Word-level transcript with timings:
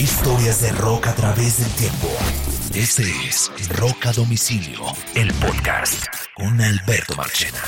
Historias 0.00 0.62
de 0.62 0.72
rock 0.72 1.08
a 1.08 1.14
través 1.14 1.58
del 1.58 1.70
tiempo. 1.72 2.08
Este 2.74 3.02
es 3.28 3.50
Rock 3.76 4.06
a 4.06 4.12
Domicilio, 4.12 4.80
el 5.14 5.30
podcast 5.34 6.06
con 6.34 6.58
Alberto 6.58 7.14
Marchena. 7.16 7.60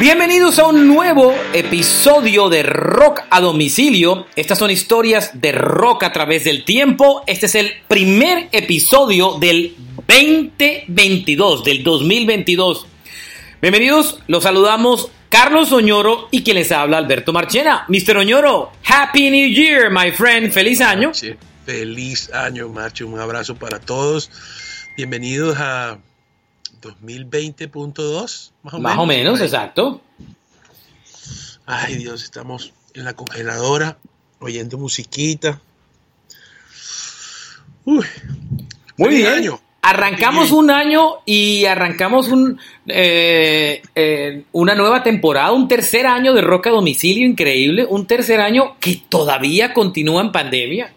Bienvenidos 0.00 0.58
a 0.58 0.68
un 0.68 0.86
nuevo 0.86 1.34
episodio 1.52 2.48
de 2.48 2.62
Rock 2.62 3.24
a 3.28 3.42
domicilio. 3.42 4.26
Estas 4.36 4.58
son 4.58 4.70
historias 4.70 5.32
de 5.34 5.52
rock 5.52 6.04
a 6.04 6.12
través 6.14 6.44
del 6.44 6.64
tiempo. 6.64 7.24
Este 7.26 7.44
es 7.44 7.54
el 7.56 7.72
primer 7.88 8.48
episodio 8.52 9.32
del 9.38 9.76
2022, 10.08 11.64
del 11.64 11.84
2022. 11.84 12.86
Bienvenidos, 13.60 14.20
los 14.26 14.42
saludamos 14.42 15.10
Carlos 15.28 15.70
Oñoro 15.70 16.28
y 16.30 16.42
quien 16.42 16.56
les 16.56 16.72
habla 16.72 16.96
Alberto 16.96 17.34
Marchena. 17.34 17.84
Mr. 17.88 18.16
Oñoro, 18.16 18.72
Happy 18.86 19.30
New 19.30 19.50
Year, 19.50 19.90
my 19.90 20.10
friend. 20.10 20.50
Feliz 20.50 20.80
año. 20.80 21.12
Feliz 21.66 22.32
año, 22.32 22.70
macho. 22.70 23.06
Un 23.06 23.20
abrazo 23.20 23.54
para 23.56 23.80
todos. 23.80 24.30
Bienvenidos 24.96 25.58
a 25.58 25.98
2020.2, 26.80 28.52
más 28.62 28.74
o 28.74 28.78
más 28.80 28.92
menos. 28.92 28.98
o 28.98 29.06
menos, 29.06 29.40
exacto. 29.42 30.00
Ay, 31.66 31.96
Dios, 31.96 32.24
estamos 32.24 32.72
en 32.94 33.04
la 33.04 33.12
congeladora 33.12 33.98
oyendo 34.38 34.78
musiquita. 34.78 35.60
Uy, 37.84 38.06
Muy 38.96 39.16
bien. 39.16 39.26
Año. 39.26 39.60
Arrancamos 39.80 40.50
un 40.50 40.70
año 40.70 41.18
y 41.24 41.64
arrancamos 41.64 42.28
un, 42.28 42.58
eh, 42.88 43.80
eh, 43.94 44.42
una 44.52 44.74
nueva 44.74 45.02
temporada, 45.02 45.52
un 45.52 45.68
tercer 45.68 46.06
año 46.06 46.34
de 46.34 46.42
Roca 46.42 46.70
Domicilio 46.70 47.26
increíble, 47.26 47.86
un 47.88 48.06
tercer 48.06 48.40
año 48.40 48.76
que 48.80 49.00
todavía 49.08 49.72
continúa 49.72 50.20
en 50.20 50.32
pandemia. 50.32 50.92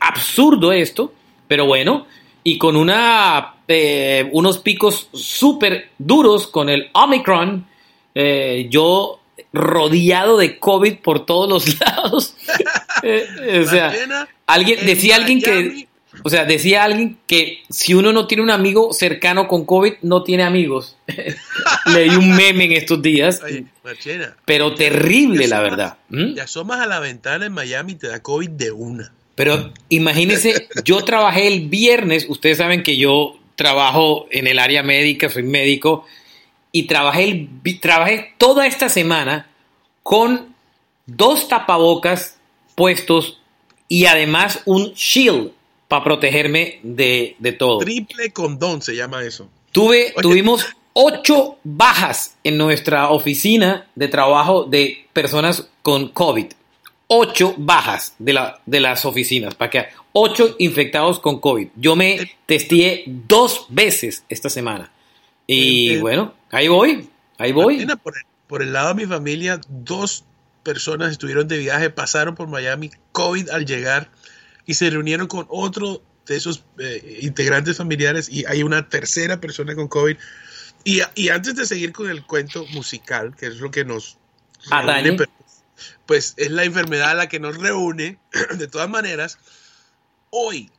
Absurdo 0.00 0.72
esto, 0.72 1.12
pero 1.48 1.66
bueno, 1.66 2.06
y 2.42 2.58
con 2.58 2.76
una, 2.76 3.54
eh, 3.66 4.28
unos 4.32 4.58
picos 4.58 5.08
súper 5.12 5.90
duros 5.98 6.46
con 6.46 6.68
el 6.68 6.90
Omicron. 6.92 7.66
Eh, 8.14 8.66
yo 8.70 9.20
rodeado 9.52 10.36
de 10.36 10.58
COVID 10.58 10.98
por 10.98 11.24
todos 11.24 11.48
los 11.48 11.80
lados. 11.80 12.36
Eh, 13.02 13.64
o 13.64 13.70
sea, 13.70 13.92
alguien, 14.46 14.84
decía 14.84 15.16
alguien 15.16 15.40
que, 15.40 15.88
o 16.26 16.30
sea, 16.30 16.46
decía 16.46 16.84
alguien 16.84 17.18
que 17.26 17.62
si 17.68 17.92
uno 17.92 18.10
no 18.10 18.26
tiene 18.26 18.42
un 18.42 18.50
amigo 18.50 18.94
cercano 18.94 19.46
con 19.46 19.66
COVID, 19.66 19.92
no 20.00 20.22
tiene 20.22 20.42
amigos. 20.42 20.96
Leí 21.86 22.08
un 22.08 22.34
meme 22.34 22.64
en 22.64 22.72
estos 22.72 23.02
días. 23.02 23.42
pero 24.46 24.74
terrible, 24.74 25.46
la 25.46 25.60
verdad. 25.60 25.98
¿Mm? 26.08 26.32
Ya 26.32 26.44
asomas 26.44 26.80
a 26.80 26.86
la 26.86 26.98
ventana 26.98 27.44
en 27.44 27.52
Miami 27.52 27.92
y 27.92 27.96
te 27.96 28.08
da 28.08 28.22
COVID 28.22 28.48
de 28.48 28.72
una. 28.72 29.12
Pero 29.34 29.70
imagínense, 29.90 30.66
yo 30.82 31.04
trabajé 31.04 31.46
el 31.46 31.68
viernes, 31.68 32.24
ustedes 32.26 32.56
saben 32.56 32.82
que 32.82 32.96
yo 32.96 33.38
trabajo 33.54 34.26
en 34.30 34.46
el 34.46 34.58
área 34.58 34.82
médica, 34.82 35.28
soy 35.28 35.42
médico, 35.42 36.06
y 36.72 36.84
trabajé, 36.84 37.24
el, 37.24 37.80
trabajé 37.82 38.32
toda 38.38 38.66
esta 38.66 38.88
semana 38.88 39.50
con 40.02 40.54
dos 41.04 41.48
tapabocas 41.48 42.38
puestos 42.76 43.42
y 43.88 44.06
además 44.06 44.62
un 44.64 44.94
shield 44.94 45.52
para 45.94 46.04
protegerme 46.04 46.80
de, 46.82 47.56
todo. 47.58 47.78
Triple 47.78 48.30
condón 48.32 48.82
se 48.82 48.96
llama 48.96 49.22
eso. 49.22 49.48
Tuve, 49.70 50.12
tuvimos 50.20 50.66
ocho 50.92 51.58
bajas 51.62 52.36
en 52.42 52.58
nuestra 52.58 53.10
oficina 53.10 53.86
de 53.94 54.08
trabajo 54.08 54.64
de 54.64 55.06
personas 55.12 55.68
con 55.82 56.08
COVID 56.08 56.46
ocho 57.06 57.54
bajas 57.56 58.14
de, 58.18 58.32
la, 58.32 58.60
de 58.66 58.80
las 58.80 59.04
oficinas, 59.04 59.54
para 59.54 59.70
que 59.70 59.86
ocho 60.12 60.56
infectados 60.58 61.20
con 61.20 61.38
COVID. 61.38 61.68
Yo 61.76 61.94
me 61.94 62.36
testé 62.46 63.04
dos 63.06 63.66
veces 63.68 64.24
esta 64.28 64.48
semana. 64.48 64.90
Y 65.46 65.90
eh, 65.90 65.94
eh, 65.94 66.00
bueno, 66.00 66.34
ahí 66.50 66.66
voy, 66.66 67.08
ahí 67.38 67.52
voy. 67.52 67.86
por, 68.48 68.62
el, 68.62 68.72
lado 68.72 68.88
de 68.88 68.94
mi 68.94 69.06
familia, 69.06 69.60
dos 69.68 70.24
personas 70.62 71.12
estuvieron 71.12 71.46
de 71.46 71.58
viaje, 71.58 71.90
pasaron 71.90 72.34
por 72.34 72.48
Miami, 72.48 72.90
COVID 73.12 73.50
al 73.50 73.66
llegar, 73.66 74.10
y 74.66 74.74
se 74.74 74.90
reunieron 74.90 75.26
con 75.26 75.46
otro 75.48 76.02
de 76.26 76.36
esos 76.36 76.64
eh, 76.78 77.18
integrantes 77.22 77.76
familiares, 77.76 78.28
y 78.28 78.44
hay 78.46 78.62
una 78.62 78.88
tercera 78.88 79.40
persona 79.40 79.74
con 79.74 79.88
COVID. 79.88 80.16
Y, 80.84 81.00
y, 81.14 81.28
antes 81.30 81.54
de 81.56 81.66
seguir 81.66 81.92
con 81.92 82.10
el 82.10 82.24
cuento 82.24 82.66
musical, 82.72 83.34
que 83.36 83.46
es 83.46 83.56
lo 83.56 83.70
que 83.70 83.84
nos 83.84 84.18
pues 86.06 86.34
es 86.36 86.50
la 86.50 86.64
enfermedad 86.64 87.16
la 87.16 87.28
que 87.28 87.40
nos 87.40 87.56
reúne. 87.58 88.18
De 88.58 88.68
todas 88.68 88.88
maneras, 88.88 89.38
hoy 90.30 90.70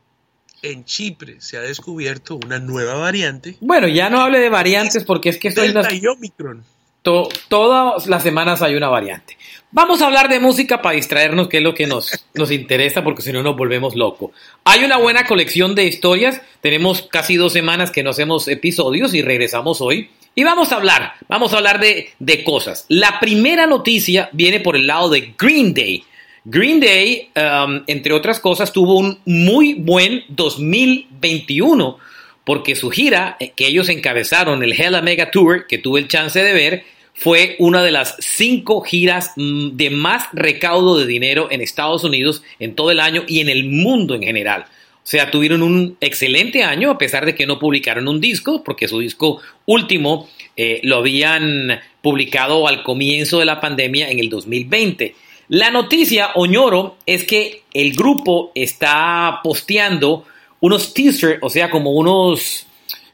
en 0.62 0.86
Chipre 0.86 1.42
se 1.42 1.58
ha 1.58 1.62
descubierto 1.62 2.36
una 2.36 2.60
nueva 2.60 2.96
variante. 2.96 3.58
Bueno, 3.62 3.88
ya 3.88 4.10
no 4.10 4.22
hable 4.22 4.40
de 4.40 4.50
variantes 4.50 5.04
porque 5.04 5.30
es 5.30 5.38
que 5.38 5.50
estoy... 5.50 5.72
Delta 5.72 5.94
y 5.94 6.08
Omicron. 6.08 6.64
todas 7.04 8.08
las 8.08 8.24
semanas 8.24 8.64
hay 8.64 8.76
una 8.76 8.90
variante. 8.90 9.38
Vamos 9.76 10.02
a 10.02 10.06
hablar 10.06 10.30
de 10.30 10.40
música 10.40 10.82
para 10.82 10.96
distraernos, 10.96 11.50
que 11.50 11.58
es 11.58 11.64
lo 11.64 11.74
que 11.74 11.86
nos, 11.86 12.26
nos 12.34 12.50
interesa, 12.50 13.04
porque 13.04 13.22
si 13.22 13.34
no 13.34 13.44
nos 13.44 13.58
volvemos 13.58 13.94
locos. 13.94 14.32
Hay 14.64 14.86
una 14.86 14.96
buena 14.96 15.26
colección 15.26 15.76
de 15.76 15.84
historias. 15.84 16.42
Tenemos 16.62 17.02
casi 17.02 17.36
dos 17.36 17.52
semanas 17.52 17.92
que 17.92 18.02
no 18.02 18.12
hacemos 18.12 18.48
episodios 18.48 19.14
y 19.14 19.22
regresamos 19.22 19.82
hoy. 19.82 20.12
Y 20.34 20.46
vamos 20.46 20.72
a 20.72 20.78
hablar, 20.78 21.16
vamos 21.28 21.52
a 21.52 21.58
hablar 21.58 21.82
de, 21.82 22.44
cosas. 22.46 22.86
La 22.88 23.20
primera 23.20 23.68
noticia 23.68 24.30
viene 24.32 24.62
por 24.62 24.78
el 24.78 24.88
lado 24.88 25.10
de 25.10 25.34
Green 25.38 25.74
Day. 25.74 26.06
Green 26.46 26.80
Day, 26.80 27.32
um, 27.36 27.84
entre 27.88 28.14
otras 28.14 28.40
cosas, 28.40 28.72
tuvo 28.72 28.98
un 28.98 29.20
muy 29.26 29.74
buen 29.74 30.24
2021 30.30 31.98
porque 32.46 32.76
su 32.76 32.92
gira 32.92 33.36
eh, 33.42 33.52
que 33.54 33.68
ellos 33.68 33.90
encabezaron, 33.90 34.64
el 34.64 34.72
Hella 34.72 35.02
Mega 35.02 35.32
Tour, 35.32 35.68
que 35.68 35.80
tuve 35.80 36.00
el 36.00 36.08
chance 36.08 36.42
de 36.42 36.54
ver, 36.54 36.86
fue 37.16 37.56
una 37.60 37.82
de 37.82 37.92
las 37.92 38.18
cinco 38.20 38.82
giras 38.82 39.32
mm, 39.38 39.70
de 39.72 39.90
más 39.90 40.28
recaudo 40.34 40.98
de 40.98 41.08
dinero 41.08 41.48
en 41.50 41.62
Estados 41.62 42.04
Unidos 42.04 42.44
en 42.60 42.76
todo 42.76 42.92
el 42.92 43.00
año 43.00 43.24
y 43.28 43.40
en 43.40 43.50
el 43.50 43.66
mundo 43.66 44.14
en 44.16 44.24
general. 44.24 44.66
O 45.06 45.08
sea, 45.08 45.32
tuvieron 45.32 45.62
un 45.62 45.98
excelente 46.02 46.64
año 46.64 46.92
a 46.92 46.98
pesar 46.98 47.26
de 47.26 47.36
que 47.36 47.46
no 47.46 47.58
publicaron 47.58 48.08
un 48.08 48.20
disco, 48.20 48.64
porque 48.64 48.88
su 48.88 49.00
disco 49.00 49.40
último 49.66 50.28
eh, 50.58 50.82
lo 50.84 50.98
habían 50.98 51.80
publicado 52.02 52.68
al 52.68 52.84
comienzo 52.84 53.40
de 53.40 53.46
la 53.46 53.62
pandemia 53.62 54.10
en 54.10 54.20
el 54.20 54.30
2020. 54.30 55.16
La 55.48 55.70
noticia, 55.70 56.32
Oñoro, 56.36 56.98
es 57.06 57.24
que 57.24 57.62
el 57.74 57.94
grupo 57.94 58.52
está 58.56 59.42
posteando 59.44 60.26
unos 60.60 60.94
teasers, 60.94 61.38
o 61.42 61.50
sea, 61.52 61.70
como 61.70 61.92
unos, 61.92 62.66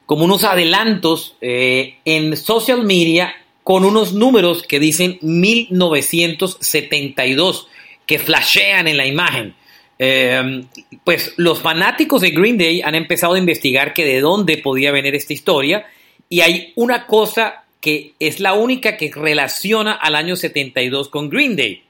como 0.05 0.23
unos 0.23 0.45
adelantos 0.45 1.35
eh, 1.41 1.95
en 2.05 2.37
social 2.37 2.83
media 2.83 3.35
con 3.63 3.85
unos 3.85 4.13
números 4.13 4.63
que 4.63 4.79
dicen 4.79 5.19
1972, 5.21 7.67
que 8.05 8.19
flashean 8.19 8.87
en 8.87 8.97
la 8.97 9.05
imagen. 9.05 9.55
Em, 10.03 10.65
pues 11.03 11.35
los 11.37 11.59
fanáticos 11.59 12.21
de 12.21 12.31
Green 12.31 12.57
Day 12.57 12.81
han 12.81 12.95
empezado 12.95 13.35
a 13.35 13.37
investigar 13.37 13.93
que 13.93 14.03
de 14.03 14.19
dónde 14.19 14.57
podía 14.57 14.91
venir 14.91 15.13
esta 15.13 15.33
historia 15.33 15.85
y 16.27 16.41
hay 16.41 16.73
una 16.75 17.05
cosa 17.05 17.65
que 17.81 18.13
es 18.19 18.39
la 18.39 18.53
única 18.53 18.97
que 18.97 19.11
relaciona 19.13 19.93
al 19.93 20.15
año 20.15 20.35
72 20.35 21.09
con 21.09 21.29
Green 21.29 21.55
Day. 21.55 21.83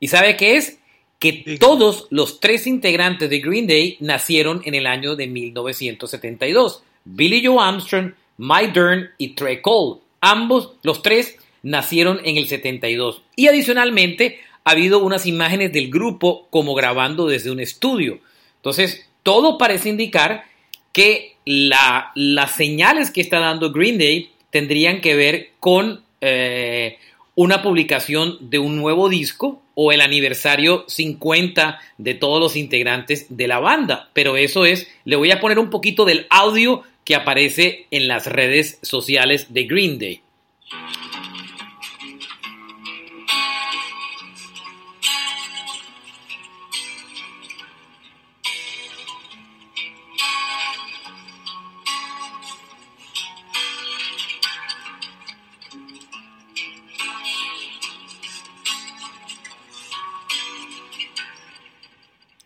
¿Y 0.00 0.08
sabe 0.08 0.36
qué 0.36 0.56
es? 0.56 0.78
Que 1.18 1.58
todos 1.58 2.06
los 2.10 2.38
tres 2.38 2.66
integrantes 2.66 3.28
de 3.28 3.40
Green 3.40 3.66
Day 3.66 3.96
nacieron 4.00 4.62
en 4.64 4.74
el 4.74 4.86
año 4.86 5.16
de 5.16 5.26
1972. 5.26 6.82
Billy 7.04 7.44
Joe 7.44 7.58
Armstrong, 7.60 8.12
Mike 8.36 8.72
Dern 8.72 9.10
y 9.18 9.34
Trey 9.34 9.60
Cole. 9.60 10.00
Ambos, 10.20 10.72
los 10.82 11.02
tres, 11.02 11.36
nacieron 11.62 12.20
en 12.24 12.36
el 12.36 12.48
72. 12.48 13.22
Y 13.36 13.48
adicionalmente 13.48 14.40
ha 14.64 14.72
habido 14.72 14.98
unas 15.00 15.26
imágenes 15.26 15.72
del 15.72 15.90
grupo 15.90 16.46
como 16.50 16.74
grabando 16.74 17.26
desde 17.26 17.50
un 17.50 17.60
estudio. 17.60 18.20
Entonces, 18.56 19.08
todo 19.22 19.58
parece 19.58 19.88
indicar 19.88 20.44
que 20.92 21.36
la, 21.44 22.12
las 22.14 22.52
señales 22.56 23.10
que 23.10 23.20
está 23.20 23.38
dando 23.38 23.72
Green 23.72 23.98
Day 23.98 24.30
tendrían 24.50 25.00
que 25.00 25.14
ver 25.14 25.50
con 25.60 26.02
eh, 26.20 26.98
una 27.34 27.62
publicación 27.62 28.36
de 28.40 28.58
un 28.58 28.76
nuevo 28.76 29.08
disco 29.08 29.62
o 29.74 29.92
el 29.92 30.00
aniversario 30.00 30.84
50 30.88 31.78
de 31.96 32.14
todos 32.14 32.40
los 32.40 32.56
integrantes 32.56 33.26
de 33.28 33.46
la 33.46 33.60
banda. 33.60 34.10
Pero 34.12 34.36
eso 34.36 34.64
es, 34.64 34.88
le 35.04 35.16
voy 35.16 35.30
a 35.30 35.40
poner 35.40 35.60
un 35.60 35.70
poquito 35.70 36.04
del 36.04 36.26
audio 36.30 36.82
que 37.08 37.14
aparece 37.14 37.86
en 37.90 38.06
las 38.06 38.26
redes 38.26 38.78
sociales 38.82 39.54
de 39.54 39.64
Green 39.64 39.98
Day. 39.98 40.20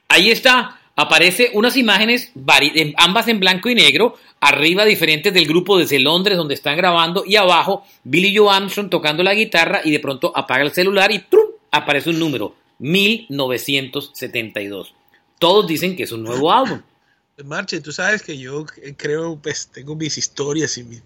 Ahí 0.06 0.30
está, 0.30 0.78
aparece 0.94 1.50
unas 1.54 1.76
imágenes, 1.76 2.32
ambas 2.96 3.26
en 3.26 3.40
blanco 3.40 3.68
y 3.68 3.74
negro, 3.74 4.16
arriba 4.42 4.84
diferentes 4.84 5.32
del 5.32 5.46
grupo 5.46 5.78
desde 5.78 5.98
Londres 6.00 6.36
donde 6.36 6.52
están 6.54 6.76
grabando 6.76 7.22
y 7.24 7.36
abajo 7.36 7.86
Billy 8.02 8.36
Joe 8.36 8.52
Armstrong 8.52 8.90
tocando 8.90 9.22
la 9.22 9.34
guitarra 9.34 9.82
y 9.84 9.92
de 9.92 10.00
pronto 10.00 10.32
apaga 10.34 10.64
el 10.64 10.72
celular 10.72 11.12
y 11.12 11.20
¡trum! 11.20 11.46
aparece 11.70 12.10
un 12.10 12.18
número, 12.18 12.56
1972. 12.80 14.94
Todos 15.38 15.68
dicen 15.68 15.94
que 15.96 16.02
es 16.02 16.12
un 16.12 16.24
nuevo 16.24 16.52
álbum. 16.52 16.82
Marche, 17.44 17.80
tú 17.80 17.92
sabes 17.92 18.22
que 18.22 18.36
yo 18.36 18.66
creo, 18.96 19.38
pues 19.40 19.68
tengo 19.68 19.94
mis 19.94 20.18
historias 20.18 20.76
y 20.76 20.82
mis, 20.84 21.02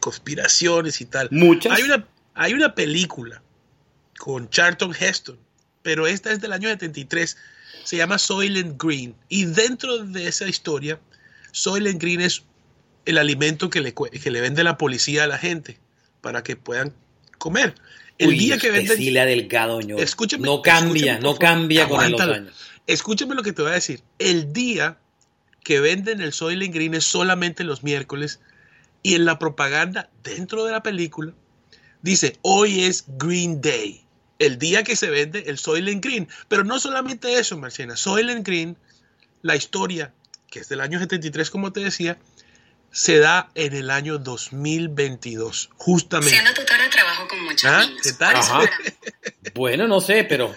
conspiraciones 0.00 1.00
y 1.00 1.06
tal. 1.06 1.28
Muchas. 1.32 1.72
Hay 1.72 1.82
una, 1.82 2.06
hay 2.34 2.52
una 2.54 2.76
película 2.76 3.42
con 4.18 4.48
Charlton 4.50 4.94
Heston, 4.98 5.38
pero 5.82 6.06
esta 6.06 6.30
es 6.30 6.40
del 6.40 6.52
año 6.52 6.68
73, 6.68 7.36
se 7.82 7.96
llama 7.96 8.18
Soylent 8.18 8.80
Green. 8.80 9.16
Y 9.28 9.46
dentro 9.46 9.98
de 9.98 10.28
esa 10.28 10.48
historia, 10.48 11.00
Soylent 11.50 12.00
Green 12.00 12.20
es 12.20 12.44
el 13.08 13.18
alimento 13.18 13.70
que 13.70 13.80
le, 13.80 13.94
que 13.94 14.30
le 14.30 14.40
vende 14.40 14.62
la 14.62 14.76
policía 14.76 15.24
a 15.24 15.26
la 15.26 15.38
gente 15.38 15.78
para 16.20 16.42
que 16.42 16.56
puedan 16.56 16.92
comer. 17.38 17.74
El 18.18 18.36
día 18.36 18.58
que 18.58 18.70
venden. 18.70 18.98
Delgado, 18.98 19.80
escúchame, 19.80 20.44
no 20.44 20.60
cambia, 20.60 21.18
no 21.18 21.36
cambia 21.36 21.88
con 21.88 22.10
los 22.10 22.20
años. 22.20 22.52
Escúchame 22.86 23.34
lo 23.34 23.42
que 23.42 23.52
te 23.52 23.62
voy 23.62 23.70
a 23.70 23.74
decir. 23.74 24.02
El 24.18 24.52
día 24.52 24.98
que 25.64 25.80
venden 25.80 26.20
el 26.20 26.32
Soylent 26.32 26.74
Green 26.74 26.94
es 26.94 27.04
solamente 27.04 27.64
los 27.64 27.82
miércoles 27.82 28.40
y 29.02 29.14
en 29.14 29.24
la 29.24 29.38
propaganda 29.38 30.10
dentro 30.22 30.64
de 30.64 30.72
la 30.72 30.82
película 30.82 31.32
dice 32.02 32.38
hoy 32.42 32.84
es 32.84 33.04
Green 33.18 33.60
Day 33.60 34.04
el 34.38 34.58
día 34.58 34.84
que 34.84 34.96
se 34.96 35.10
vende 35.10 35.44
el 35.46 35.58
Soylent 35.58 36.04
Green. 36.04 36.28
Pero 36.48 36.64
no 36.64 36.78
solamente 36.78 37.38
eso, 37.38 37.56
Marciana. 37.56 37.96
Soylent 37.96 38.46
Green, 38.46 38.76
la 39.42 39.56
historia, 39.56 40.12
que 40.50 40.60
es 40.60 40.68
del 40.68 40.80
año 40.80 40.98
73, 40.98 41.50
como 41.50 41.72
te 41.72 41.80
decía, 41.80 42.18
se 42.90 43.18
da 43.18 43.50
en 43.54 43.74
el 43.74 43.90
año 43.90 44.18
2022, 44.18 45.70
justamente. 45.76 46.34
Siendo 46.34 46.54
tutora 46.54 46.88
trabajo 46.90 47.28
con 47.28 47.44
muchos 47.44 47.70
¿Ah? 47.70 47.86
¿Qué 48.02 48.12
tal? 48.12 48.36
bueno, 49.54 49.86
no 49.86 50.00
sé, 50.00 50.24
pero 50.24 50.54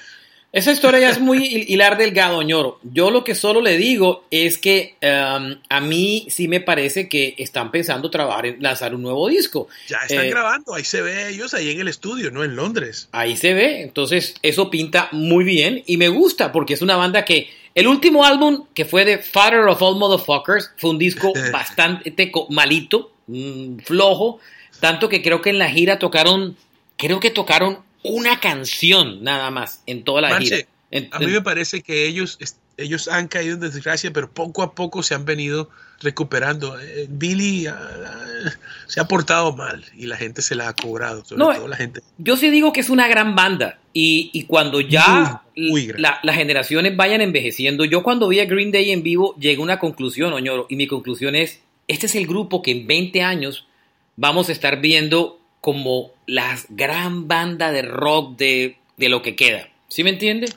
esa 0.53 0.73
historia 0.73 0.99
ya 0.99 1.09
es 1.11 1.19
muy 1.19 1.45
hilar 1.45 1.97
delgado, 1.97 2.41
ñoro. 2.41 2.77
Yo 2.83 3.09
lo 3.09 3.23
que 3.23 3.35
solo 3.35 3.61
le 3.61 3.77
digo 3.77 4.25
es 4.31 4.57
que 4.57 4.95
um, 5.01 5.55
a 5.69 5.79
mí 5.79 6.27
sí 6.29 6.49
me 6.49 6.59
parece 6.59 7.07
que 7.07 7.35
están 7.37 7.71
pensando 7.71 8.11
trabajar 8.11 8.45
en 8.47 8.61
lanzar 8.61 8.93
un 8.93 9.01
nuevo 9.01 9.29
disco. 9.29 9.69
Ya 9.87 9.99
están 10.05 10.25
eh, 10.25 10.29
grabando, 10.29 10.73
ahí 10.73 10.83
se 10.83 11.01
ve 11.01 11.29
ellos 11.29 11.53
ahí 11.53 11.69
en 11.69 11.79
el 11.79 11.87
estudio, 11.87 12.31
¿no? 12.31 12.43
En 12.43 12.57
Londres. 12.57 13.07
Ahí 13.13 13.37
se 13.37 13.53
ve, 13.53 13.81
entonces 13.81 14.35
eso 14.41 14.69
pinta 14.69 15.07
muy 15.13 15.45
bien 15.45 15.83
y 15.85 15.95
me 15.95 16.09
gusta 16.09 16.51
porque 16.51 16.73
es 16.73 16.81
una 16.81 16.97
banda 16.97 17.23
que 17.23 17.49
el 17.73 17.87
último 17.87 18.25
álbum 18.25 18.65
que 18.73 18.83
fue 18.83 19.05
de 19.05 19.19
Father 19.19 19.61
of 19.61 19.81
All 19.81 19.97
Motherfuckers 19.97 20.71
fue 20.75 20.89
un 20.89 20.97
disco 20.97 21.31
bastante 21.53 22.13
malito, 22.49 23.13
mm, 23.27 23.79
flojo, 23.85 24.39
tanto 24.81 25.07
que 25.07 25.21
creo 25.21 25.41
que 25.41 25.51
en 25.51 25.59
la 25.59 25.69
gira 25.69 25.97
tocaron, 25.97 26.57
creo 26.97 27.21
que 27.21 27.29
tocaron 27.29 27.79
una 28.03 28.39
canción 28.39 29.23
nada 29.23 29.51
más 29.51 29.83
en 29.85 30.03
toda 30.03 30.21
la 30.21 30.39
gira. 30.39 30.65
a 31.11 31.19
mí 31.19 31.27
me 31.27 31.41
parece 31.41 31.81
que 31.81 32.07
ellos, 32.07 32.37
ellos 32.77 33.07
han 33.07 33.27
caído 33.27 33.55
en 33.55 33.59
desgracia, 33.59 34.11
pero 34.11 34.31
poco 34.31 34.63
a 34.63 34.73
poco 34.73 35.03
se 35.03 35.13
han 35.13 35.25
venido 35.25 35.69
recuperando. 36.01 36.79
Eh, 36.79 37.07
Billy 37.09 37.67
ah, 37.67 38.51
se 38.87 38.99
ha 38.99 39.07
portado 39.07 39.55
mal 39.55 39.83
y 39.95 40.07
la 40.07 40.17
gente 40.17 40.41
se 40.41 40.55
la 40.55 40.69
ha 40.69 40.73
cobrado, 40.73 41.23
sobre 41.23 41.57
todo 41.57 41.67
la 41.67 41.77
gente. 41.77 42.01
Yo 42.17 42.37
sí 42.37 42.49
digo 42.49 42.73
que 42.73 42.79
es 42.79 42.89
una 42.89 43.07
gran 43.07 43.35
banda 43.35 43.79
y, 43.93 44.45
cuando 44.45 44.81
ya 44.81 45.43
las 45.55 46.35
generaciones 46.35 46.95
vayan 46.95 47.21
envejeciendo, 47.21 47.85
yo 47.85 48.03
cuando 48.03 48.27
vi 48.27 48.39
a 48.39 48.45
Green 48.45 48.71
Day 48.71 48.91
en 48.91 49.03
vivo 49.03 49.35
llegué 49.39 49.59
a 49.59 49.63
una 49.63 49.79
conclusión, 49.79 50.33
Oñoro, 50.33 50.65
y 50.69 50.75
mi 50.75 50.87
conclusión 50.87 51.35
es, 51.35 51.61
este 51.87 52.05
es 52.05 52.15
el 52.15 52.25
grupo 52.25 52.61
que 52.61 52.71
en 52.71 52.87
20 52.87 53.21
años 53.21 53.67
vamos 54.15 54.49
a 54.49 54.51
estar 54.51 54.81
viendo 54.81 55.40
como 55.61 56.11
la 56.25 56.59
gran 56.69 57.27
banda 57.27 57.71
de 57.71 57.83
rock 57.83 58.37
de, 58.37 58.77
lo 58.97 59.21
que 59.21 59.35
queda. 59.35 59.69
¿Sí 59.87 60.03
me 60.03 60.09
entiende? 60.09 60.51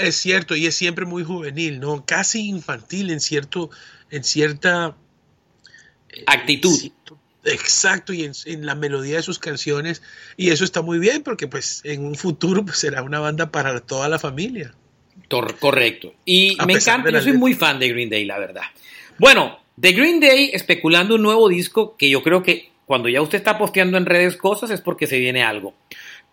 es 0.00 0.16
cierto, 0.16 0.56
y 0.56 0.64
es 0.64 0.74
siempre 0.74 1.04
muy 1.04 1.22
juvenil, 1.22 1.80
¿no? 1.80 2.06
Casi 2.06 2.48
infantil 2.48 3.10
en 3.10 3.20
cierto, 3.20 3.68
en 4.10 4.24
cierta 4.24 4.96
eh, 6.08 6.24
actitud. 6.26 6.72
exacto, 7.44 8.14
y 8.14 8.24
en, 8.24 8.64
la 8.64 8.74
melodía 8.74 9.16
de 9.16 9.22
sus 9.22 9.38
canciones. 9.38 10.02
Y 10.38 10.50
eso 10.50 10.64
está 10.64 10.80
muy 10.80 10.98
bien, 10.98 11.22
porque 11.22 11.46
pues 11.46 11.82
en 11.84 12.06
un 12.06 12.14
futuro 12.14 12.64
pues, 12.64 12.78
será 12.78 13.02
una 13.02 13.20
banda 13.20 13.50
para 13.50 13.78
toda 13.80 14.08
la 14.08 14.18
familia. 14.18 14.74
Correcto. 15.28 16.14
Y 16.24 16.56
me 16.66 16.74
encanta, 16.74 17.10
yo 17.10 17.20
soy 17.20 17.34
muy 17.34 17.52
fan 17.52 17.78
de 17.78 17.88
Green 17.90 18.08
Day, 18.08 18.24
la 18.24 18.38
verdad. 18.38 18.62
Bueno, 19.18 19.58
de 19.76 19.92
Green 19.92 20.20
Day 20.20 20.50
especulando 20.54 21.16
un 21.16 21.22
nuevo 21.22 21.48
disco 21.48 21.96
que 21.98 22.08
yo 22.08 22.22
creo 22.22 22.42
que 22.42 22.70
cuando 22.86 23.08
ya 23.08 23.20
usted 23.20 23.38
está 23.38 23.58
posteando 23.58 23.98
en 23.98 24.06
redes 24.06 24.36
cosas 24.36 24.70
es 24.70 24.80
porque 24.80 25.06
se 25.06 25.18
viene 25.18 25.42
algo. 25.42 25.74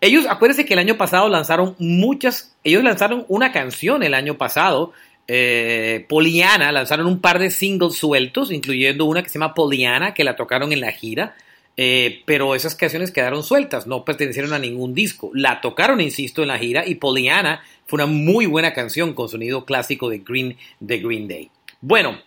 Ellos, 0.00 0.26
acuérdense 0.28 0.64
que 0.64 0.74
el 0.74 0.78
año 0.78 0.96
pasado 0.96 1.28
lanzaron 1.28 1.74
muchas, 1.78 2.56
ellos 2.64 2.82
lanzaron 2.82 3.24
una 3.28 3.52
canción 3.52 4.02
el 4.02 4.14
año 4.14 4.38
pasado, 4.38 4.92
eh, 5.26 6.04
Poliana, 6.08 6.72
lanzaron 6.72 7.06
un 7.06 7.20
par 7.20 7.38
de 7.38 7.50
singles 7.50 7.94
sueltos, 7.94 8.52
incluyendo 8.52 9.04
una 9.06 9.22
que 9.22 9.30
se 9.30 9.38
llama 9.38 9.54
Poliana, 9.54 10.14
que 10.14 10.24
la 10.24 10.36
tocaron 10.36 10.72
en 10.72 10.80
la 10.80 10.92
gira, 10.92 11.34
eh, 11.76 12.22
pero 12.24 12.54
esas 12.54 12.76
canciones 12.76 13.10
quedaron 13.10 13.42
sueltas, 13.42 13.86
no 13.86 14.04
pertenecieron 14.04 14.52
a 14.52 14.58
ningún 14.58 14.94
disco. 14.94 15.30
La 15.34 15.60
tocaron, 15.60 16.00
insisto, 16.00 16.42
en 16.42 16.48
la 16.48 16.58
gira 16.58 16.86
y 16.86 16.96
Poliana 16.96 17.62
fue 17.86 17.96
una 17.96 18.06
muy 18.06 18.46
buena 18.46 18.72
canción 18.74 19.14
con 19.14 19.28
sonido 19.28 19.64
clásico 19.64 20.08
de 20.08 20.18
Green, 20.18 20.56
de 20.78 20.98
Green 20.98 21.26
Day. 21.26 21.50
Bueno, 21.80 22.20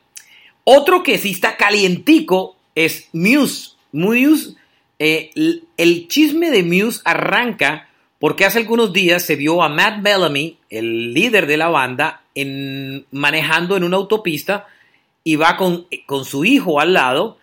otro 0.63 1.03
que 1.03 1.17
sí 1.17 1.31
está 1.31 1.55
calientico 1.55 2.57
es 2.75 3.09
Muse. 3.13 3.76
Muse, 3.91 4.55
eh, 4.99 5.31
el 5.77 6.07
chisme 6.07 6.51
de 6.51 6.63
Muse 6.63 7.01
arranca 7.05 7.87
porque 8.19 8.45
hace 8.45 8.59
algunos 8.59 8.93
días 8.93 9.23
se 9.23 9.35
vio 9.35 9.61
a 9.61 9.69
Matt 9.69 10.01
Bellamy, 10.01 10.57
el 10.69 11.13
líder 11.13 11.45
de 11.45 11.57
la 11.57 11.69
banda, 11.69 12.23
en, 12.33 13.05
manejando 13.11 13.77
en 13.77 13.83
una 13.83 13.97
autopista 13.97 14.67
y 15.23 15.35
va 15.35 15.57
con, 15.57 15.87
con 16.05 16.25
su 16.25 16.45
hijo 16.45 16.79
al 16.79 16.93
lado 16.93 17.37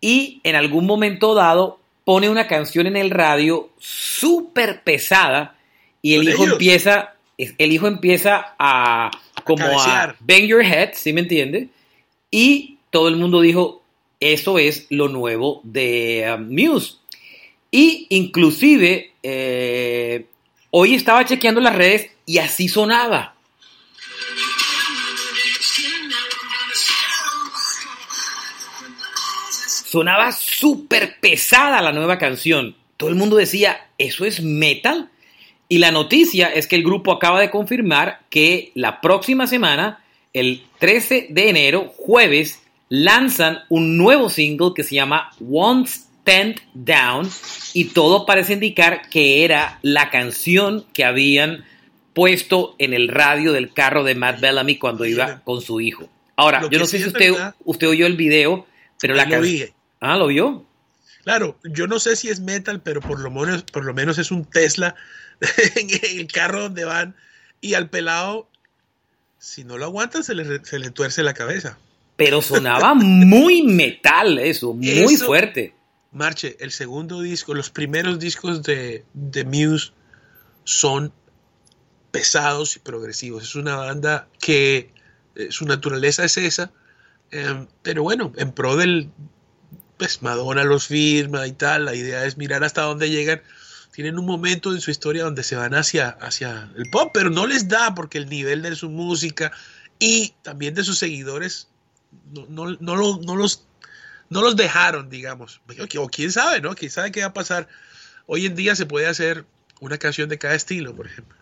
y 0.00 0.40
en 0.44 0.56
algún 0.56 0.86
momento 0.86 1.34
dado 1.34 1.78
pone 2.04 2.28
una 2.28 2.46
canción 2.46 2.86
en 2.86 2.96
el 2.96 3.10
radio 3.10 3.70
súper 3.78 4.82
pesada 4.82 5.56
y 6.02 6.14
el 6.14 6.28
hijo 6.28 6.44
empieza 6.44 7.14
el 7.36 7.72
hijo 7.72 7.86
empieza 7.86 8.54
a 8.58 9.10
como 9.44 9.64
a, 9.80 10.16
bang 10.20 10.46
your 10.46 10.62
head, 10.62 10.90
¿sí 10.94 11.12
me 11.12 11.20
entiende? 11.20 11.68
Y 12.30 12.78
todo 12.90 13.08
el 13.08 13.16
mundo 13.16 13.40
dijo, 13.40 13.77
eso 14.20 14.58
es 14.58 14.86
lo 14.90 15.08
nuevo 15.08 15.60
de 15.64 16.34
um, 16.36 16.48
Muse. 16.48 16.96
Y 17.70 18.06
inclusive 18.10 19.12
eh, 19.22 20.26
hoy 20.70 20.94
estaba 20.94 21.24
chequeando 21.24 21.60
las 21.60 21.76
redes 21.76 22.10
y 22.26 22.38
así 22.38 22.68
sonaba. 22.68 23.34
Sonaba 29.88 30.32
súper 30.32 31.18
pesada 31.20 31.80
la 31.80 31.92
nueva 31.92 32.18
canción. 32.18 32.76
Todo 32.96 33.08
el 33.08 33.16
mundo 33.16 33.36
decía, 33.36 33.88
¿eso 33.96 34.24
es 34.26 34.42
metal? 34.42 35.10
Y 35.68 35.78
la 35.78 35.92
noticia 35.92 36.48
es 36.48 36.66
que 36.66 36.76
el 36.76 36.82
grupo 36.82 37.12
acaba 37.12 37.40
de 37.40 37.50
confirmar 37.50 38.20
que 38.28 38.72
la 38.74 39.00
próxima 39.00 39.46
semana, 39.46 40.02
el 40.32 40.64
13 40.78 41.28
de 41.30 41.48
enero, 41.48 41.92
jueves, 41.96 42.62
lanzan 42.88 43.60
un 43.68 43.96
nuevo 43.96 44.28
single 44.28 44.72
que 44.74 44.84
se 44.84 44.94
llama 44.94 45.30
One 45.40 45.86
Stand 45.86 46.60
Down 46.74 47.30
y 47.74 47.86
todo 47.86 48.26
parece 48.26 48.54
indicar 48.54 49.08
que 49.08 49.44
era 49.44 49.78
la 49.82 50.10
canción 50.10 50.86
que 50.92 51.04
habían 51.04 51.64
puesto 52.14 52.74
en 52.78 52.94
el 52.94 53.08
radio 53.08 53.52
del 53.52 53.72
carro 53.72 54.04
de 54.04 54.14
Matt 54.14 54.40
Bellamy 54.40 54.78
cuando 54.78 55.04
iba 55.04 55.40
con 55.44 55.60
su 55.60 55.80
hijo. 55.80 56.08
Ahora, 56.36 56.68
yo 56.70 56.78
no 56.78 56.86
sé 56.86 56.98
si 56.98 57.06
usted, 57.06 57.32
usted 57.64 57.88
oyó 57.88 58.06
el 58.06 58.16
video, 58.16 58.66
pero 59.00 59.14
la 59.14 59.28
canción... 59.28 59.70
Ah, 60.00 60.16
¿lo 60.16 60.28
vio? 60.28 60.64
Claro, 61.24 61.58
yo 61.64 61.86
no 61.86 61.98
sé 61.98 62.14
si 62.14 62.28
es 62.28 62.40
metal, 62.40 62.80
pero 62.80 63.00
por 63.00 63.18
lo 63.18 63.30
menos, 63.30 63.64
por 63.64 63.84
lo 63.84 63.92
menos 63.92 64.18
es 64.18 64.30
un 64.30 64.44
Tesla 64.44 64.94
en 65.76 65.88
el 66.18 66.26
carro 66.28 66.62
donde 66.62 66.84
van 66.84 67.16
y 67.60 67.74
al 67.74 67.90
pelado, 67.90 68.48
si 69.38 69.64
no 69.64 69.76
lo 69.78 69.86
aguantan, 69.86 70.22
se 70.22 70.34
le, 70.34 70.64
se 70.64 70.78
le 70.78 70.90
tuerce 70.90 71.22
la 71.22 71.34
cabeza 71.34 71.78
pero 72.18 72.42
sonaba 72.42 72.94
muy 72.94 73.62
metal 73.62 74.40
eso, 74.40 74.74
muy 74.74 75.16
fuerte. 75.16 75.72
Marche, 76.10 76.56
el 76.58 76.72
segundo 76.72 77.20
disco, 77.20 77.54
los 77.54 77.70
primeros 77.70 78.18
discos 78.18 78.64
de, 78.64 79.04
de, 79.14 79.44
Muse 79.44 79.92
son 80.64 81.12
pesados 82.10 82.74
y 82.74 82.80
progresivos. 82.80 83.44
Es 83.44 83.54
una 83.54 83.76
banda 83.76 84.26
que 84.40 84.92
eh, 85.36 85.46
su 85.50 85.64
naturaleza 85.64 86.24
es 86.24 86.38
esa, 86.38 86.72
em, 87.30 87.68
pero 87.82 88.02
bueno, 88.02 88.32
en 88.36 88.50
pro 88.50 88.74
del, 88.74 89.12
pues 89.96 90.20
Madonna 90.20 90.64
los 90.64 90.88
firma 90.88 91.46
y 91.46 91.52
tal, 91.52 91.84
la 91.84 91.94
idea 91.94 92.24
es 92.24 92.36
mirar 92.36 92.64
hasta 92.64 92.82
dónde 92.82 93.10
llegan. 93.10 93.42
Tienen 93.92 94.18
un 94.18 94.26
momento 94.26 94.74
en 94.74 94.80
su 94.80 94.90
historia 94.90 95.22
donde 95.22 95.44
se 95.44 95.54
van 95.54 95.72
hacia, 95.72 96.08
hacia 96.08 96.68
el 96.76 96.90
pop, 96.90 97.12
pero 97.14 97.30
no 97.30 97.46
les 97.46 97.68
da 97.68 97.94
porque 97.94 98.18
el 98.18 98.28
nivel 98.28 98.62
de 98.62 98.74
su 98.74 98.90
música 98.90 99.52
y 100.00 100.34
también 100.42 100.74
de 100.74 100.82
sus 100.82 100.98
seguidores 100.98 101.68
no, 102.32 102.46
no, 102.48 102.76
no, 102.80 103.18
no 103.18 103.36
los, 103.36 103.64
no 104.30 104.42
los 104.42 104.56
dejaron, 104.56 105.10
digamos. 105.10 105.60
O 105.98 106.08
quién 106.08 106.32
sabe, 106.32 106.60
¿no? 106.60 106.74
Quién 106.74 106.90
sabe 106.90 107.12
qué 107.12 107.20
va 107.20 107.28
a 107.28 107.32
pasar. 107.34 107.68
Hoy 108.26 108.46
en 108.46 108.54
día 108.54 108.74
se 108.76 108.86
puede 108.86 109.06
hacer 109.06 109.44
una 109.80 109.98
canción 109.98 110.28
de 110.28 110.38
cada 110.38 110.54
estilo, 110.54 110.94
por 110.94 111.06
ejemplo. 111.06 111.36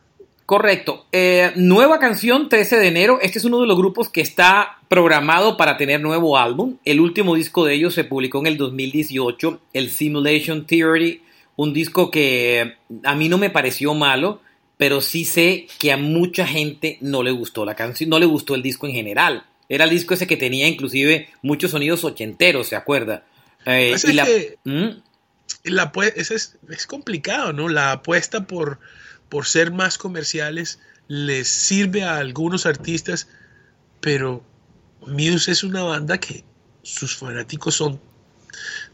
Correcto. 0.46 1.06
Eh, 1.11 1.52
nueva 1.56 1.99
canción, 1.99 2.49
13 2.49 2.78
de 2.78 2.87
enero. 2.87 3.18
Este 3.20 3.40
es 3.40 3.44
uno 3.44 3.61
de 3.61 3.66
los 3.66 3.76
grupos 3.76 4.08
que 4.08 4.20
está 4.20 4.78
programado 4.88 5.56
para 5.56 5.76
tener 5.76 6.00
nuevo 6.00 6.38
álbum. 6.38 6.76
El 6.85 7.00
último 7.00 7.35
disco 7.35 7.64
de 7.64 7.75
ellos 7.75 7.94
se 7.94 8.04
publicó 8.04 8.38
en 8.38 8.46
el 8.46 8.56
2018, 8.56 9.61
el 9.73 9.90
Simulation 9.90 10.64
Theory, 10.64 11.23
un 11.56 11.73
disco 11.73 12.12
que 12.12 12.76
a 13.02 13.14
mí 13.16 13.28
no 13.28 13.38
me 13.38 13.50
pareció 13.50 13.94
malo, 13.94 14.40
pero 14.76 15.00
sí 15.00 15.25
sé 15.25 15.66
que 15.80 15.90
a 15.90 15.96
mucha 15.96 16.46
gente 16.46 16.99
no 17.00 17.25
le 17.25 17.32
gustó 17.32 17.64
la 17.64 17.75
canción, 17.75 18.08
no 18.08 18.20
le 18.20 18.26
gustó 18.26 18.54
el 18.54 18.62
disco 18.62 18.87
en 18.87 18.92
general. 18.92 19.46
Era 19.68 19.85
el 19.85 19.90
disco 19.90 20.14
ese 20.14 20.26
que 20.26 20.37
tenía 20.37 20.68
inclusive 20.68 21.28
muchos 21.42 21.70
sonidos 21.73 22.04
ochenteros, 22.04 22.68
¿se 22.68 22.76
acuerda? 22.76 23.25
Eh, 23.64 23.88
Pues 23.90 24.04
y 24.04 24.08
es 24.11 24.14
la- 24.14 24.25
que- 24.25 24.58
¿Mm? 24.64 25.02
La, 25.64 25.92
es, 26.14 26.30
es 26.70 26.87
complicado, 26.87 27.52
¿no? 27.52 27.68
La 27.68 27.92
apuesta 27.92 28.46
por, 28.46 28.78
por 29.28 29.46
ser 29.46 29.70
más 29.73 29.99
comerciales 29.99 30.78
les 31.08 31.49
sirve 31.49 32.02
a 32.04 32.16
algunos 32.16 32.66
artistas, 32.66 33.28
pero 34.00 34.44
Muse 35.06 35.50
es 35.52 35.62
una 35.64 35.82
banda 35.82 36.18
que 36.18 36.44
sus 36.82 37.16
fanáticos 37.16 37.75
son 37.76 38.00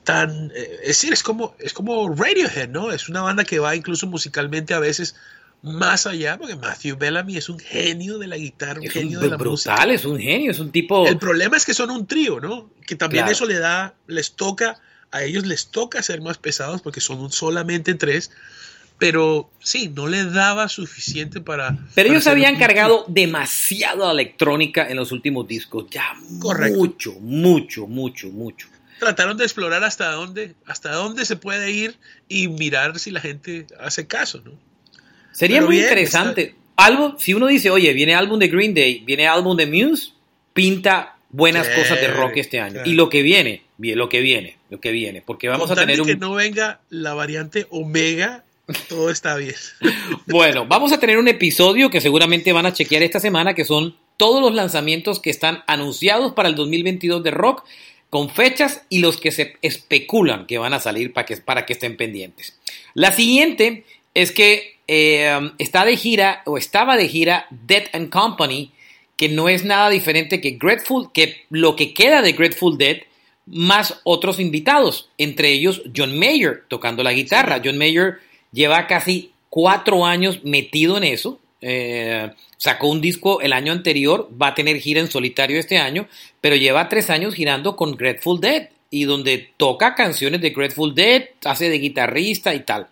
tan... 0.04 0.50
eh, 0.54 0.78
es 0.82 0.88
decir, 0.88 1.12
es 1.12 1.22
como, 1.22 1.54
es 1.58 1.72
como 1.72 2.08
Radiohead, 2.14 2.68
¿no? 2.68 2.90
Es 2.92 3.08
una 3.08 3.22
banda 3.22 3.44
que 3.44 3.58
va 3.58 3.76
incluso 3.76 4.06
musicalmente 4.06 4.74
a 4.74 4.78
veces 4.78 5.16
más 5.62 6.06
allá, 6.06 6.36
porque 6.38 6.56
Matthew 6.56 6.96
Bellamy 6.96 7.36
es 7.36 7.48
un 7.48 7.58
genio 7.58 8.18
de 8.18 8.26
la 8.26 8.36
guitarra, 8.36 8.80
un 8.80 8.86
Es 8.86 8.92
genio 8.92 9.18
un 9.18 9.24
de 9.24 9.30
la 9.30 9.38
música. 9.38 9.70
brutal, 9.74 9.90
es 9.92 10.04
un 10.04 10.18
genio, 10.18 10.50
es 10.50 10.58
un 10.58 10.72
tipo... 10.72 11.06
El 11.06 11.18
problema 11.18 11.56
es 11.56 11.64
que 11.64 11.72
son 11.74 11.90
un 11.90 12.06
trío, 12.06 12.40
¿no? 12.40 12.70
Que 12.86 12.96
también 12.96 13.22
Claro. 13.24 13.32
eso 13.32 13.46
le 13.46 13.58
da, 13.60 13.94
les 14.08 14.32
toca, 14.32 14.80
a 15.12 15.22
ellos 15.22 15.46
les 15.46 15.68
toca 15.68 16.02
ser 16.02 16.20
más 16.20 16.38
pesados 16.38 16.82
porque 16.82 17.00
son 17.00 17.30
solamente 17.30 17.94
tres, 17.94 18.32
pero 18.98 19.50
sí, 19.60 19.88
no 19.94 20.08
les 20.08 20.32
daba 20.32 20.68
suficiente 20.68 21.40
para... 21.40 21.70
Pero 21.70 21.88
para 21.94 22.08
ellos 22.08 22.26
habían 22.26 22.54
un- 22.54 22.60
cargado 22.60 23.04
demasiado 23.08 24.10
electrónica 24.10 24.88
en 24.88 24.96
los 24.96 25.12
últimos 25.12 25.46
discos. 25.46 25.86
Ya 25.90 26.14
Correcto. 26.40 26.76
mucho, 26.78 27.12
mucho, 27.20 27.86
mucho, 27.86 28.28
mucho. 28.30 28.66
Trataron 28.98 29.36
de 29.36 29.44
explorar 29.44 29.82
hasta 29.84 30.10
dónde, 30.12 30.54
hasta 30.66 30.92
dónde 30.92 31.24
se 31.24 31.36
puede 31.36 31.70
ir 31.72 31.96
y 32.28 32.48
mirar 32.48 32.98
si 32.98 33.10
la 33.12 33.20
gente 33.20 33.66
hace 33.80 34.06
caso, 34.06 34.40
¿no? 34.44 34.52
Sería 35.32 35.56
Pero 35.56 35.66
muy 35.66 35.76
bien, 35.76 35.88
interesante. 35.88 36.54
Si 37.18 37.34
uno 37.34 37.46
dice, 37.46 37.70
oye, 37.70 37.92
viene 37.92 38.14
álbum 38.14 38.38
de 38.38 38.48
Green 38.48 38.74
Day, 38.74 39.02
viene 39.04 39.26
álbum 39.26 39.56
de 39.56 39.66
Muse, 39.66 40.12
pinta 40.52 41.16
buenas 41.30 41.68
cosas 41.68 42.00
de 42.00 42.08
rock 42.08 42.36
este 42.36 42.60
año. 42.60 42.74
claro. 42.74 42.90
Y 42.90 42.94
lo 42.94 43.08
que 43.08 43.22
viene, 43.22 43.62
bien, 43.78 43.98
lo 43.98 44.08
que 44.08 44.20
viene, 44.20 44.56
lo 44.70 44.80
que 44.80 44.90
viene. 44.92 45.22
Porque 45.22 45.48
vamos 45.48 45.68
Con 45.68 45.78
a 45.78 45.82
tener 45.82 46.00
un... 46.00 46.06
que 46.06 46.16
no 46.16 46.34
venga 46.34 46.80
la 46.90 47.14
variante 47.14 47.66
Omega, 47.70 48.44
todo 48.88 49.10
está 49.10 49.36
bien. 49.36 49.54
Bueno, 50.26 50.66
vamos 50.66 50.92
a 50.92 51.00
tener 51.00 51.18
un 51.18 51.28
episodio 51.28 51.90
que 51.90 52.00
seguramente 52.00 52.52
van 52.52 52.66
a 52.66 52.72
chequear 52.72 53.02
esta 53.02 53.20
semana, 53.20 53.54
que 53.54 53.64
son 53.64 53.96
todos 54.16 54.40
los 54.40 54.54
lanzamientos 54.54 55.20
que 55.20 55.30
están 55.30 55.62
anunciados 55.66 56.32
para 56.32 56.48
el 56.48 56.54
2022 56.54 57.22
de 57.22 57.30
rock, 57.30 57.64
con 58.08 58.28
fechas 58.28 58.82
y 58.88 58.98
los 58.98 59.16
que 59.16 59.32
se 59.32 59.56
especulan 59.62 60.46
que 60.46 60.58
van 60.58 60.74
a 60.74 60.80
salir 60.80 61.12
para 61.12 61.26
que, 61.26 61.36
para 61.38 61.64
que 61.64 61.72
estén 61.72 61.96
pendientes. 61.96 62.58
La 62.94 63.12
siguiente 63.12 63.84
es 64.14 64.32
que 64.32 64.78
eh, 64.94 65.52
está 65.56 65.86
de 65.86 65.96
gira, 65.96 66.42
o 66.44 66.58
estaba 66.58 66.98
de 66.98 67.08
gira, 67.08 67.46
Dead 67.48 67.84
and 67.94 68.10
Company, 68.10 68.72
que 69.16 69.30
no 69.30 69.48
es 69.48 69.64
nada 69.64 69.88
diferente 69.88 70.42
que 70.42 70.58
Grateful, 70.60 71.10
que 71.14 71.46
lo 71.48 71.76
que 71.76 71.94
queda 71.94 72.20
de 72.20 72.32
Grateful 72.32 72.76
Dead, 72.76 72.98
más 73.46 74.00
otros 74.04 74.38
invitados, 74.38 75.08
entre 75.16 75.50
ellos 75.50 75.80
John 75.96 76.18
Mayer 76.18 76.64
tocando 76.68 77.02
la 77.02 77.14
guitarra. 77.14 77.62
John 77.64 77.78
Mayer 77.78 78.18
lleva 78.52 78.86
casi 78.86 79.32
cuatro 79.48 80.04
años 80.04 80.44
metido 80.44 80.98
en 80.98 81.04
eso. 81.04 81.40
eh, 81.62 82.30
sacó 82.58 82.88
un 82.88 83.00
disco 83.00 83.40
el 83.40 83.54
año 83.54 83.72
anterior, 83.72 84.28
va 84.40 84.48
a 84.48 84.54
tener 84.54 84.76
gira 84.76 85.00
en 85.00 85.10
solitario 85.10 85.58
este 85.58 85.78
año, 85.78 86.06
pero 86.42 86.54
lleva 86.56 86.90
tres 86.90 87.08
años 87.08 87.34
girando 87.34 87.76
con 87.76 87.96
Grateful 87.96 88.40
Dead 88.40 88.68
y 88.90 89.04
donde 89.04 89.52
toca 89.56 89.94
canciones 89.94 90.42
de 90.42 90.50
Grateful 90.50 90.94
Dead, 90.94 91.30
hace 91.44 91.70
de 91.70 91.78
guitarrista 91.78 92.54
y 92.54 92.60
tal. 92.60 92.88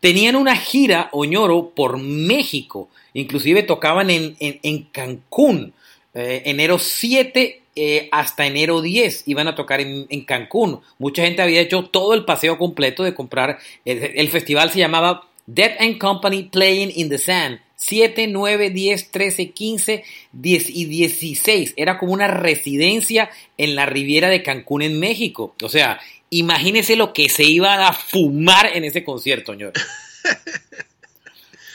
Tenían 0.00 0.36
una 0.36 0.56
gira, 0.56 1.08
Oñoro, 1.12 1.70
por 1.74 1.98
México, 1.98 2.88
inclusive 3.14 3.62
tocaban 3.62 4.10
en, 4.10 4.36
en- 4.38 4.60
en 4.62 4.82
Cancún, 4.84 5.72
eh, 6.14 6.42
enero 6.46 6.78
7 6.78 7.62
eh, 7.80 8.08
hasta 8.10 8.46
enero 8.46 8.80
10 8.82 9.22
iban 9.26 9.46
a 9.46 9.54
tocar 9.54 9.80
en, 9.80 10.06
en 10.08 10.24
Cancún. 10.24 10.80
Mucha 10.98 11.22
gente 11.22 11.42
había 11.42 11.60
hecho 11.60 11.84
todo 11.84 12.14
el 12.14 12.24
paseo 12.24 12.58
completo 12.58 13.04
de 13.04 13.14
comprar. 13.14 13.58
El, 13.84 14.02
el 14.16 14.28
festival 14.28 14.70
se 14.70 14.80
llamaba 14.80 15.28
Dead 15.46 15.76
and 15.78 15.98
Company 15.98 16.44
Playing 16.44 16.92
in 16.94 17.08
the 17.08 17.18
Sand. 17.18 17.60
7, 17.76 18.26
9, 18.26 18.70
10, 18.70 19.10
13, 19.12 19.50
15, 19.50 20.02
10 20.32 20.70
y 20.70 20.84
16. 20.86 21.74
Era 21.76 21.96
como 21.98 22.12
una 22.12 22.26
residencia 22.26 23.30
en 23.56 23.76
la 23.76 23.86
Riviera 23.86 24.28
de 24.28 24.42
Cancún 24.42 24.82
en 24.82 24.98
México. 24.98 25.54
O 25.62 25.68
sea, 25.68 26.00
imagínese 26.30 26.96
lo 26.96 27.12
que 27.12 27.28
se 27.28 27.44
iban 27.44 27.80
a 27.80 27.92
fumar 27.92 28.66
en 28.74 28.84
ese 28.84 29.04
concierto, 29.04 29.52
señor. 29.52 29.72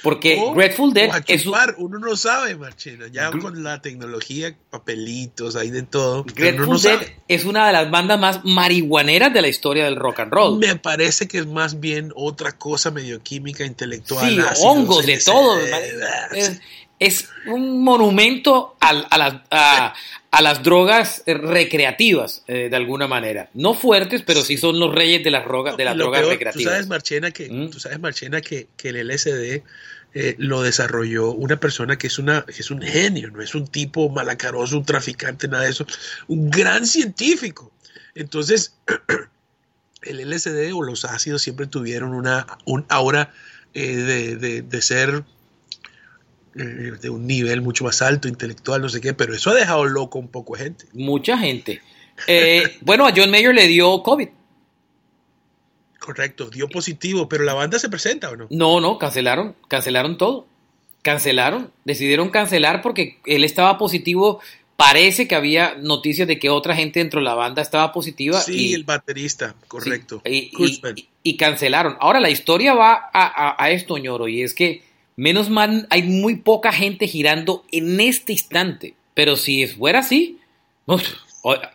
Porque 0.03 0.37
O- 0.41 0.53
Grateful 0.53 0.93
Dead 0.93 1.09
a 1.11 1.23
es 1.27 1.45
un- 1.45 1.55
uno 1.77 1.99
no 1.99 2.15
sabe, 2.17 2.57
ya 3.11 3.31
Gr- 3.31 3.41
con 3.41 3.63
la 3.63 3.81
tecnología, 3.81 4.55
papelitos, 4.69 5.55
hay 5.55 5.69
de 5.69 5.83
todo. 5.83 6.23
Grateful 6.25 6.67
no 6.69 6.77
Dead 6.79 6.99
sabe. 6.99 7.17
es 7.27 7.45
una 7.45 7.67
de 7.67 7.73
las 7.73 7.89
bandas 7.89 8.19
más 8.19 8.41
marihuaneras 8.43 9.33
de 9.33 9.41
la 9.41 9.47
historia 9.47 9.85
del 9.85 9.95
rock 9.95 10.19
and 10.21 10.33
roll. 10.33 10.59
Me 10.59 10.75
parece 10.75 11.27
que 11.27 11.37
es 11.39 11.47
más 11.47 11.79
bien 11.79 12.11
otra 12.15 12.51
cosa 12.57 12.91
medio 12.91 13.21
química, 13.23 13.65
intelectual. 13.65 14.29
Sí, 14.29 14.39
ácidos, 14.39 14.59
hongos, 14.61 15.05
de 15.05 15.17
todo. 15.19 15.57
ah, 15.73 16.27
Es, 16.35 16.59
es 16.99 17.29
un 17.47 17.81
monumento 17.83 18.75
al- 18.81 19.07
a, 19.09 19.17
las, 19.17 19.33
a- 19.51 19.93
a 20.33 20.41
las 20.41 20.63
drogas 20.63 21.21
eh, 21.27 21.35
recreativas, 21.35 22.43
eh, 22.47 22.67
de 22.69 22.75
alguna 22.75 23.07
manera. 23.07 23.49
No 23.53 23.73
fuertes, 23.75 24.23
pero 24.25 24.41
sí 24.41 24.57
son 24.57 24.79
los 24.79 24.93
reyes 24.93 25.23
de 25.23 25.29
las, 25.31 25.45
drogas 25.45 25.77
de 25.77 25.85
las 25.85 25.95
drogas 25.95 26.21
peor, 26.21 26.31
recreativas. 26.31 26.63
Tú 26.65 26.69
sabes, 26.71 26.87
Marchena, 26.87 27.31
que, 27.31 27.49
Mm. 27.49 27.69
tú 27.69 27.79
sabes, 27.79 27.99
Marchena, 27.99 28.41
que, 28.41 28.67
que 28.75 28.89
el 28.89 28.97
LSD 29.09 29.61
eh, 30.15 30.35
lo 30.39 30.61
desarrolló 30.63 31.31
una 31.31 31.59
persona 31.59 31.97
que 31.97 32.07
es, 32.07 32.17
una, 32.19 32.43
que 32.45 32.61
es 32.61 32.71
un 32.71 32.81
genio, 32.81 33.29
no 33.31 33.41
es 33.41 33.53
un 33.55 33.67
tipo 33.67 34.09
malacaroso, 34.09 34.77
un 34.77 34.85
traficante, 34.85 35.47
nada 35.47 35.63
de 35.65 35.69
eso, 35.71 35.85
un 36.27 36.49
gran 36.49 36.85
científico. 36.87 37.71
Entonces, 38.15 38.75
el 40.01 40.19
LSD 40.29 40.73
o 40.73 40.81
los 40.83 41.05
ácidos 41.05 41.41
siempre 41.41 41.67
tuvieron 41.67 42.13
una 42.13 42.45
un 42.65 42.85
aura 42.89 43.31
eh, 43.73 43.95
de, 43.95 44.35
de- 44.35 44.61
de 44.61 44.81
ser 44.81 45.23
de 46.55 47.09
un 47.09 47.25
nivel 47.25 47.61
mucho 47.61 47.83
más 47.83 48.01
alto, 48.01 48.27
intelectual, 48.27 48.81
no 48.81 48.89
sé 48.89 49.01
qué, 49.01 49.13
pero 49.13 49.33
eso 49.33 49.49
ha 49.49 49.53
dejado 49.55 49.85
loco 49.85 50.19
un 50.19 50.27
poco 50.27 50.55
de 50.55 50.63
gente. 50.65 50.85
Mucha 50.93 51.37
gente. 51.37 51.81
Eh, 52.27 52.77
bueno, 52.81 53.07
a 53.07 53.13
John 53.15 53.31
Mayer 53.31 53.55
le 53.55 53.67
dio 53.67 54.03
COVID. 54.03 54.27
Correcto, 55.99 56.49
dio 56.49 56.67
positivo, 56.67 57.29
pero 57.29 57.43
la 57.45 57.53
banda 57.53 57.79
se 57.79 57.89
presenta 57.89 58.29
o 58.29 58.35
no? 58.35 58.47
No, 58.49 58.81
no, 58.81 58.97
cancelaron, 58.97 59.55
cancelaron 59.67 60.17
todo. 60.17 60.47
Cancelaron, 61.01 61.71
decidieron 61.85 62.29
cancelar 62.29 62.81
porque 62.81 63.19
él 63.25 63.43
estaba 63.43 63.77
positivo. 63.77 64.39
Parece 64.75 65.27
que 65.27 65.35
había 65.35 65.75
noticias 65.75 66.27
de 66.27 66.39
que 66.39 66.49
otra 66.49 66.75
gente 66.75 66.99
dentro 66.99 67.19
de 67.19 67.25
la 67.25 67.35
banda 67.35 67.61
estaba 67.61 67.91
positiva. 67.93 68.41
Sí, 68.41 68.69
y, 68.69 68.73
el 68.73 68.83
baterista, 68.83 69.55
correcto. 69.67 70.21
sí, 70.25 70.51
y, 70.53 71.07
y- 71.23 71.37
cancelaron. 71.37 71.95
Ahora 71.99 72.19
la 72.19 72.29
historia 72.29 72.73
va 72.73 72.93
a, 72.93 73.09
a- 73.13 73.55
a 73.63 73.71
esto, 73.71 73.97
ñoro, 73.97 74.27
y 74.27 74.41
es 74.41 74.53
que 74.53 74.81
menos 75.15 75.49
mal 75.49 75.87
hay 75.89 76.03
muy 76.03 76.35
poca 76.37 76.71
gente 76.71 77.07
girando 77.07 77.63
en 77.71 77.99
este 77.99 78.33
instante. 78.33 78.95
Pero 79.13 79.35
si 79.35 79.67
fuera 79.67 79.99
así, 79.99 80.39
uf, 80.85 81.03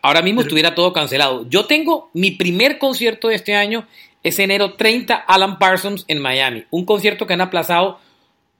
ahora 0.01 0.21
mismo 0.21 0.41
estuviera 0.41 0.75
todo 0.75 0.93
cancelado. 0.93 1.47
Yo 1.49 1.65
tengo 1.65 2.09
mi 2.13 2.31
primer 2.31 2.77
concierto 2.77 3.29
de 3.29 3.35
este 3.35 3.55
año, 3.55 3.87
es 4.23 4.39
enero 4.39 4.73
30, 4.73 5.15
Alan 5.15 5.59
Parsons 5.59 6.05
en 6.07 6.19
Miami. 6.19 6.65
Un 6.71 6.85
concierto 6.85 7.27
que 7.27 7.33
han 7.33 7.41
aplazado 7.41 7.99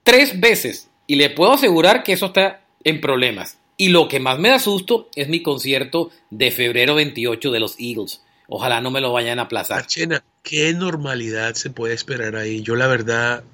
tres 0.02 0.40
veces. 0.40 0.88
Y 1.06 1.16
le 1.16 1.30
puedo 1.30 1.52
asegurar 1.52 2.02
que 2.02 2.12
eso 2.12 2.26
está 2.26 2.62
en 2.84 3.00
problemas. 3.00 3.58
Y 3.76 3.88
lo 3.88 4.08
que 4.08 4.20
más 4.20 4.38
me 4.38 4.50
da 4.50 4.58
susto 4.58 5.08
es 5.16 5.28
mi 5.28 5.42
concierto 5.42 6.10
de 6.30 6.50
febrero 6.50 6.94
28 6.94 7.50
de 7.50 7.60
los 7.60 7.76
Eagles. 7.78 8.22
Ojalá 8.46 8.80
no 8.80 8.90
me 8.90 9.00
lo 9.00 9.12
vayan 9.12 9.38
a 9.38 9.42
aplazar. 9.42 9.78
Marchena, 9.78 10.22
¿qué 10.42 10.72
normalidad 10.74 11.54
se 11.54 11.70
puede 11.70 11.94
esperar 11.94 12.36
ahí? 12.36 12.62
Yo 12.62 12.76
la 12.76 12.86
verdad, 12.86 13.44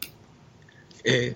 eh, 1.07 1.35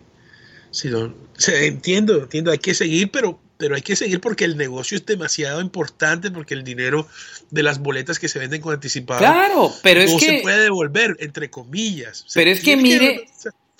se- 0.70 1.66
entiendo, 1.66 2.22
entiendo, 2.22 2.50
hay 2.52 2.58
que 2.58 2.74
seguir, 2.74 3.10
pero, 3.10 3.40
pero 3.56 3.74
hay 3.74 3.82
que 3.82 3.96
seguir 3.96 4.20
porque 4.20 4.44
el 4.44 4.56
negocio 4.56 4.96
es 4.96 5.04
demasiado 5.06 5.60
importante, 5.60 6.30
porque 6.30 6.54
el 6.54 6.64
dinero 6.64 7.06
de 7.50 7.62
las 7.62 7.80
boletas 7.80 8.18
que 8.18 8.28
se 8.28 8.38
venden 8.38 8.60
con 8.60 8.74
anticipado 8.74 9.20
Claro, 9.20 9.72
pero 9.82 10.00
es 10.00 10.12
no 10.12 10.18
se 10.18 10.26
que 10.26 10.38
puede 10.42 10.62
devolver, 10.62 11.16
entre 11.20 11.50
comillas. 11.50 12.24
Pero 12.34 12.50
es 12.50 12.60
que 12.60 12.76
mire- 12.76 13.26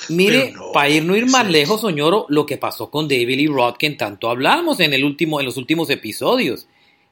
Mire, 0.09 0.52
no, 0.52 0.73
para 0.73 0.88
ir 0.88 1.04
no 1.04 1.14
ir 1.14 1.26
más 1.26 1.47
sí. 1.47 1.52
lejos, 1.52 1.82
Soñoro, 1.82 2.25
lo 2.30 2.47
que 2.47 2.56
pasó 2.56 2.90
con 2.90 3.06
David 3.06 3.37
Lee 3.37 3.47
Roth, 3.49 3.76
que 3.76 3.85
en 3.87 3.99
tanto 3.99 4.30
hablamos 4.30 4.80
en, 4.80 4.94
el 4.94 5.04
último, 5.04 5.40
en 5.40 5.44
los 5.47 5.59
últimos 5.59 5.90
episodios. 5.90 6.66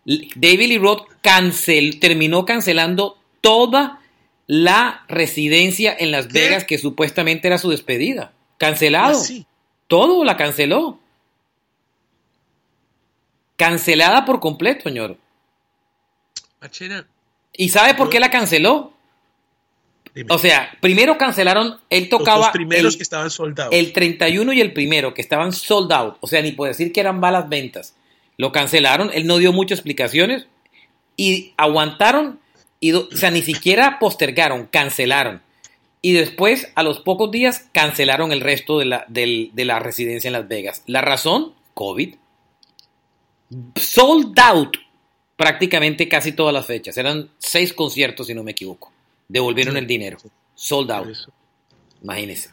David 0.07 0.69
Lee 0.69 0.79
Roth 0.79 1.03
cancel, 1.21 2.01
terminó 2.01 2.47
cancelando 2.47 3.19
toda 3.43 4.01
la 4.47 5.05
residencia 5.07 5.95
en 5.99 6.13
Las 6.13 6.29
¿Qué? 6.29 6.41
Vegas 6.41 6.65
que 6.65 6.79
supuestamente 6.79 7.47
era 7.49 7.59
su 7.59 7.69
despedida. 7.69 8.33
Cancelado. 8.59 9.19
Así. 9.19 9.47
Todo 9.87 10.25
la 10.25 10.37
canceló. 10.37 11.01
Cancelada 13.57 14.25
por 14.25 14.39
completo, 14.39 14.85
señor. 14.85 15.17
¿Y 17.57 17.69
sabe 17.71 17.95
por 17.95 18.11
qué 18.11 18.21
la 18.21 18.31
canceló? 18.31 18.93
dime. 20.15 20.33
O 20.33 20.39
sea, 20.39 20.77
primero 20.81 21.17
cancelaron, 21.19 21.79
él 21.91 22.09
los 22.11 22.11
tocaba 22.11 22.47
dos 22.47 22.51
primeros 22.51 22.95
el, 22.95 22.99
que 22.99 23.03
estaban 23.03 23.31
soldados. 23.31 23.73
el 23.75 23.93
31 23.93 24.53
y 24.53 24.61
el 24.61 24.73
primero, 24.73 25.15
que 25.15 25.23
estaban 25.23 25.53
sold 25.53 25.93
out. 25.93 26.17
O 26.21 26.27
sea, 26.27 26.43
ni 26.43 26.53
puedo 26.53 26.71
decir 26.71 26.93
que 26.93 27.01
eran 27.01 27.21
balas 27.21 27.49
ventas. 27.49 27.95
Lo 28.37 28.53
cancelaron, 28.53 29.11
él 29.13 29.27
no 29.27 29.39
dio 29.39 29.53
muchas 29.53 29.79
explicaciones 29.79 30.47
y 31.17 31.53
aguantaron, 31.57 32.39
y, 32.81 32.93
o 32.93 33.09
sea, 33.11 33.31
ni 33.31 33.43
siquiera 33.43 33.99
postergaron, 33.99 34.67
cancelaron. 34.67 35.43
Y 36.01 36.13
después, 36.13 36.71
a 36.77 36.83
los 36.83 37.01
pocos 37.01 37.31
días, 37.31 37.69
cancelaron 37.73 38.31
el 38.33 38.41
resto 38.41 38.79
de 38.79 38.85
la, 38.85 39.05
de 39.09 39.51
la 39.65 39.79
residencia 39.81 40.29
en 40.29 40.33
Las 40.33 40.47
Vegas. 40.49 40.83
La 40.87 41.01
razón, 41.01 41.55
COVID. 41.75 42.15
Sold 43.77 44.39
out 44.39 44.77
prácticamente 45.37 46.09
casi 46.09 46.33
todas 46.33 46.53
las 46.53 46.67
fechas. 46.67 46.97
Eran 46.99 47.31
seis 47.39 47.73
conciertos, 47.73 48.27
si 48.27 48.35
no 48.35 48.43
me 48.43 48.53
equivoco. 48.53 48.93
Devolvieron 49.29 49.75
Sí. 49.75 49.79
el 49.81 49.87
dinero. 49.87 50.19
Sold 50.55 50.91
out. 50.91 51.09
eso. 51.09 51.33
Imagínese. 52.03 52.51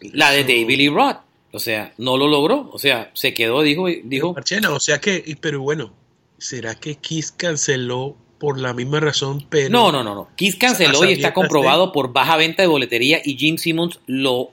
La 0.00 0.30
de 0.30 0.42
David 0.42 0.76
Lee 0.76 0.88
Roth. 0.88 1.18
O 1.52 1.58
sea, 1.58 1.94
no 1.96 2.16
lo 2.16 2.28
logró. 2.28 2.68
O 2.72 2.78
sea, 2.78 3.10
se 3.14 3.32
quedó, 3.32 3.62
dijo, 3.62 3.86
dijo. 4.04 4.34
Marchena, 4.34 4.70
o 4.72 4.80
sea 4.80 5.00
que, 5.00 5.36
pero 5.40 5.62
bueno, 5.62 5.92
¿será 6.38 6.74
que 6.74 6.96
Kiss 6.96 7.32
canceló 7.32 8.16
por 8.38 8.58
la 8.58 8.74
misma 8.74 9.00
razón? 9.00 9.46
Pero 9.48 9.70
No, 9.70 9.92
no, 9.92 10.04
no, 10.04 10.14
no. 10.14 10.28
Kiss 10.36 10.56
canceló 10.56 11.04
y 11.04 11.12
está 11.12 11.32
comprobado 11.32 11.92
por 11.92 12.12
baja 12.12 12.36
venta 12.36 12.62
de 12.62 12.68
boletería 12.68 13.20
y 13.24 13.36
Gene 13.36 13.58
Simmons 13.58 14.00
lo, 14.06 14.52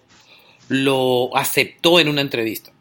lo 0.70 1.36
aceptó 1.36 2.00
en 2.00 2.08
una 2.10 2.22
entrevista. 2.22 2.72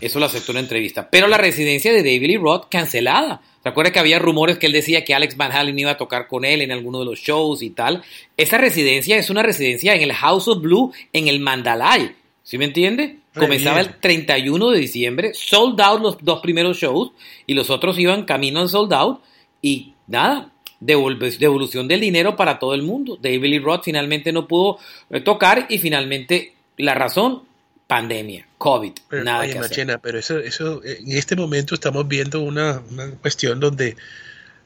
Eso 0.00 0.18
lo 0.18 0.26
aceptó 0.26 0.52
en 0.52 0.56
una 0.56 0.64
entrevista. 0.64 1.08
Pero 1.10 1.28
la 1.28 1.38
residencia 1.38 1.92
de 1.92 2.02
David 2.02 2.26
Lee 2.26 2.36
Roth 2.36 2.68
cancelada. 2.70 3.40
¿Se 3.62 3.70
acuerda 3.70 3.92
que 3.92 3.98
había 3.98 4.18
rumores 4.18 4.58
que 4.58 4.66
él 4.66 4.72
decía 4.72 5.04
que 5.04 5.14
Alex 5.14 5.38
Van 5.38 5.50
Halen 5.50 5.78
iba 5.78 5.92
a 5.92 5.96
tocar 5.96 6.28
con 6.28 6.44
él 6.44 6.60
en 6.60 6.70
alguno 6.70 6.98
de 6.98 7.06
los 7.06 7.20
shows 7.20 7.62
y 7.62 7.70
tal? 7.70 8.02
Esa 8.36 8.58
residencia 8.58 9.16
es 9.16 9.30
una 9.30 9.42
residencia 9.42 9.94
en 9.94 10.02
el 10.02 10.12
House 10.12 10.48
of 10.48 10.60
Blue, 10.60 10.92
en 11.14 11.28
el 11.28 11.40
Mandalay. 11.40 12.14
¿Sí 12.44 12.58
me 12.58 12.66
entiende? 12.66 13.18
Re 13.34 13.40
Comenzaba 13.40 13.80
bien. 13.80 13.92
el 13.94 14.00
31 14.00 14.70
de 14.70 14.78
diciembre, 14.78 15.32
sold 15.34 15.80
out 15.80 16.00
los 16.00 16.18
dos 16.20 16.40
primeros 16.40 16.76
shows 16.76 17.10
y 17.46 17.54
los 17.54 17.70
otros 17.70 17.98
iban 17.98 18.24
camino 18.24 18.60
al 18.60 18.68
sold 18.68 18.92
out 18.92 19.20
y 19.60 19.94
nada, 20.06 20.52
devolución 20.78 21.88
del 21.88 22.00
dinero 22.00 22.36
para 22.36 22.58
todo 22.58 22.74
el 22.74 22.82
mundo. 22.82 23.18
David 23.20 23.44
Lee 23.44 23.58
Roth 23.58 23.84
finalmente 23.84 24.30
no 24.30 24.46
pudo 24.46 24.78
eh, 25.10 25.20
tocar 25.20 25.66
y 25.70 25.78
finalmente 25.78 26.54
la 26.76 26.94
razón, 26.94 27.44
pandemia, 27.86 28.46
COVID, 28.58 28.92
Pero, 29.08 29.24
nada 29.24 29.40
oye, 29.40 29.52
que 29.52 29.58
hacer. 29.58 29.70
Machena, 29.70 29.98
pero 29.98 30.18
eso, 30.18 30.38
eso, 30.38 30.82
eh, 30.84 30.98
en 31.00 31.16
este 31.16 31.36
momento 31.36 31.74
estamos 31.74 32.06
viendo 32.06 32.40
una, 32.40 32.82
una 32.90 33.10
cuestión 33.12 33.60
donde, 33.60 33.96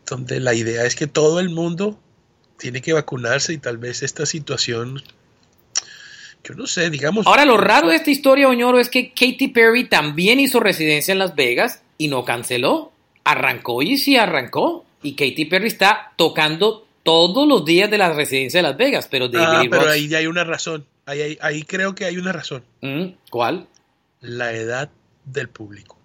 donde 0.08 0.40
la 0.40 0.54
idea 0.54 0.84
es 0.84 0.94
que 0.96 1.06
todo 1.06 1.40
el 1.40 1.50
mundo 1.50 1.98
tiene 2.58 2.80
que 2.80 2.92
vacunarse 2.92 3.52
y 3.52 3.58
tal 3.58 3.78
vez 3.78 4.02
esta 4.02 4.26
situación, 4.26 5.02
yo 6.48 6.54
no 6.54 6.66
sé, 6.66 6.88
digamos. 6.88 7.26
Ahora 7.26 7.44
lo 7.44 7.56
raro 7.56 7.88
de 7.88 7.96
esta 7.96 8.10
historia, 8.10 8.48
Oñoro, 8.48 8.80
es 8.80 8.88
que 8.88 9.10
Katy 9.10 9.48
Perry 9.48 9.84
también 9.84 10.40
hizo 10.40 10.60
residencia 10.60 11.12
en 11.12 11.18
Las 11.18 11.34
Vegas 11.34 11.82
y 11.98 12.08
no 12.08 12.24
canceló. 12.24 12.92
Arrancó 13.24 13.82
y 13.82 13.98
sí 13.98 14.16
arrancó. 14.16 14.84
Y 15.02 15.12
Katy 15.12 15.44
Perry 15.44 15.68
está 15.68 16.12
tocando 16.16 16.86
todos 17.02 17.46
los 17.46 17.64
días 17.64 17.90
de 17.90 17.98
la 17.98 18.12
residencia 18.12 18.58
de 18.58 18.68
Las 18.68 18.76
Vegas, 18.76 19.08
pero 19.10 19.28
David 19.28 19.68
Ah, 19.68 19.78
pero 19.78 19.90
ahí 19.90 20.08
ya 20.08 20.18
hay 20.18 20.26
una 20.26 20.44
razón. 20.44 20.86
Ahí, 21.04 21.20
ahí, 21.20 21.38
ahí 21.40 21.62
creo 21.62 21.94
que 21.94 22.04
hay 22.04 22.16
una 22.16 22.32
razón. 22.32 22.64
Mm, 22.80 23.06
¿Cuál? 23.30 23.66
La 24.20 24.52
edad 24.52 24.90
del 25.24 25.48
público. 25.48 25.96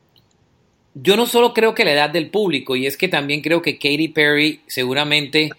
Yo 0.94 1.16
no 1.16 1.26
solo 1.26 1.54
creo 1.54 1.74
que 1.74 1.86
la 1.86 1.94
edad 1.94 2.10
del 2.10 2.30
público, 2.30 2.76
y 2.76 2.86
es 2.86 2.98
que 2.98 3.08
también 3.08 3.42
creo 3.42 3.62
que 3.62 3.78
Katy 3.78 4.10
Perry 4.10 4.62
seguramente 4.68 5.50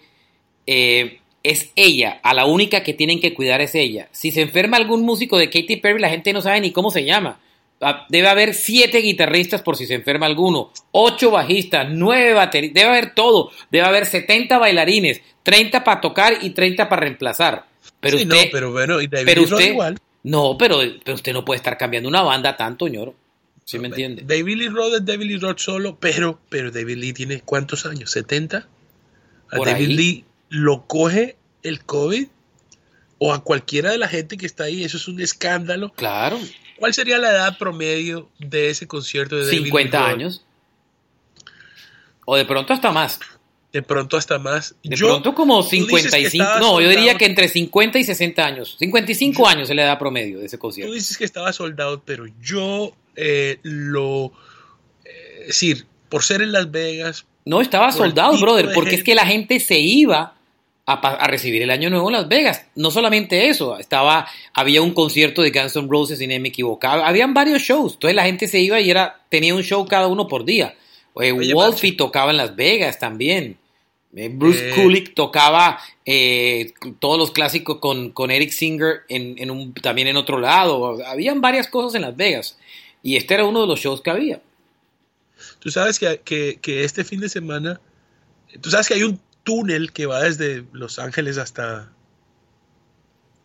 eh, 0.65 1.19
es 1.49 1.71
ella, 1.75 2.19
a 2.23 2.33
la 2.33 2.45
única 2.45 2.83
que 2.83 2.93
tienen 2.93 3.19
que 3.19 3.33
cuidar 3.33 3.61
es 3.61 3.75
ella. 3.75 4.07
Si 4.11 4.31
se 4.31 4.41
enferma 4.41 4.77
algún 4.77 5.03
músico 5.03 5.37
de 5.37 5.49
Katy 5.49 5.77
Perry, 5.77 5.99
la 5.99 6.09
gente 6.09 6.33
no 6.33 6.41
sabe 6.41 6.61
ni 6.61 6.71
cómo 6.71 6.91
se 6.91 7.05
llama. 7.05 7.39
Ah, 7.81 8.05
Debe 8.09 8.27
haber 8.29 8.53
siete 8.53 8.99
guitarristas 8.99 9.61
por 9.61 9.75
si 9.75 9.85
se 9.85 9.95
enferma 9.95 10.25
alguno, 10.25 10.71
ocho 10.91 11.29
bajistas, 11.31 11.87
nueve 11.91 12.33
bateristas, 12.33 12.73
debe 12.81 12.89
haber 12.89 13.13
todo, 13.13 13.51
debe 13.69 13.85
haber 13.85 14.05
70 14.05 14.57
bailarines, 14.57 15.21
30 15.43 15.83
para 15.83 15.99
tocar 16.01 16.37
y 16.41 16.51
30 16.51 16.87
para 16.87 17.01
reemplazar. 17.01 17.65
Pero 17.99 18.17
Sí, 18.17 18.23
usted, 18.23 18.45
no, 18.45 18.51
pero 18.51 18.71
bueno, 18.71 19.01
y 19.01 19.07
David 19.07 19.25
pero 19.25 19.41
Lee 19.41 19.47
Roth 19.47 19.59
usted, 19.59 19.71
igual. 19.71 19.97
no, 20.23 20.57
pero, 20.57 20.79
pero 21.03 21.15
usted 21.15 21.33
no 21.33 21.43
puede 21.43 21.57
estar 21.57 21.77
cambiando 21.77 22.07
una 22.07 22.21
banda 22.21 22.55
tanto, 22.55 22.87
ñoro. 22.87 23.13
¿Sí 23.65 23.77
me 23.79 23.87
entiende? 23.87 24.23
David 24.25 24.57
Lee 24.57 24.69
Roth 24.69 24.93
es 24.95 25.05
David 25.05 25.25
Lee 25.27 25.37
Roth 25.37 25.57
solo, 25.59 25.97
pero, 25.99 26.39
pero 26.49 26.71
David 26.71 26.97
Lee 26.97 27.13
tiene 27.13 27.41
¿cuántos 27.41 27.85
años? 27.85 28.15
¿70? 28.15 28.65
A 29.51 29.55
Por 29.57 29.67
David 29.67 29.87
ahí. 29.89 29.95
Lee 29.95 30.25
lo 30.49 30.85
coge 30.87 31.37
el 31.63 31.83
COVID 31.83 32.27
o 33.17 33.33
a 33.33 33.43
cualquiera 33.43 33.91
de 33.91 33.97
la 33.97 34.07
gente 34.07 34.37
que 34.37 34.45
está 34.45 34.65
ahí, 34.65 34.83
eso 34.83 34.97
es 34.97 35.07
un 35.07 35.19
escándalo. 35.21 35.91
Claro, 35.93 36.39
¿Cuál 36.77 36.93
sería 36.93 37.17
la 37.17 37.29
edad 37.31 37.57
promedio 37.57 38.29
de 38.39 38.69
ese 38.69 38.85
concierto 38.87 39.37
de 39.37 39.45
David 39.45 39.63
50 39.63 39.97
Lee 39.97 40.03
Roth? 40.05 40.13
años. 40.13 40.45
O 42.25 42.35
de 42.35 42.45
pronto 42.45 42.73
hasta 42.73 42.91
más. 42.91 43.19
De 43.71 43.81
pronto 43.81 44.17
hasta 44.17 44.39
más. 44.39 44.75
De 44.83 44.95
Yo- 44.95 45.07
pronto 45.07 45.33
como 45.35 45.63
tú 45.63 45.69
dices 45.69 45.87
que 45.87 46.29
55. 46.29 46.43
estaba 46.43 46.59
No, 46.59 46.81
yo 46.81 46.89
diría 46.89 47.17
que 47.17 47.25
entre 47.25 47.47
50 47.47 47.99
y 47.99 48.03
60 48.03 48.45
años. 48.45 48.75
55 48.79 49.47
años 49.47 49.69
es 49.69 49.75
la 49.75 49.83
edad 49.83 49.99
promedio 49.99 50.39
de 50.39 50.45
ese 50.47 50.57
Tú 50.57 50.61
concierto. 50.61 50.93
dices 50.93 51.17
que 51.17 51.25
estaba 51.25 51.51
soldado, 51.53 52.01
pero 52.05 52.25
yo 52.41 52.93
eh, 53.15 53.59
lo... 53.63 54.33
eh, 55.05 55.37
es 55.41 55.47
decir, 55.47 55.85
por 56.09 56.23
ser 56.23 56.41
en 56.41 56.51
Las 56.51 56.71
Vegas, 56.71 57.25
No, 57.45 57.61
estaba 57.61 57.89
por 57.89 57.95
soldado, 57.95 58.37
brother, 58.39 58.69
porque 58.73 58.95
es 58.95 59.03
que 59.03 59.15
la 59.15 59.25
gente 59.25 59.59
se 59.59 59.79
iba 59.79 60.33
a, 60.87 61.27
recibir 61.27 61.61
el 61.61 61.71
año 61.71 61.89
nuevo 61.89 62.09
en 62.09 62.13
Las 62.13 62.27
Vegas. 62.27 62.65
No 62.75 62.91
solamente 62.91 63.49
eso, 63.49 63.77
estaba, 63.77 64.27
había 64.53 64.81
un 64.81 64.93
concierto 64.93 65.41
de 65.41 65.51
Guns 65.51 65.75
N' 65.75 65.87
Roses, 65.89 66.19
si 66.19 66.27
no 66.27 66.39
me 66.39 66.49
equivocaba. 66.49 67.07
Habían 67.07 67.33
varios 67.33 67.61
shows, 67.61 67.93
entonces 67.93 68.15
la 68.15 68.23
gente 68.23 68.47
se 68.47 68.59
iba 68.59 68.79
y 68.79 68.89
era, 68.89 69.21
tenía 69.29 69.55
un 69.55 69.63
show 69.63 69.85
cada 69.85 70.07
uno 70.07 70.27
por 70.27 70.43
día. 70.43 70.75
Eh, 71.21 71.31
Wolfie 71.53 71.93
tocaba 71.93 72.31
en 72.31 72.37
Las 72.37 72.55
Vegas 72.55 72.99
también. 72.99 73.57
Eh, 74.15 74.29
Bruce 74.29 74.69
Eh. 74.69 74.71
Kulick 74.75 75.13
tocaba 75.13 75.79
todos 76.99 77.17
los 77.17 77.31
clásicos 77.31 77.77
con, 77.77 78.11
con 78.11 78.31
Eric 78.31 78.51
Singer 78.51 79.01
en, 79.09 79.35
en 79.37 79.51
un, 79.51 79.73
también 79.73 80.07
en 80.07 80.17
otro 80.17 80.39
lado. 80.39 80.97
Habían 81.05 81.41
varias 81.41 81.67
cosas 81.67 81.95
en 81.95 82.01
Las 82.01 82.15
Vegas. 82.15 82.57
Y 83.01 83.17
este 83.17 83.35
era 83.35 83.45
uno 83.45 83.61
de 83.61 83.67
los 83.67 83.79
shows 83.79 84.01
que 84.01 84.09
había. 84.09 84.41
Tú 85.65 85.71
sabes 85.71 85.97
que, 85.97 86.21
que- 86.23 86.59
que 86.61 86.83
este 86.83 87.03
fin 87.03 87.19
de 87.21 87.27
semana, 87.27 87.81
tú 88.61 88.69
sabes 88.69 88.87
que 88.87 88.93
hay 88.93 89.01
un 89.01 89.19
túnel 89.43 89.91
que 89.93 90.05
va 90.05 90.21
desde 90.21 90.63
Los 90.73 90.99
Ángeles 90.99 91.39
hasta 91.39 91.91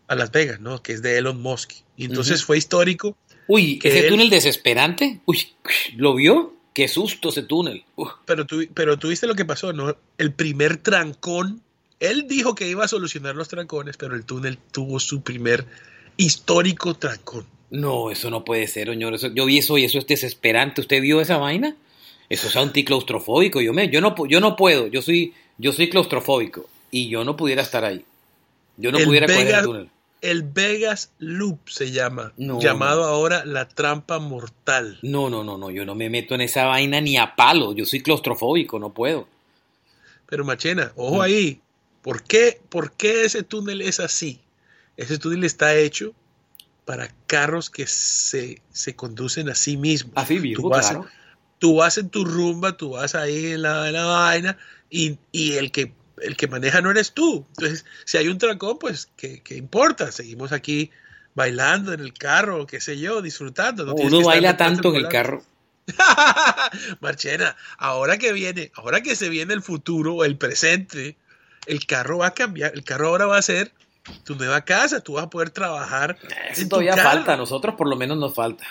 a 0.07 0.15
Las 0.15 0.31
Vegas, 0.31 0.61
¿no? 0.61 0.83
Que 0.83 0.93
es 0.93 1.01
de 1.01 1.17
Elon 1.17 1.41
Musk. 1.41 1.73
Y 1.97 2.05
entonces 2.05 2.45
fue 2.45 2.59
histórico. 2.59 3.17
Uy, 3.47 3.79
Que 3.79 3.89
ese 3.89 4.01
él- 4.01 4.09
túnel 4.11 4.29
desesperante. 4.29 5.23
Uy, 5.25 5.49
¿lo 5.97 6.15
vio? 6.15 6.55
Qué 6.75 6.89
susto 6.89 7.31
ese 7.31 7.43
túnel. 7.43 7.85
Uf. 7.97 8.11
Pero 8.27 8.45
tú, 8.45 8.67
pero 8.75 8.99
tú 8.99 9.09
viste 9.09 9.27
lo 9.27 9.35
que 9.35 9.47
pasó, 9.47 9.73
¿no? 9.73 9.97
El 10.19 10.35
primer 10.35 10.77
trancón, 10.77 11.63
él 12.01 12.27
dijo 12.29 12.55
que 12.55 12.69
iba 12.69 12.85
a 12.85 12.89
solucionar 12.89 13.35
los 13.35 13.49
trancones, 13.49 13.97
pero 13.97 14.15
el 14.15 14.27
túnel 14.27 14.59
tuvo 14.59 15.01
su 15.01 15.23
primer 15.23 15.65
histórico 16.19 16.93
trancón. 16.93 17.47
No, 17.71 18.11
eso 18.11 18.29
no 18.29 18.45
puede 18.45 18.67
ser, 18.67 18.89
señor. 18.89 19.15
Eso, 19.15 19.29
yo 19.35 19.47
vi 19.47 19.57
eso 19.57 19.79
y 19.79 19.85
eso 19.85 19.97
es 19.99 20.07
desesperante. 20.07 20.83
¿Usted 20.83 21.01
vio 21.01 21.23
esa 21.23 21.39
vaina? 21.39 21.77
Eso 22.31 22.49
es 22.49 22.57
anticlaustrofóbico. 22.57 23.61
Yo, 23.61 23.75
me, 23.75 23.91
yo, 23.91 24.01
no, 24.01 24.15
yo 24.27 24.41
no 24.41 24.57
puedo. 24.57 24.87
Yo 24.87 25.03
soy, 25.03 25.35
yo 25.59 25.73
soy 25.73 25.91
claustrofóbico. 25.91 26.67
Y 26.91 27.09
yo 27.11 27.25
no 27.25 27.37
pudiera 27.37 27.61
estar 27.61 27.85
ahí. 27.85 28.05
Yo 28.79 28.91
no 28.93 28.99
El 28.99 29.05
pudiera 29.05 29.27
coger 29.27 29.49
el 29.55 29.63
túnel. 29.65 29.91
El 30.23 30.43
Vegas 30.43 31.13
Loop 31.19 31.69
se 31.69 31.91
llama, 31.93 32.33
No, 32.37 32.61
llamado 32.61 33.03
no. 33.03 33.07
ahora 33.09 33.45
la 33.47 33.69
trampa 33.69 34.19
mortal. 34.19 34.99
No, 35.03 35.29
no, 35.31 35.43
no, 35.45 35.57
no. 35.59 35.71
Yo 35.71 35.85
no 35.85 35.95
me 35.95 36.09
meto 36.11 36.35
en 36.35 36.43
esa 36.43 36.65
vaina 36.67 37.01
ni 37.01 37.17
a 37.19 37.35
palo. 37.37 37.75
Yo 37.75 37.85
soy 37.87 38.01
claustrofóbico. 38.03 38.79
No 38.79 38.93
puedo. 38.93 39.29
Pero 40.27 40.45
Machena, 40.45 40.93
ojo 40.97 41.17
Mm. 41.17 41.21
ahí, 41.23 41.61
¿por 42.03 42.23
qué, 42.23 42.61
¿por 42.69 42.93
qué 42.93 43.25
ese 43.25 43.43
túnel 43.43 43.81
es 43.83 43.99
así? 43.99 44.41
Ese 44.97 45.19
túnel 45.19 45.43
está 45.45 45.75
hecho 45.77 46.13
para 46.85 47.13
carros 47.27 47.71
que 47.71 47.87
se, 47.87 48.61
se 48.73 48.95
conducen 48.95 49.49
a 49.49 49.55
sí 49.55 49.77
mismos. 49.77 50.13
Así 50.17 50.37
Tú 50.37 50.43
mismo, 50.43 50.69
vas, 50.69 50.91
claro. 50.91 51.07
Tú 51.61 51.77
vas 51.77 51.99
en 51.99 52.11
tu 52.11 52.25
rumba, 52.25 52.77
tú 52.77 52.91
vas 52.91 53.15
ahí 53.15 53.53
en 53.53 53.63
la, 53.63 53.87
en 53.87 53.93
la 53.93 54.07
vaina 54.07 54.59
y, 54.91 55.19
y 55.31 55.53
el 55.53 55.71
que 55.71 55.93
el 56.21 56.37
que 56.37 56.49
maneja 56.49 56.81
no 56.81 56.91
eres 56.91 57.13
tú. 57.13 57.47
Entonces, 57.57 57.87
si 58.05 58.19
hay 58.19 58.29
un 58.29 58.39
trancón, 58.39 58.79
pues, 58.79 59.09
¿qué, 59.17 59.41
qué 59.43 59.57
importa? 59.57 60.13
Seguimos 60.13 60.53
aquí 60.53 60.91
bailando 61.35 61.93
en 61.93 62.01
el 62.01 62.13
carro, 62.13 62.67
qué 62.67 62.81
sé 62.81 62.99
yo, 62.99 63.23
disfrutando. 63.23 63.85
No 63.85 63.95
Uno 63.95 64.23
baila 64.23 64.57
tanto 64.57 64.91
en 64.91 64.97
el 64.97 65.09
carro. 65.09 65.43
Marchena, 67.01 67.57
ahora 67.79 68.19
que 68.19 68.33
viene, 68.33 68.71
ahora 68.75 69.01
que 69.01 69.17
se 69.17 69.29
viene 69.29 69.55
el 69.55 69.63
futuro, 69.63 70.25
el 70.25 70.37
presente, 70.37 71.17
el 71.67 71.87
carro 71.87 72.19
va 72.19 72.29
a 72.29 72.35
cambiar, 72.35 72.73
el 72.75 72.85
carro 72.85 73.09
ahora 73.09 73.27
va 73.27 73.39
a 73.39 73.43
ser 73.43 73.73
tu 74.25 74.35
nueva 74.35 74.61
casa, 74.63 75.01
tú 75.01 75.15
vas 75.15 75.25
a 75.25 75.31
poder 75.31 75.51
trabajar. 75.51 76.19
Eso 76.51 76.69
todavía 76.69 76.97
falta, 76.97 77.33
a 77.33 77.37
nosotros 77.37 77.75
por 77.77 77.89
lo 77.89 77.97
menos 77.97 78.19
nos 78.19 78.35
falta. 78.35 78.65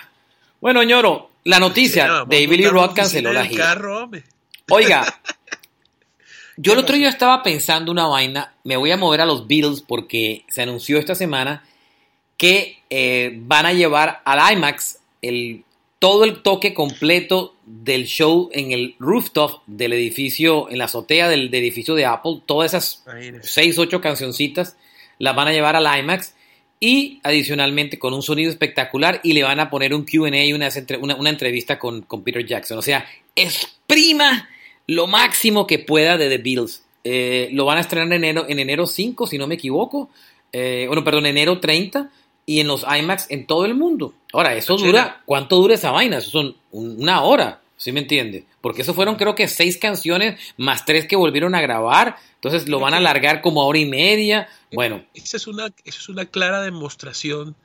Bueno, 0.62 0.84
ñoro, 0.84 1.30
la 1.44 1.60
noticia, 1.60 2.26
David 2.28 2.52
Lee 2.52 2.68
Roth 2.68 2.94
canceló 2.94 3.32
la 3.32 3.46
gira. 3.46 3.66
Carro, 3.66 4.10
Oiga, 4.70 5.22
yo 6.58 6.74
el 6.74 6.80
otro 6.80 6.96
día 6.96 7.10
estaba 7.10 7.42
pensando 7.44 7.92
una 7.92 8.08
vaina, 8.08 8.54
me 8.64 8.76
voy 8.76 8.92
a 8.92 8.98
mover 8.98 9.22
a 9.22 9.26
los 9.26 9.48
Beatles 9.48 9.82
porque 9.82 10.44
se 10.50 10.62
anunció 10.62 10.98
esta 10.98 11.16
semana 11.16 11.64
que 12.38 12.80
eh, 12.90 13.34
van 13.36 13.66
a 13.66 13.74
llevar 13.74 14.22
al 14.26 14.54
IMAX 14.54 15.00
el, 15.22 15.64
todo 16.00 16.24
el 16.24 16.42
toque 16.42 16.74
completo 16.74 17.56
del 17.66 18.06
show 18.06 18.50
en 18.54 18.72
el 18.72 18.96
rooftop 19.00 19.62
del 19.68 19.94
edificio, 19.94 20.70
en 20.70 20.78
la 20.78 20.86
azotea 20.86 21.30
del, 21.30 21.54
edificio 21.54 21.96
de 21.96 22.06
Apple, 22.06 22.42
todas 22.46 22.74
esas 22.74 23.04
seis, 23.42 23.78
ocho 23.78 24.02
cancioncitas 24.02 24.78
las 25.20 25.36
van 25.36 25.50
a 25.50 25.52
llevar 25.52 25.76
al 25.76 26.00
IMAX 26.00 26.34
y 26.80 27.20
adicionalmente 27.24 28.00
con 28.00 28.14
un 28.14 28.22
sonido 28.22 28.50
espectacular 28.50 29.20
y 29.24 29.34
le 29.34 29.44
van 29.44 29.60
a 29.60 29.70
poner 29.70 29.94
un 29.94 30.06
QA 30.06 30.46
y 30.46 30.54
una, 30.54 30.70
una, 31.02 31.30
entrevista 31.30 31.78
con, 31.78 32.02
con, 32.04 32.24
Peter 32.24 32.46
Jackson. 32.46 32.78
O 32.78 32.82
sea, 32.82 33.06
exprima 33.36 34.50
lo 34.88 35.08
máximo 35.08 35.68
que 35.68 35.80
pueda 35.80 36.18
de 36.18 36.30
The 36.30 36.38
Beatles. 36.38 36.84
Eh, 37.04 37.50
lo 37.52 37.66
van 37.66 37.78
a 37.78 37.82
estrenar 37.82 38.08
en 38.08 38.24
enero, 38.24 38.46
en 38.48 38.60
enero 38.60 38.86
5, 38.86 39.28
si 39.28 39.38
no 39.38 39.48
me 39.48 39.56
equivoco. 39.56 40.10
Eh, 40.54 40.86
bueno, 40.88 41.04
perdón, 41.04 41.26
enero 41.26 41.60
30 41.60 42.10
y 42.46 42.62
en 42.62 42.68
los 42.68 42.84
IMAX 42.84 43.28
en 43.30 43.46
todo 43.46 43.66
el 43.66 43.76
mundo. 43.76 44.14
Ahora, 44.34 44.56
eso 44.56 44.76
dura, 44.78 45.22
¿cuánto 45.26 45.58
dura 45.58 45.76
esa 45.76 45.92
vaina? 45.92 46.18
Eso 46.18 46.32
son 46.32 46.56
una 46.72 47.22
hora, 47.22 47.62
¿sí 47.78 47.92
me 47.92 48.00
entiende? 48.00 48.46
Porque 48.62 48.82
eso 48.82 48.94
fueron 48.96 49.16
creo 49.16 49.36
que 49.36 49.48
seis 49.48 49.78
canciones 49.78 50.40
más 50.58 50.84
tres 50.86 51.06
que 51.06 51.16
volvieron 51.16 51.54
a 51.54 51.62
grabar, 51.62 52.16
entonces 52.36 52.68
lo 52.68 52.80
van 52.80 52.96
a 52.96 52.98
alargar 52.98 53.42
como 53.42 53.66
hora 53.68 53.78
y 53.78 53.86
media. 53.86 54.48
Bueno. 54.72 55.06
Esa 55.14 55.38
es 55.38 55.48
una, 55.48 55.68
esa 55.84 56.00
es 56.00 56.10
una 56.10 56.26
clara 56.26 56.62
demostración 56.62 57.56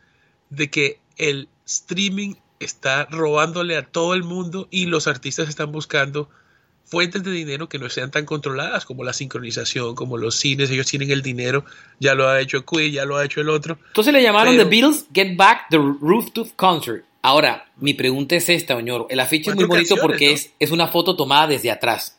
de 0.50 0.70
que 0.70 0.98
el 1.16 1.48
streaming 1.66 2.34
está 2.60 3.06
robándole 3.06 3.76
a 3.76 3.82
todo 3.82 4.14
el 4.14 4.22
mundo 4.22 4.68
y 4.70 4.86
los 4.86 5.06
artistas 5.06 5.48
están 5.48 5.72
buscando 5.72 6.28
fuentes 6.84 7.24
de 7.24 7.30
dinero 7.30 7.68
que 7.68 7.78
no 7.78 7.88
sean 7.88 8.10
tan 8.10 8.24
controladas 8.24 8.84
como 8.84 9.04
la 9.04 9.12
sincronización, 9.12 9.94
como 9.94 10.18
los 10.18 10.36
cines, 10.36 10.70
ellos 10.70 10.86
tienen 10.86 11.10
el 11.10 11.22
dinero, 11.22 11.64
ya 11.98 12.14
lo 12.14 12.28
ha 12.28 12.40
hecho 12.40 12.64
Queen, 12.64 12.92
ya 12.92 13.04
lo 13.04 13.16
ha 13.16 13.24
hecho 13.24 13.40
el 13.40 13.48
otro. 13.48 13.78
Entonces 13.88 14.12
le 14.12 14.22
llamaron 14.22 14.56
The 14.56 14.64
Beatles 14.64 15.06
Get 15.12 15.36
Back 15.36 15.66
the 15.70 15.78
Rooftop 15.78 16.54
Concert. 16.56 17.04
Ahora, 17.22 17.66
mi 17.76 17.94
pregunta 17.94 18.36
es 18.36 18.50
esta, 18.50 18.76
Oñoro. 18.76 19.06
El 19.08 19.18
afiche 19.18 19.50
es 19.50 19.56
muy 19.56 19.64
bonito 19.64 19.96
porque 19.96 20.32
es, 20.32 20.52
es, 20.58 20.70
una 20.70 20.88
foto 20.88 21.16
tomada 21.16 21.46
desde 21.46 21.70
atrás. 21.70 22.18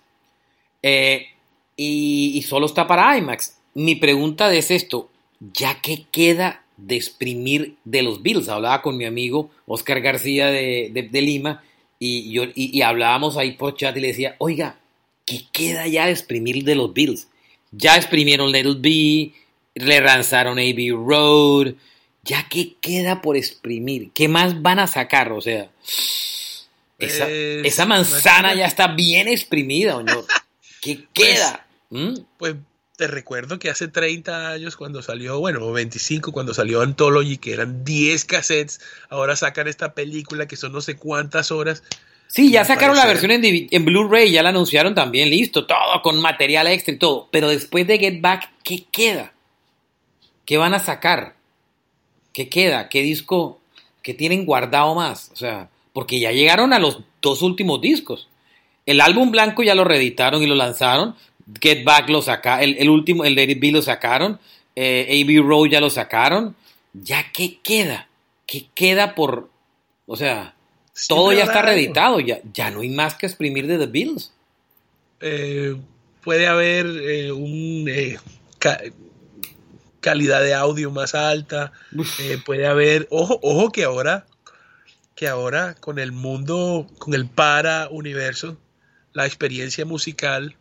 Eh, 0.82 1.28
y, 1.76 2.44
solo 2.48 2.66
está 2.66 2.88
para 2.88 3.16
IMAX. 3.16 3.56
Mi 3.76 3.96
pregunta 3.96 4.54
es 4.54 4.72
esto, 4.72 5.10
¿ya 5.54 5.82
qué 5.82 6.06
queda 6.10 6.64
de 6.78 6.96
exprimir 6.96 7.76
de 7.84 8.04
los 8.04 8.24
Beatles? 8.24 8.48
Hablaba 8.48 8.82
con 8.82 8.96
mi 8.96 9.04
amigo 9.04 9.52
Oscar 9.68 10.00
García 10.00 10.48
de, 10.48 11.10
de 11.12 11.22
Lima 11.22 11.62
y, 12.00 12.32
yo, 12.32 12.44
y, 12.56 12.82
hablábamos 12.82 13.36
ahí 13.36 13.52
por 13.52 13.76
chat 13.76 13.96
y 13.98 14.00
le 14.00 14.08
decía, 14.08 14.36
oiga, 14.38 14.80
¿qué 15.26 15.42
queda 15.52 15.88
ya 15.88 16.06
de 16.06 16.14
exprimir 16.14 16.64
de 16.64 16.76
los 16.76 16.94
Bills? 16.94 17.28
Ya 17.72 17.98
exprimieron 17.98 18.54
Little 18.54 18.78
B, 18.80 19.34
le 19.76 20.02
lanzaron 20.02 20.58
AB 20.58 20.92
Road, 20.92 21.74
ya 22.24 22.48
qué 22.50 22.76
queda 22.80 23.22
por 23.22 23.36
exprimir, 23.36 24.12
¿qué 24.14 24.30
más 24.30 24.62
van 24.62 24.80
a 24.80 24.88
sacar? 24.88 25.34
O 25.34 25.42
sea, 25.42 25.70
esa, 26.98 27.30
esa 27.30 27.86
manzana 27.86 28.56
ya 28.56 28.68
está 28.68 28.88
bien 28.88 29.28
exprimida, 29.28 29.98
¿o 29.98 30.06
¿Qué 30.82 30.96
pues, 31.14 31.40
queda? 31.40 31.68
¿Mm? 31.90 32.20
Pues 32.38 32.56
te 32.96 33.08
recuerdo 33.08 33.60
que 33.60 33.70
hace 33.70 33.88
30 33.88 34.50
años 34.50 34.76
cuando 34.76 35.02
salió, 35.02 35.40
bueno, 35.40 35.72
25 35.72 36.32
cuando 36.32 36.54
salió 36.54 36.82
Anthology, 36.82 37.38
que 37.38 37.54
eran 37.54 37.84
10 37.84 38.26
cassettes, 38.26 38.80
ahora 39.10 39.36
sacan 39.36 39.68
esta 39.68 39.94
película 39.94 40.48
que 40.48 40.56
son 40.56 40.72
no 40.72 40.82
sé 40.82 40.96
cuántas 40.96 41.52
horas. 41.52 41.84
Sí, 42.28 42.52
ya 42.52 42.66
sacaron 42.66 42.96
la 42.96 43.06
versión 43.06 43.32
en, 43.32 43.68
en 43.70 43.86
Blu-ray, 43.86 44.32
ya 44.32 44.44
la 44.44 44.50
anunciaron 44.50 44.96
también, 44.96 45.30
listo, 45.30 45.66
todo 45.66 46.02
con 46.02 46.22
material 46.22 46.68
extra 46.68 46.94
y 46.94 46.98
todo. 46.98 47.28
Pero 47.32 47.50
después 47.50 47.86
de 47.86 48.00
Get 48.00 48.22
Back, 48.22 48.52
¿qué 48.64 48.86
queda? 48.92 49.34
¿Qué 50.46 50.58
van 50.58 50.74
a 50.74 50.80
sacar? 50.80 51.36
¿Qué 52.34 52.50
queda? 52.50 52.90
¿Qué 52.90 53.02
disco? 53.02 53.60
¿Qué 54.02 54.14
tienen 54.14 54.46
guardado 54.46 54.96
más? 54.96 55.32
O 55.34 55.36
sea, 55.36 55.70
porque 55.94 56.20
ya 56.20 56.32
llegaron 56.32 56.74
a 56.74 56.80
los 56.80 57.00
dos 57.22 57.42
últimos 57.42 57.82
discos. 57.82 58.30
El 58.86 59.02
álbum 59.02 59.32
blanco 59.32 59.64
ya 59.64 59.74
lo 59.76 59.84
reeditaron 59.84 60.44
y 60.44 60.46
lo 60.46 60.56
lanzaron, 60.56 61.16
Get 61.62 61.84
Back 61.84 62.10
lo 62.10 62.22
sacaron, 62.22 62.76
el, 62.78 62.90
último, 62.90 63.24
el 63.24 63.36
Lady 63.36 63.56
B 63.56 63.72
lo 63.72 63.82
sacaron, 63.82 64.40
eh, 64.76 65.24
AB 65.24 65.46
Road 65.48 65.70
ya 65.70 65.80
lo 65.80 65.90
sacaron. 65.90 66.56
¿Ya 66.94 67.32
qué 67.32 67.60
queda? 67.62 68.08
¿Qué 68.46 68.68
queda 68.74 69.16
por...? 69.16 69.50
O 70.08 70.16
sea, 70.16 70.56
todo 71.08 71.34
ya 71.34 71.44
está 71.44 71.62
reeditado, 71.62 72.20
ya, 72.20 72.40
ya 72.54 72.72
no 72.72 72.82
hay 72.82 72.90
más 72.90 73.16
que 73.16 73.26
exprimir 73.26 73.68
de 73.68 73.78
The 73.78 73.88
Beatles. 73.88 74.32
Eh, 75.20 75.76
puede 76.24 76.48
haber 76.48 76.86
eh, 76.86 77.32
un 77.32 77.90
calidad 80.00 80.42
de 80.42 80.54
audio 80.54 80.92
más 80.92 81.16
alta, 81.16 81.72
puede 82.46 82.68
haber, 82.68 83.08
ojo, 83.10 83.40
ojo 83.42 83.72
que 83.72 83.84
ahora, 83.84 84.26
que 85.16 85.28
ahora 85.28 85.74
con 85.76 85.98
el 86.00 86.12
mundo, 86.12 86.88
con 87.00 87.14
el 87.14 87.28
para 87.28 87.90
universo, 87.90 88.58
la 89.14 89.26
experiencia 89.26 89.86
musical 89.86 90.56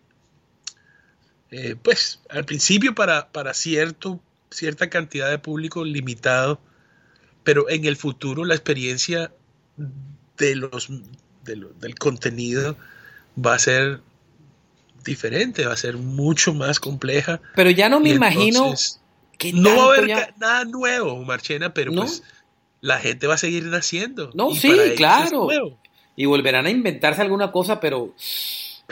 eh, 1.57 1.77
pues 1.81 2.21
al 2.31 2.45
principio 2.45 2.97
para, 2.97 3.29
para 3.31 3.55
cierto, 3.55 4.21
cierta 4.51 4.90
cantidad 4.90 5.31
de 5.31 5.38
público 5.38 5.85
limitado, 5.85 6.61
pero 7.45 7.71
en 7.71 7.85
el 7.85 7.97
futuro 7.97 8.45
la 8.45 8.57
experiencia 8.57 9.33
de 10.37 10.57
los, 10.57 10.88
del 11.45 11.95
contenido 11.97 12.77
va 13.38 13.55
a 13.55 13.59
ser 13.61 14.01
diferente, 15.05 15.64
va 15.64 15.75
a 15.75 15.77
ser 15.77 15.97
mucho 15.97 16.55
más 16.55 16.81
compleja. 16.81 17.40
Pero 17.55 17.71
ya 17.71 17.88
no 17.88 18.01
me 18.01 18.11
imagino 18.11 18.75
que 19.38 19.53
no 19.53 19.77
va 19.77 19.83
a 19.83 19.87
haber 19.87 20.35
nada 20.37 20.64
nuevo, 20.64 21.23
Marchena, 21.23 21.73
pero 21.73 21.93
pues 21.93 22.25
la 22.81 22.99
gente 22.99 23.29
va 23.29 23.35
a 23.35 23.38
seguir 23.38 23.62
naciendo. 23.67 24.33
No, 24.35 24.53
sí, 24.57 24.73
claro. 24.97 25.49
Y 26.17 26.27
volverán 26.27 26.67
a 26.67 26.71
inventarse 26.71 27.23
alguna 27.23 27.53
cosa, 27.53 27.79
pero 27.79 28.12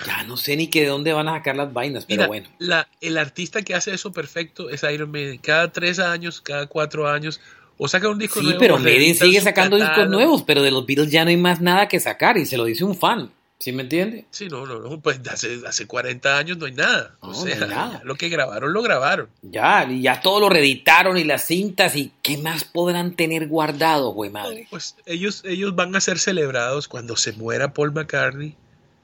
ya 0.07 0.25
no 0.25 0.37
sé 0.37 0.57
ni 0.57 0.69
que 0.69 0.83
de 0.83 0.89
dónde 0.89 1.13
van 1.13 1.29
a 1.29 1.33
sacar 1.33 1.57
las 1.57 1.73
vainas, 1.73 2.07
pero 2.07 2.27
bueno. 2.27 2.49
La, 2.59 2.89
el 3.01 3.19
artista 3.19 3.63
que 3.63 3.75
hace 3.75 3.93
eso 3.93 4.13
perfecto 4.13 4.71
es 4.71 4.83
Iron 4.85 5.11
Maiden. 5.11 5.39
Cada 5.39 5.71
tres 5.71 5.99
años, 5.99 6.41
cada 6.41 6.67
cuatro 6.67 7.09
años, 7.09 7.41
o 7.79 7.89
saca 7.89 8.09
un 8.09 8.19
disco 8.19 8.41
nuevo. 8.41 8.59
Sí, 8.59 8.59
pero 8.61 8.79
Maiden 8.79 9.15
sigue 9.15 9.41
sacando 9.41 9.77
discos 9.77 10.09
nuevos, 10.09 10.43
pero 10.43 10.63
de 10.63 10.71
los 10.71 10.87
Beatles 10.87 11.11
ya 11.11 11.25
no 11.25 11.31
hay 11.31 11.37
más 11.37 11.61
nada 11.61 11.89
que 11.89 12.01
sacar, 12.01 12.39
y 12.39 12.47
se 12.47 12.57
lo 12.57 12.65
dice 12.65 12.85
un 12.85 12.97
fan. 12.97 13.31
¿Sí 13.59 13.71
me 13.71 13.83
entiende? 13.83 14.25
Sí, 14.33 14.49
no, 14.49 14.67
no, 14.67 14.81
no, 14.81 15.01
pues 15.01 15.21
hace, 15.31 15.61
hace 15.65 15.87
40 15.87 16.37
años 16.37 16.59
no 16.59 16.67
hay 16.67 16.73
nada. 16.73 17.15
o 17.21 17.33
sea, 17.33 18.01
lo 18.03 18.17
que 18.17 18.29
grabaron, 18.29 18.73
lo 18.73 18.83
grabaron. 18.83 19.29
Ya, 19.43 19.87
y 19.89 20.03
ya 20.03 20.21
todo 20.21 20.41
lo 20.41 20.49
reeditaron 20.49 21.17
y 21.17 21.23
las 21.23 21.47
cintas, 21.47 21.95
y 21.95 22.11
¿qué 22.23 22.39
más 22.39 22.65
podrán 22.65 23.15
tener 23.15 23.47
guardado, 23.47 24.11
güey 24.11 24.31
madre? 24.31 24.67
pues 24.69 24.97
ellos, 25.07 25.45
ellos 25.45 25.77
van 25.77 25.95
a 25.95 26.01
ser 26.01 26.19
celebrados 26.19 26.89
cuando 26.89 27.17
se 27.17 27.35
muera 27.35 27.73
Paul 27.73 27.93
McCartney 27.93 28.57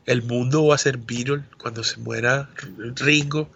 el 0.09 0.23
mundo 0.23 0.67
va 0.67 0.75
a 0.75 0.79
ser 0.79 0.97
Beatles 0.97 1.43
cuando 1.59 1.85
se 1.85 1.99
muera 1.99 2.49
Ringo. 2.97 3.51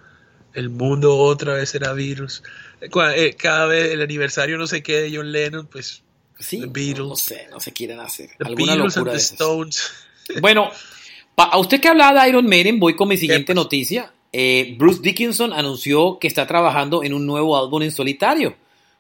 El 0.53 0.69
mundo 0.69 1.17
otra 1.17 1.55
vez 1.55 1.71
será 1.71 1.95
Beatles. 1.95 2.43
Eh, 2.83 3.35
cada 3.39 3.65
vez 3.67 3.93
el 3.93 4.03
aniversario 4.03 4.59
no 4.59 4.67
sé 4.67 4.83
qué 4.83 5.01
de 5.01 5.17
John 5.17 5.33
Lennon, 5.33 5.67
pues 5.67 6.03
sí, 6.39 6.63
Beatles. 6.69 7.09
No, 7.09 7.17
sé, 7.17 7.49
no 7.51 7.59
se 7.59 7.73
quieren 7.73 8.01
hacer. 8.01 8.31
Alguna 8.39 8.75
Beatles 8.75 8.97
locura 8.97 9.15
Stones. 9.15 9.93
Bueno, 10.41 10.71
a 11.37 11.59
usted 11.59 11.81
que 11.81 11.89
hablaba 11.89 12.23
de 12.23 12.29
Iron 12.29 12.47
Maiden, 12.47 12.79
voy 12.79 12.95
con 12.95 13.09
mi 13.09 13.17
siguiente 13.17 13.55
noticia. 13.55 14.13
Eh, 14.33 14.77
Bruce 14.79 15.01
Dickinson 15.03 15.53
anunció 15.53 16.19
que 16.19 16.29
está 16.29 16.47
trabajando 16.47 17.03
en 17.03 17.13
un 17.13 17.27
nuevo 17.27 17.59
álbum 17.59 17.83
en 17.83 17.91
solitario. 17.91 18.55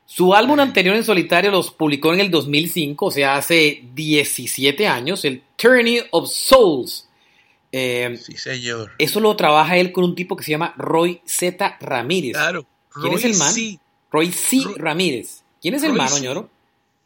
Su 0.06 0.34
álbum 0.34 0.58
anterior 0.58 0.96
en 0.96 1.04
solitario 1.04 1.50
los 1.50 1.70
publicó 1.70 2.12
en 2.12 2.20
el 2.20 2.30
2005, 2.30 3.06
o 3.06 3.10
sea, 3.10 3.36
hace 3.36 3.82
17 3.94 4.86
años, 4.86 5.24
el 5.24 5.42
Tourney 5.56 6.00
of 6.10 6.28
Souls. 6.28 7.08
Eh, 7.72 8.20
sí, 8.22 8.36
señor. 8.36 8.92
Eso 8.98 9.18
lo 9.18 9.34
trabaja 9.34 9.78
él 9.78 9.92
con 9.92 10.04
un 10.04 10.14
tipo 10.14 10.36
que 10.36 10.44
se 10.44 10.50
llama 10.50 10.74
Roy 10.76 11.22
Z. 11.26 11.78
Ramírez. 11.80 12.32
Claro. 12.34 12.66
¿Quién 13.00 13.14
es 13.14 13.24
el 13.24 13.36
man? 13.36 13.54
Roy 14.10 14.30
C. 14.30 14.60
Ramírez. 14.76 15.42
¿Quién 15.60 15.74
es 15.74 15.82
el 15.82 15.94
man? 15.94 16.08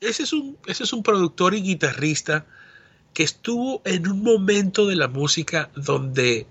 Ese 0.00 0.24
es, 0.24 0.32
un, 0.32 0.58
ese 0.66 0.84
es 0.84 0.92
un 0.92 1.02
productor 1.02 1.54
y 1.54 1.62
guitarrista 1.62 2.46
que 3.14 3.22
estuvo 3.22 3.80
en 3.84 4.08
un 4.08 4.22
momento 4.22 4.86
de 4.86 4.96
la 4.96 5.08
música 5.08 5.70
donde 5.74 6.46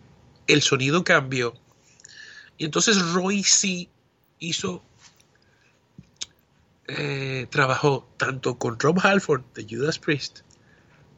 el 0.48 0.62
sonido 0.62 1.04
cambió 1.04 1.54
Y 2.58 2.66
entonces 2.66 3.00
Roy 3.14 3.44
C 3.44 3.90
hizo, 4.40 4.84
eh, 6.88 7.48
trabajó 7.50 8.08
tanto 8.18 8.58
con 8.58 8.80
Rob 8.80 9.00
Halford 9.04 9.44
de 9.54 9.68
Judas 9.70 10.00
Priest, 10.00 10.40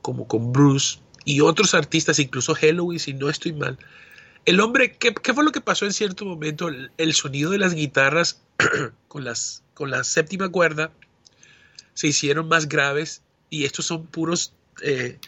como 0.02 0.28
con 0.28 0.52
Bruce 0.52 1.00
y 1.28 1.42
otros 1.42 1.74
artistas, 1.74 2.20
incluso 2.20 2.56
Halloween, 2.56 3.02
si 3.02 3.14
no 3.14 3.30
estoy 3.30 3.52
mal. 3.52 3.78
El 4.46 4.62
hombre, 4.62 4.94
¿qué, 4.94 5.14
qué 5.14 5.34
fue 5.34 5.44
lo 5.44 5.52
que 5.52 5.60
pasó 5.60 5.84
en 5.84 5.92
cierto 5.92 6.24
momento? 6.24 6.70
El, 6.70 7.14
sonido 7.14 7.52
de 7.52 7.58
las 7.58 7.74
guitarras 7.74 8.40
con, 9.10 9.26
las, 9.26 9.62
con 9.74 9.92
la 9.92 10.06
séptima 10.06 10.48
cuerda 10.48 10.90
se 11.96 12.08
hicieron 12.08 12.48
más 12.48 12.70
graves 12.70 13.24
y 13.50 13.66
estos 13.66 13.88
son 13.88 14.06
puros 14.08 14.54
eh, 14.82 15.20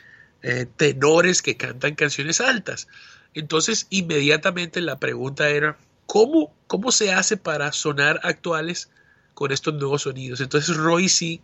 eh, 0.41 0.67
tenores 0.77 1.41
que 1.41 1.57
cantan 1.57 1.95
canciones 1.95 2.39
altas. 2.39 2.87
Entonces, 3.33 3.85
inmediatamente 3.89 4.79
la 4.79 4.99
pregunta 4.99 5.49
era, 5.49 5.77
¿cómo, 6.05 6.55
¿cómo 6.67 6.93
se 6.93 7.11
hace 7.11 7.35
para 7.35 7.73
sonar 7.73 8.21
actuales 8.23 8.89
con 9.33 9.51
estos 9.51 9.73
nuevos 9.73 10.03
sonidos? 10.03 10.39
Entonces 10.39 10.77
Roy 10.77 11.09
sí 11.09 11.41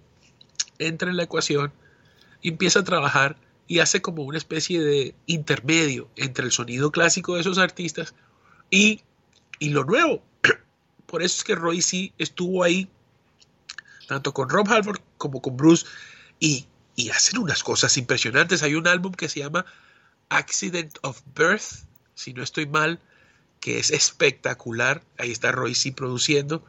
entra 0.80 1.10
en 1.10 1.18
la 1.18 1.24
ecuación 1.24 1.74
y 2.42 2.52
empieza 2.52 2.80
a 2.80 2.84
trabajar 2.86 3.36
y 3.68 3.80
hace 3.80 4.02
como 4.02 4.24
una 4.24 4.38
especie 4.38 4.80
de 4.82 5.16
intermedio 5.26 6.10
entre 6.16 6.46
el 6.46 6.52
sonido 6.52 6.92
clásico 6.92 7.36
de 7.36 7.42
esos 7.42 7.58
artistas 7.58 8.14
y, 8.70 9.02
y 9.60 9.70
lo 9.70 9.84
nuevo. 9.84 10.24
Por 11.06 11.24
eso 11.24 11.38
es 11.38 11.44
que 11.44 11.56
Roy 11.56 11.82
sí 11.82 12.14
estuvo 12.18 12.64
ahí, 12.64 12.90
tanto 14.08 14.34
con 14.34 14.50
Rob 14.50 14.68
Halford 14.70 15.00
como 15.18 15.42
con 15.42 15.58
Bruce, 15.58 15.86
y, 16.40 16.68
y 16.96 17.10
hacen 17.10 17.40
unas 17.40 17.64
cosas 17.64 17.98
impresionantes. 17.98 18.64
Hay 18.64 18.76
un 18.76 18.88
álbum 18.88 19.14
que 19.14 19.30
se 19.30 19.40
llama 19.40 19.66
Accident 20.30 20.98
of 21.02 21.22
Birth, 21.36 21.86
si 22.14 22.34
no 22.34 22.44
estoy 22.44 22.68
mal, 22.68 23.00
que 23.60 23.80
es 23.80 23.92
espectacular. 23.92 25.04
Ahí 25.18 25.32
está 25.32 25.52
Roy 25.52 25.74
C 25.74 25.92
produciendo. 25.92 26.64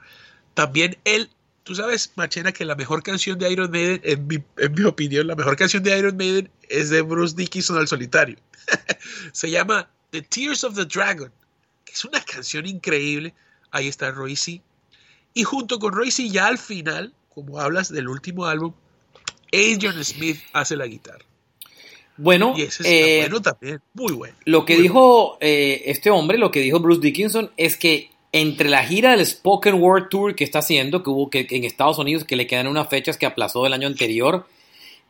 También 0.55 0.99
él, 1.05 1.31
tú 1.67 1.75
sabes, 1.75 2.13
Machena, 2.15 2.53
que 2.53 2.65
la 2.65 2.77
mejor 2.77 3.03
canción 3.03 3.39
de 3.41 3.51
Iron 3.51 3.73
Maiden, 3.73 4.01
en 4.05 4.27
mi, 4.29 4.37
en 4.57 4.73
mi 4.73 4.85
opinión, 4.85 5.27
la 5.27 5.35
mejor 5.35 5.57
canción 5.57 5.83
de 5.83 5.99
Iron 5.99 6.17
Maiden 6.17 6.49
es 6.69 6.91
de 6.91 7.03
Bruce 7.03 7.35
Dickinson 7.37 7.77
al 7.77 7.89
solitario. 7.89 8.37
Se 9.33 9.51
llama 9.51 9.91
The 10.11 10.23
Tears 10.23 10.63
of 10.63 10.77
the 10.77 10.85
Dragon, 10.85 11.33
que 11.85 11.93
es 11.93 12.05
una 12.05 12.21
canción 12.23 12.67
increíble. 12.67 13.35
Ahí 13.73 13.89
está 13.89 14.13
Roy 14.13 14.37
C. 14.37 14.63
Y 15.35 15.43
junto 15.43 15.81
con 15.81 15.93
Roy 15.93 16.13
C, 16.13 16.29
ya 16.29 16.47
al 16.47 16.59
final, 16.59 17.13
como 17.35 17.59
hablas 17.59 17.93
del 17.93 18.09
último 18.09 18.47
álbum, 18.47 18.73
Adrian 19.53 20.05
Smith 20.05 20.39
hace 20.53 20.77
la 20.77 20.87
guitarra. 20.87 21.25
Bueno, 22.17 22.55
Y 22.57 22.63
ese 22.63 22.85
eh, 22.87 23.21
bueno 23.23 23.43
también, 23.43 23.81
muy 23.93 24.13
bueno. 24.13 24.37
Lo 24.45 24.65
que 24.65 24.77
dijo 24.77 25.37
eh, 25.41 25.83
este 25.87 26.11
hombre, 26.11 26.39
lo 26.39 26.53
que 26.53 26.61
dijo 26.61 26.79
Bruce 26.79 27.01
Dickinson, 27.01 27.51
es 27.57 27.77
que 27.77 28.11
entre 28.41 28.69
la 28.69 28.85
gira 28.85 29.13
del 29.17 29.25
Spoken 29.25 29.75
Word 29.83 30.09
Tour 30.11 30.35
que 30.35 30.45
está 30.45 30.59
haciendo, 30.59 31.03
que 31.03 31.09
hubo 31.09 31.31
que, 31.31 31.47
en 31.49 31.65
Estados 31.65 31.99
Unidos, 31.99 32.25
que 32.25 32.37
le 32.37 32.47
quedan 32.47 32.67
unas 32.67 32.89
fechas 32.89 33.17
que 33.17 33.25
aplazó 33.25 33.63
del 33.63 33.73
año 33.73 33.87
anterior, 33.87 34.47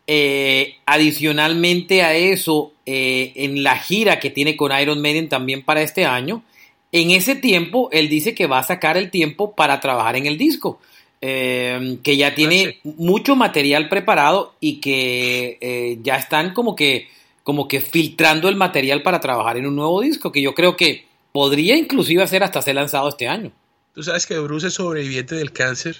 eh, 0.07 0.77
adicionalmente 0.87 2.03
a 2.03 2.15
eso, 2.15 2.73
eh, 2.87 3.33
en 3.35 3.65
la 3.65 3.79
gira 3.79 4.21
que 4.21 4.31
tiene 4.31 4.57
con 4.57 4.71
Iron 4.81 5.01
Maiden 5.01 5.29
también 5.29 5.65
para 5.65 5.83
este 5.83 6.05
año, 6.05 6.45
en 6.93 7.11
ese 7.11 7.35
tiempo 7.35 7.89
él 7.91 8.09
dice 8.09 8.33
que 8.33 8.47
va 8.47 8.61
a 8.61 8.62
sacar 8.62 8.97
el 8.97 9.11
tiempo 9.11 9.57
para 9.57 9.81
trabajar 9.81 10.17
en 10.17 10.27
el 10.27 10.39
disco. 10.39 10.79
eh, 11.23 11.99
que 12.03 12.17
ya 12.19 12.35
tiene 12.35 12.79
mucho 12.85 13.37
material 13.37 13.89
preparado 13.89 14.55
y 14.61 14.81
que 14.81 15.99
ya 16.03 16.17
están 16.17 16.53
como 16.53 16.77
que 16.77 17.09
como 17.43 17.67
que 17.69 17.81
filtrando 17.81 18.49
el 18.51 18.55
material 18.57 19.03
para 19.03 19.19
trabajar 19.19 19.57
en 19.57 19.67
un 19.67 19.77
nuevo 19.77 20.03
disco, 20.03 20.31
que 20.31 20.43
yo 20.43 20.55
creo 20.55 20.77
que 20.77 21.07
podría 21.37 21.77
inclusive 21.77 22.22
hacer 22.22 22.42
hasta 22.42 22.62
ser 22.62 22.77
lanzado 22.77 23.11
este 23.11 23.29
año. 23.29 23.53
Tú 23.94 24.03
sabes 24.03 24.27
que 24.27 24.38
Bruce 24.38 24.68
es 24.68 24.72
sobreviviente 24.75 25.35
del 25.35 25.53
cáncer, 25.53 25.99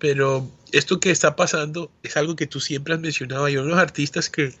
pero 0.00 0.50
esto 0.72 0.98
que 0.98 1.12
está 1.12 1.36
pasando 1.36 1.92
es 2.02 2.16
algo 2.16 2.34
que 2.34 2.48
tú 2.48 2.58
siempre 2.58 2.92
has 2.94 2.98
mencionado. 2.98 3.44
Hay 3.44 3.56
unos 3.56 3.78
artistas 3.78 4.28
que 4.28 4.52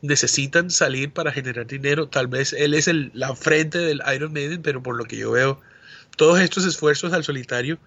necesitan 0.00 0.70
salir 0.70 1.12
para 1.12 1.30
generar 1.30 1.68
dinero. 1.68 2.08
Tal 2.08 2.26
vez 2.26 2.52
él 2.52 2.74
es 2.74 2.88
el, 2.88 3.12
la 3.14 3.36
frente 3.36 3.78
del 3.78 4.02
Iron 4.12 4.32
Maiden, 4.32 4.60
pero 4.60 4.82
por 4.82 4.96
lo 4.96 5.04
que 5.04 5.16
yo 5.16 5.30
veo, 5.30 5.60
todos 6.16 6.40
estos 6.40 6.64
esfuerzos 6.66 7.12
al 7.12 7.22
solitario, 7.22 7.78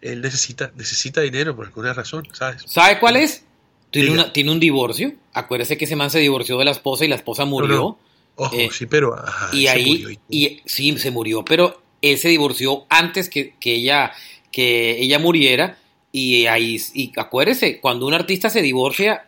él 0.00 0.22
necesita, 0.22 0.72
necesita 0.76 1.20
dinero 1.20 1.54
por 1.54 1.66
alguna 1.66 1.92
razón, 1.92 2.26
¿sabes? 2.32 2.62
¿Sabe 2.66 2.98
cuál 2.98 3.16
es? 3.16 3.44
Tiene, 3.90 4.12
Diga. 4.12 4.22
una- 4.24 4.32
tiene 4.32 4.50
un 4.50 4.60
divorcio. 4.60 5.12
Acuérdese 5.34 5.76
que 5.76 5.84
ese 5.84 5.94
man 5.96 6.10
se 6.10 6.20
divorció 6.20 6.56
de 6.56 6.64
la 6.64 6.70
esposa 6.70 7.04
y 7.04 7.08
la 7.08 7.16
esposa 7.16 7.44
murió. 7.44 7.68
no. 7.76 7.98
Ojo, 8.42 8.56
Eh, 8.56 8.70
sí, 8.72 8.86
pero 8.86 9.14
ajá, 9.14 9.50
y 9.54 9.62
se 9.64 9.68
ahí, 9.68 9.90
murió 10.02 10.18
y- 10.30 10.60
sí, 10.64 10.96
se 10.96 11.10
murió, 11.10 11.44
pero 11.44 11.82
él 12.00 12.16
se 12.16 12.28
divorció 12.28 12.86
antes 12.88 13.28
que, 13.28 13.54
que 13.60 13.74
ella, 13.74 14.12
que 14.50 14.98
ella 15.02 15.18
muriera. 15.18 15.76
Y 16.12 16.46
ahí, 16.46 16.80
y 16.94 17.12
acuérdese, 17.16 17.80
cuando 17.80 18.06
un 18.06 18.14
artista 18.14 18.48
se 18.50 18.62
divorcia, 18.62 19.26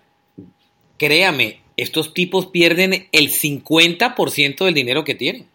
créame, 0.98 1.60
estos 1.76 2.14
tipos 2.14 2.46
pierden 2.46 3.08
el 3.12 3.28
50% 3.30 4.64
del 4.64 4.74
dinero 4.74 5.04
que 5.04 5.14
tienen. 5.14 5.46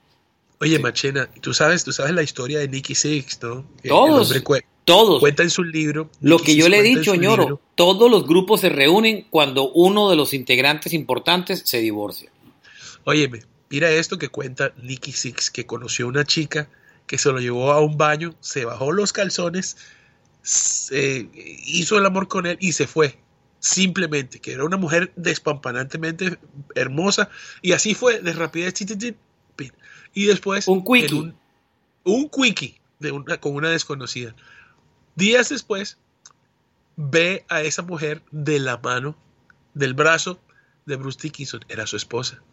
Oye, 0.60 0.80
Machena, 0.80 1.30
tú 1.41 1.54
sabes, 1.54 1.84
tú 1.84 1.91
sabes 1.91 2.13
la 2.13 2.24
historia 2.24 2.60
de 2.60 2.67
Nicky 2.67 2.96
Six, 2.96 3.39
¿no? 3.43 3.65
El 3.84 3.89
Todos, 3.89 4.34
todos. 4.86 5.20
cuenta 5.20 5.43
en 5.43 5.50
su 5.50 5.63
libro. 5.63 6.10
Lo 6.22 6.38
Nicky 6.38 6.46
que 6.54 6.56
yo 6.56 6.70
le 6.70 6.80
he 6.80 6.84
dicho, 6.84 7.13
ñoro, 7.15 7.43
libro. 7.43 7.62
todos 7.76 8.10
los 8.10 8.26
grupos 8.26 8.62
se 8.62 8.70
reúnen 8.70 9.26
cuando 9.30 9.72
uno 9.72 10.10
de 10.10 10.15
los 10.15 10.34
integrantes 10.34 10.93
importantes 10.93 11.63
se 11.65 11.80
divorcia. 11.80 12.32
Óyeme, 13.10 13.39
mira 13.70 13.89
esto 13.89 14.17
que 14.17 14.28
cuenta 14.28 14.74
Nicky 14.84 15.13
Six, 15.13 15.50
que 15.50 15.65
conoció 15.65 16.06
a 16.06 16.10
una 16.10 16.26
chica 16.26 16.67
que 17.06 17.17
se 17.17 17.32
lo 17.32 17.39
llevó 17.39 17.72
a 17.72 17.80
un 17.80 17.98
baño, 17.98 18.36
se 18.41 18.65
bajó 18.65 18.91
los 18.91 19.13
calzones, 19.13 19.78
se 20.41 21.30
hizo 21.34 21.98
el 21.98 22.06
amor 22.06 22.28
con 22.28 22.46
él 22.46 22.58
y 22.60 22.74
se 22.74 22.86
fue. 22.86 23.17
Simplemente, 23.60 24.41
que 24.41 24.52
era 24.52 24.65
una 24.65 24.76
mujer 24.76 25.13
despampanantemente 25.15 26.38
hermosa 26.76 27.30
y 27.62 27.72
así 27.72 27.96
fue, 27.96 28.20
de 28.20 28.34
rapidez, 28.34 28.74
y 30.13 30.26
después 30.26 30.67
Un 30.67 30.84
quickie. 30.84 31.15
un, 31.17 31.38
un 32.04 32.30
quickie 32.30 32.78
de 33.00 33.13
una, 33.13 33.39
con 33.39 33.56
una 33.56 33.70
desconocida. 33.70 34.36
Días 35.15 35.48
después, 35.48 35.98
ve 36.98 37.46
a 37.48 37.62
esa 37.62 37.84
mujer 37.84 38.22
de 38.32 38.60
la 38.60 38.76
mano, 38.80 39.17
del 39.76 39.93
brazo 39.93 40.41
de 40.86 40.98
Bruce 40.98 41.20
Dickinson, 41.22 41.62
era 41.70 41.88
su 41.88 41.96
esposa 41.96 42.43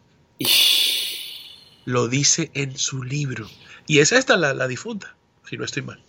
lo 1.85 2.07
dice 2.07 2.51
en 2.53 2.77
su 2.77 3.03
libro. 3.03 3.49
Y 3.87 3.99
es 3.99 4.11
esta 4.11 4.37
la, 4.37 4.53
la 4.53 4.67
difunta, 4.67 5.15
si 5.47 5.57
no 5.57 5.65
estoy 5.65 5.83
mal. 5.83 6.01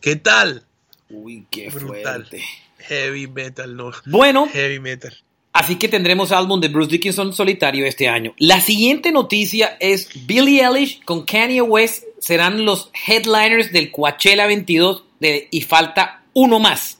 ¿Qué 0.00 0.16
tal? 0.16 0.64
Uy, 1.10 1.46
qué 1.50 1.68
Brutal. 1.68 2.26
fuerte. 2.26 2.42
Heavy 2.78 3.26
metal, 3.28 3.76
no. 3.76 3.92
Bueno, 4.06 4.48
Heavy 4.52 4.80
metal. 4.80 5.16
Así 5.52 5.76
que 5.76 5.86
tendremos 5.88 6.32
álbum 6.32 6.60
de 6.60 6.68
Bruce 6.68 6.90
Dickinson 6.92 7.34
solitario 7.34 7.84
este 7.84 8.08
año. 8.08 8.34
La 8.38 8.60
siguiente 8.62 9.12
noticia 9.12 9.76
es 9.80 10.08
Billie 10.26 10.64
Eilish 10.64 11.04
con 11.04 11.24
Kanye 11.26 11.60
West 11.60 12.04
serán 12.18 12.64
los 12.64 12.90
headliners 13.06 13.70
del 13.70 13.90
Coachella 13.90 14.46
22 14.46 15.04
de- 15.20 15.48
y 15.50 15.60
falta 15.60 16.22
uno 16.32 16.58
más. 16.58 16.98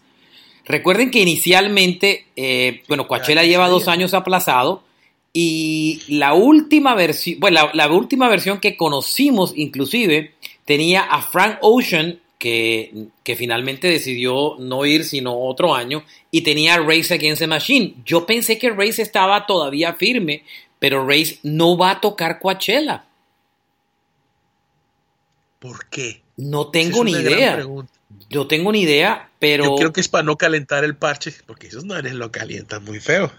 Recuerden 0.67 1.11
que 1.11 1.21
inicialmente, 1.21 2.27
eh, 2.37 2.83
bueno, 2.89 3.09
Coachella 3.09 3.43
lleva 3.43 3.69
dos 3.69 3.89
años 3.89 4.13
aplazado 4.13 4.85
y 5.33 6.03
la 6.09 6.35
última 6.35 6.95
versión, 6.95 7.41
bueno, 7.41 7.55
la, 7.55 7.71
la 7.87 7.93
última 7.93 8.29
versión 8.29 8.61
que 8.61 8.77
conocimos 8.77 9.53
inclusive 9.57 10.35
tenía 10.65 11.03
a 11.03 11.23
Frank 11.23 11.59
Ocean 11.63 12.21
que, 12.39 13.07
que 13.23 13.37
finalmente 13.37 13.89
decidió 13.89 14.57
no 14.59 14.85
ir 14.85 15.05
sino 15.05 15.39
otro 15.39 15.75
año 15.75 16.05
y 16.31 16.43
tenía 16.43 16.75
a 16.75 16.79
Race 16.81 17.15
Against 17.15 17.41
the 17.41 17.47
Machine. 17.47 17.95
Yo 18.05 18.27
pensé 18.27 18.59
que 18.59 18.71
Race 18.71 19.01
estaba 19.01 19.47
todavía 19.47 19.95
firme, 19.95 20.45
pero 20.79 21.07
Race 21.07 21.39
no 21.45 21.79
va 21.79 21.93
a 21.93 22.01
tocar 22.01 22.41
Coachella. 22.41 23.05
¿Por 25.61 25.87
qué? 25.87 26.21
No 26.37 26.67
tengo 26.69 27.05
es 27.05 27.05
ni 27.05 27.13
idea. 27.13 27.65
No 28.31 28.47
tengo 28.49 28.73
ni 28.73 28.83
idea, 28.83 29.31
pero 29.39 29.65
Yo 29.65 29.77
creo 29.77 29.93
que 29.93 30.01
es 30.01 30.09
para 30.09 30.25
no 30.25 30.37
calentar 30.37 30.83
el 30.83 30.97
parche, 30.97 31.33
porque 31.47 31.69
esos 31.69 31.85
manes 31.85 32.15
lo 32.15 32.33
calientan 32.33 32.85
muy 32.85 32.99
feo. 32.99 33.31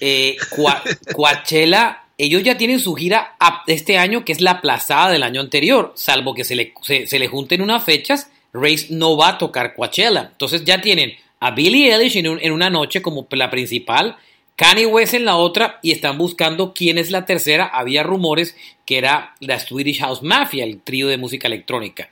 Eh, 0.00 0.36
Coa- 0.54 0.82
Coachella, 1.14 2.04
ellos 2.18 2.42
ya 2.42 2.56
tienen 2.56 2.80
su 2.80 2.94
gira 2.94 3.36
este 3.66 3.98
año, 3.98 4.24
que 4.24 4.32
es 4.32 4.40
la 4.40 4.52
aplazada 4.52 5.10
del 5.10 5.22
año 5.22 5.40
anterior, 5.40 5.92
salvo 5.94 6.34
que 6.34 6.44
se 6.44 6.56
le, 6.56 6.74
se, 6.82 7.06
se 7.06 7.18
le 7.18 7.28
junten 7.28 7.62
unas 7.62 7.84
fechas, 7.84 8.30
Race 8.52 8.86
no 8.90 9.16
va 9.16 9.28
a 9.30 9.38
tocar 9.38 9.74
Coachella. 9.74 10.30
Entonces 10.32 10.64
ya 10.64 10.80
tienen 10.80 11.14
a 11.40 11.52
Billie 11.52 11.92
Eilish 11.94 12.16
en, 12.16 12.28
un- 12.28 12.40
en 12.42 12.52
una 12.52 12.70
noche 12.70 13.02
como 13.02 13.26
la 13.30 13.50
principal, 13.50 14.16
Kanye 14.56 14.86
West 14.86 15.14
en 15.14 15.24
la 15.24 15.36
otra, 15.36 15.78
y 15.82 15.92
están 15.92 16.18
buscando 16.18 16.74
quién 16.74 16.98
es 16.98 17.12
la 17.12 17.24
tercera. 17.26 17.66
Había 17.66 18.02
rumores 18.02 18.56
que 18.84 18.98
era 18.98 19.34
la 19.38 19.60
Swedish 19.60 20.00
House 20.00 20.22
Mafia, 20.22 20.64
el 20.64 20.80
trío 20.80 21.06
de 21.06 21.16
música 21.18 21.46
electrónica. 21.46 22.10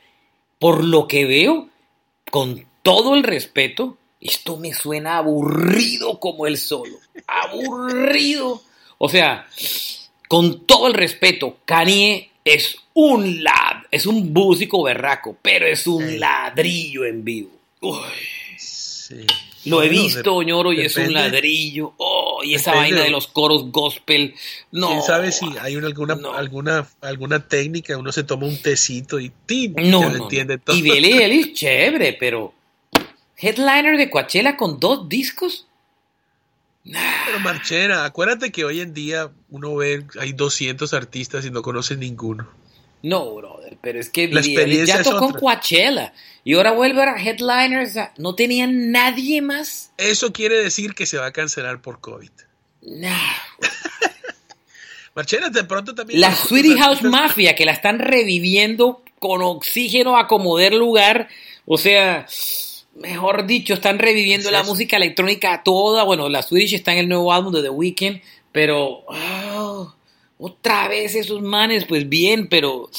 Por 0.61 0.85
lo 0.85 1.09
que 1.09 1.25
veo, 1.25 1.68
con 2.31 2.64
todo 2.85 3.16
el 3.16 3.25
respeto, 3.25 3.96
esto 4.21 4.57
me 4.57 4.73
suena 4.73 5.19
aburrido 5.19 6.19
como 6.21 6.47
el 6.47 6.59
solo. 6.59 6.97
Aburrido. 7.27 8.63
O 8.99 9.09
sea, 9.09 9.47
con 10.29 10.67
todo 10.67 10.87
el 10.89 10.95
respeto, 10.95 11.59
Kanye 11.65 12.31
es 12.45 12.77
un 12.95 13.43
lad, 13.45 13.83
es 13.91 14.07
un 14.07 14.33
músico 14.33 14.83
berraco, 14.83 15.37
pero 15.43 15.67
es 15.67 15.87
un 15.87 16.09
Sí. 16.09 16.19
ladrillo 16.19 17.05
en 17.05 17.25
vivo. 17.25 17.51
Uy, 17.81 17.99
Sí. 18.59 19.27
lo 19.67 19.83
he 19.83 19.89
visto, 19.89 20.41
de- 20.41 20.47
ñoro, 20.47 20.73
y 20.73 20.81
es 20.81 20.97
un 20.97 21.13
ladrillo. 21.13 21.93
Oh, 21.99 22.41
y 22.43 22.55
esa 22.55 22.75
vaina 22.75 23.03
de 23.03 23.11
los 23.11 23.27
coros 23.27 23.71
gospel. 23.71 24.35
No. 24.73 24.89
¿Quién 24.89 25.03
sabe 25.03 25.33
si 25.33 25.47
hay 25.61 25.77
una- 25.77 25.89
alguna, 25.89 26.15
No. 26.15 26.33
alguna, 26.33 26.89
alguna 27.03 27.47
técnica? 27.47 27.97
Uno 27.99 28.13
se 28.13 28.25
toma 28.25 28.47
un 28.47 28.57
tecito 28.63 29.21
y. 29.21 29.31
No, 29.77 30.01
ya 30.01 30.09
no, 30.09 30.25
entiende 30.25 30.59
todo. 30.59 30.75
Y 30.77 30.83
Billie 30.83 31.23
Eilish, 31.25 31.53
chévere, 31.55 32.15
pero 32.15 32.55
headliner 33.37 33.96
de 33.96 34.11
Coachella 34.11 34.57
con 34.57 34.79
dos 34.81 35.09
discos. 35.09 35.66
Pero 36.85 37.40
Marchena, 37.40 38.05
acuérdate 38.05 38.53
que 38.53 38.64
hoy 38.64 38.81
en 38.81 38.94
día 38.94 39.31
uno 39.51 39.75
ve, 39.75 40.07
hay 40.20 40.33
200 40.33 40.94
artistas 40.94 41.44
y 41.44 41.51
no 41.51 41.62
conoce 41.62 41.96
ninguno. 41.96 42.49
No, 43.03 43.35
brother, 43.35 43.77
pero 43.81 44.01
es 44.01 44.09
que 44.09 44.29
La 44.29 44.40
experiencia 44.40 44.99
ya 44.99 45.03
tocó 45.03 45.27
en. 45.27 45.40
Coachella 45.40 46.12
y 46.44 46.55
ahora 46.55 46.72
vuelve 46.72 47.03
a 47.03 47.16
headliners. 47.16 47.94
no 48.18 48.35
tenía 48.35 48.66
nadie 48.68 49.42
más. 49.42 49.92
Eso 49.99 50.33
quiere 50.33 50.57
decir 50.62 50.94
que 50.94 51.07
se 51.07 51.18
va 51.18 51.27
a 51.27 51.33
cancelar 51.33 51.83
por 51.83 52.01
COVID. 52.01 52.31
Nah. 52.83 53.16
Marchena, 55.14 55.49
de 55.49 55.64
pronto 55.64 55.94
también... 55.94 56.20
La 56.20 56.35
Sweetie 56.35 56.77
House 56.79 56.99
artistas- 56.99 57.11
Mafia, 57.11 57.55
que 57.55 57.64
la 57.64 57.72
están 57.72 57.99
reviviendo 57.99 59.03
con 59.18 59.40
oxígeno 59.42 60.16
a 60.18 60.27
como 60.29 60.59
lugar. 60.75 61.29
O 61.64 61.79
sea, 61.79 62.27
mejor 63.01 63.47
dicho, 63.47 63.75
están 63.75 63.99
reviviendo 63.99 64.51
la 64.51 64.63
música 64.63 64.97
electrónica 64.97 65.63
toda. 65.63 66.03
Bueno, 66.05 66.29
la 66.29 66.43
Swedish 66.43 66.75
está 66.75 66.93
en 66.93 66.99
el 66.99 67.09
nuevo 67.09 67.33
álbum 67.33 67.53
de 67.53 67.63
The 67.63 67.71
Weeknd, 67.71 68.21
pero 68.53 69.05
ah, 69.11 69.95
otra 70.39 70.89
vez 70.89 71.15
esos 71.15 71.43
manes, 71.43 71.85
pues 71.85 72.09
bien, 72.09 72.49
pero 72.49 72.91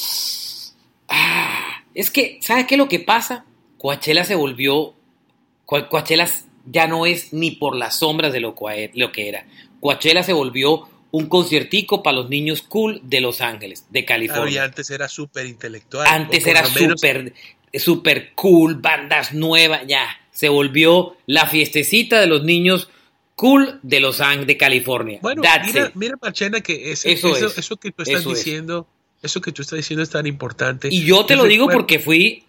ah, 1.08 1.82
es 1.94 2.10
que, 2.10 2.38
¿sabes 2.42 2.66
qué 2.66 2.74
es 2.74 2.78
lo 2.78 2.88
que 2.88 3.00
pasa? 3.00 3.44
Coachella 3.78 4.24
se 4.24 4.34
volvió, 4.34 4.94
Coa- 5.66 5.88
Coachella 5.88 6.28
ya 6.66 6.86
no 6.86 7.06
es 7.06 7.32
ni 7.32 7.52
por 7.52 7.76
las 7.76 7.98
sombras 8.00 8.32
de 8.32 8.40
lo, 8.40 8.54
lo 8.94 9.12
que 9.12 9.28
era. 9.28 9.46
Coachella 9.80 10.22
se 10.22 10.32
volvió 10.32 10.88
un 11.10 11.26
conciertico 11.28 12.02
para 12.02 12.16
los 12.18 12.28
niños 12.28 12.60
cool 12.62 13.00
de 13.04 13.20
Los 13.22 13.40
Ángeles, 13.40 13.86
de 13.90 14.04
Claro, 14.04 14.22
y 14.22 14.26
California. 14.28 14.64
antes 14.64 14.90
era 14.90 15.08
súper 15.08 15.46
intelectual. 15.46 16.06
Antes 16.06 16.46
era 16.46 16.64
súper 16.66 17.32
super 17.74 18.32
cool, 18.34 18.76
bandas 18.76 19.32
nuevas, 19.34 19.82
ya. 19.86 20.06
Se 20.30 20.48
volvió 20.48 21.16
la 21.26 21.46
fiestecita 21.46 22.20
de 22.20 22.26
los 22.26 22.44
niños 22.44 22.88
cool 23.34 23.78
de 23.82 24.00
Los 24.00 24.20
Ángeles, 24.20 24.46
de 24.48 24.56
California. 24.56 25.18
Bueno, 25.22 25.42
That's 25.42 25.66
mira, 25.72 25.86
it. 25.86 25.94
mira, 25.94 26.14
Marchena, 26.20 26.60
que 26.60 26.92
ese- 26.92 27.12
Eso 27.12 27.34
eso, 27.36 27.46
es. 27.46 27.58
eso 27.58 27.76
que 27.76 27.90
tú 27.92 28.02
estás 28.02 28.20
Eso 28.20 28.32
es. 28.32 28.38
diciendo, 28.38 28.86
eso 29.22 29.40
que 29.40 29.52
tú 29.52 29.62
estás 29.62 29.76
diciendo 29.78 30.02
es 30.02 30.10
tan 30.10 30.26
importante. 30.26 30.88
Y 30.90 31.04
yo 31.04 31.24
te 31.26 31.36
lo 31.36 31.44
digo 31.44 31.64
recuerdo- 31.68 31.78
porque 31.80 31.98
fui 31.98 32.44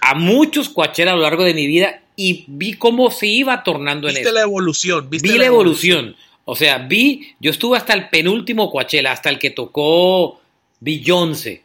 a 0.00 0.14
muchos 0.14 0.68
Coachella 0.68 1.12
a 1.12 1.16
lo 1.16 1.22
largo 1.22 1.44
de 1.44 1.54
mi 1.54 1.66
vida 1.66 2.02
y 2.16 2.44
vi 2.48 2.74
cómo 2.74 3.10
se 3.10 3.26
iba 3.26 3.62
tornando 3.64 4.06
en 4.08 4.14
Viste 4.14 4.28
eso. 4.28 4.34
la 4.34 4.42
evolución, 4.42 5.08
viste 5.08 5.32
vi 5.32 5.38
la 5.38 5.46
evolución. 5.46 6.14
O 6.44 6.54
sea, 6.56 6.78
vi, 6.78 7.34
yo 7.40 7.50
estuve 7.50 7.76
hasta 7.76 7.92
el 7.94 8.08
penúltimo 8.08 8.70
Coachella, 8.70 9.12
hasta 9.12 9.28
el 9.30 9.38
que 9.38 9.50
tocó 9.50 10.40
Beyoncé. 10.80 11.62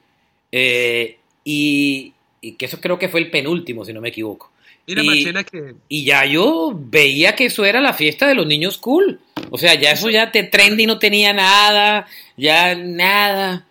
Eh, 0.52 1.18
y, 1.44 2.12
y 2.44 2.56
que 2.56 2.66
eso 2.66 2.80
creo 2.82 3.00
que 3.00 3.08
fue 3.10 3.22
el 3.22 3.32
penúltimo, 3.32 3.86
si 3.86 3.94
no 3.94 4.02
me 4.02 4.10
equivoco. 4.10 4.52
Mira, 4.86 5.02
y- 5.02 5.24
que 5.46 5.76
Y 5.88 6.04
ya 6.04 6.26
yo 6.26 6.74
veía 6.78 7.36
que 7.36 7.46
eso 7.46 7.64
era 7.64 7.80
la 7.80 7.94
fiesta 7.94 8.28
de 8.28 8.36
los 8.36 8.46
niños 8.46 8.78
cool. 8.78 9.22
O 9.50 9.58
sea, 9.58 9.80
ya 9.80 9.92
eso 9.92 10.10
ya 10.10 10.32
te 10.32 10.44
trendy 10.44 10.86
no 10.86 11.00
tenía 11.00 11.32
nada, 11.32 12.06
ya 12.36 12.76
nada. 12.76 13.66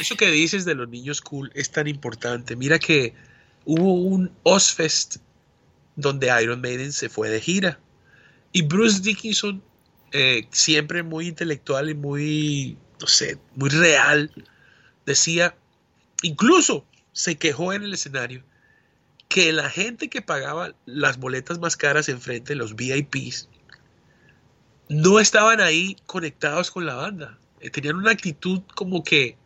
eso 0.00 0.16
que 0.16 0.30
dices 0.30 0.64
de 0.64 0.74
los 0.74 0.88
niños 0.88 1.20
cool 1.20 1.52
es 1.54 1.70
tan 1.70 1.86
importante. 1.86 2.56
Mira 2.56 2.78
que 2.80 3.14
hubo 3.64 3.94
un 3.94 4.32
Ozfest 4.42 5.18
donde 5.94 6.32
Iron 6.42 6.60
Maiden 6.60 6.92
se 6.92 7.08
fue 7.08 7.28
de 7.30 7.40
gira. 7.40 7.78
Y 8.52 8.62
Bruce 8.62 9.02
Dickinson, 9.02 9.62
eh, 10.10 10.46
siempre 10.50 11.04
muy 11.04 11.28
intelectual 11.28 11.90
y 11.90 11.94
muy, 11.94 12.76
no 13.00 13.06
sé, 13.06 13.38
muy 13.54 13.68
real, 13.70 14.32
decía, 15.06 15.54
incluso 16.22 16.84
se 17.12 17.36
quejó 17.36 17.72
en 17.72 17.82
el 17.82 17.94
escenario, 17.94 18.44
que 19.28 19.52
la 19.52 19.70
gente 19.70 20.08
que 20.08 20.22
pagaba 20.22 20.74
las 20.86 21.18
boletas 21.18 21.58
más 21.58 21.76
caras 21.76 22.08
enfrente, 22.08 22.54
los 22.54 22.74
VIPs, 22.74 23.48
no 24.88 25.20
estaban 25.20 25.60
ahí 25.60 25.96
conectados 26.06 26.70
con 26.70 26.84
la 26.84 26.96
banda. 26.96 27.38
Eh, 27.60 27.70
Tenían 27.70 27.96
una 27.96 28.10
actitud 28.10 28.62
como 28.74 29.04
que 29.04 29.36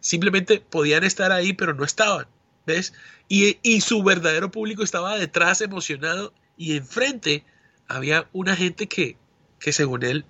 simplemente 0.00 0.60
podían 0.60 1.04
estar 1.04 1.32
ahí, 1.32 1.54
pero 1.54 1.72
no 1.72 1.84
estaban. 1.84 2.26
¿Ves? 2.66 2.92
Y, 3.28 3.58
y 3.62 3.80
su 3.80 4.02
verdadero 4.02 4.50
público 4.50 4.82
estaba 4.82 5.16
detrás 5.18 5.60
emocionado 5.60 6.32
y 6.56 6.76
enfrente 6.76 7.44
había 7.88 8.28
una 8.32 8.56
gente 8.56 8.86
que, 8.88 9.16
que 9.58 9.72
según 9.72 10.02
él 10.02 10.24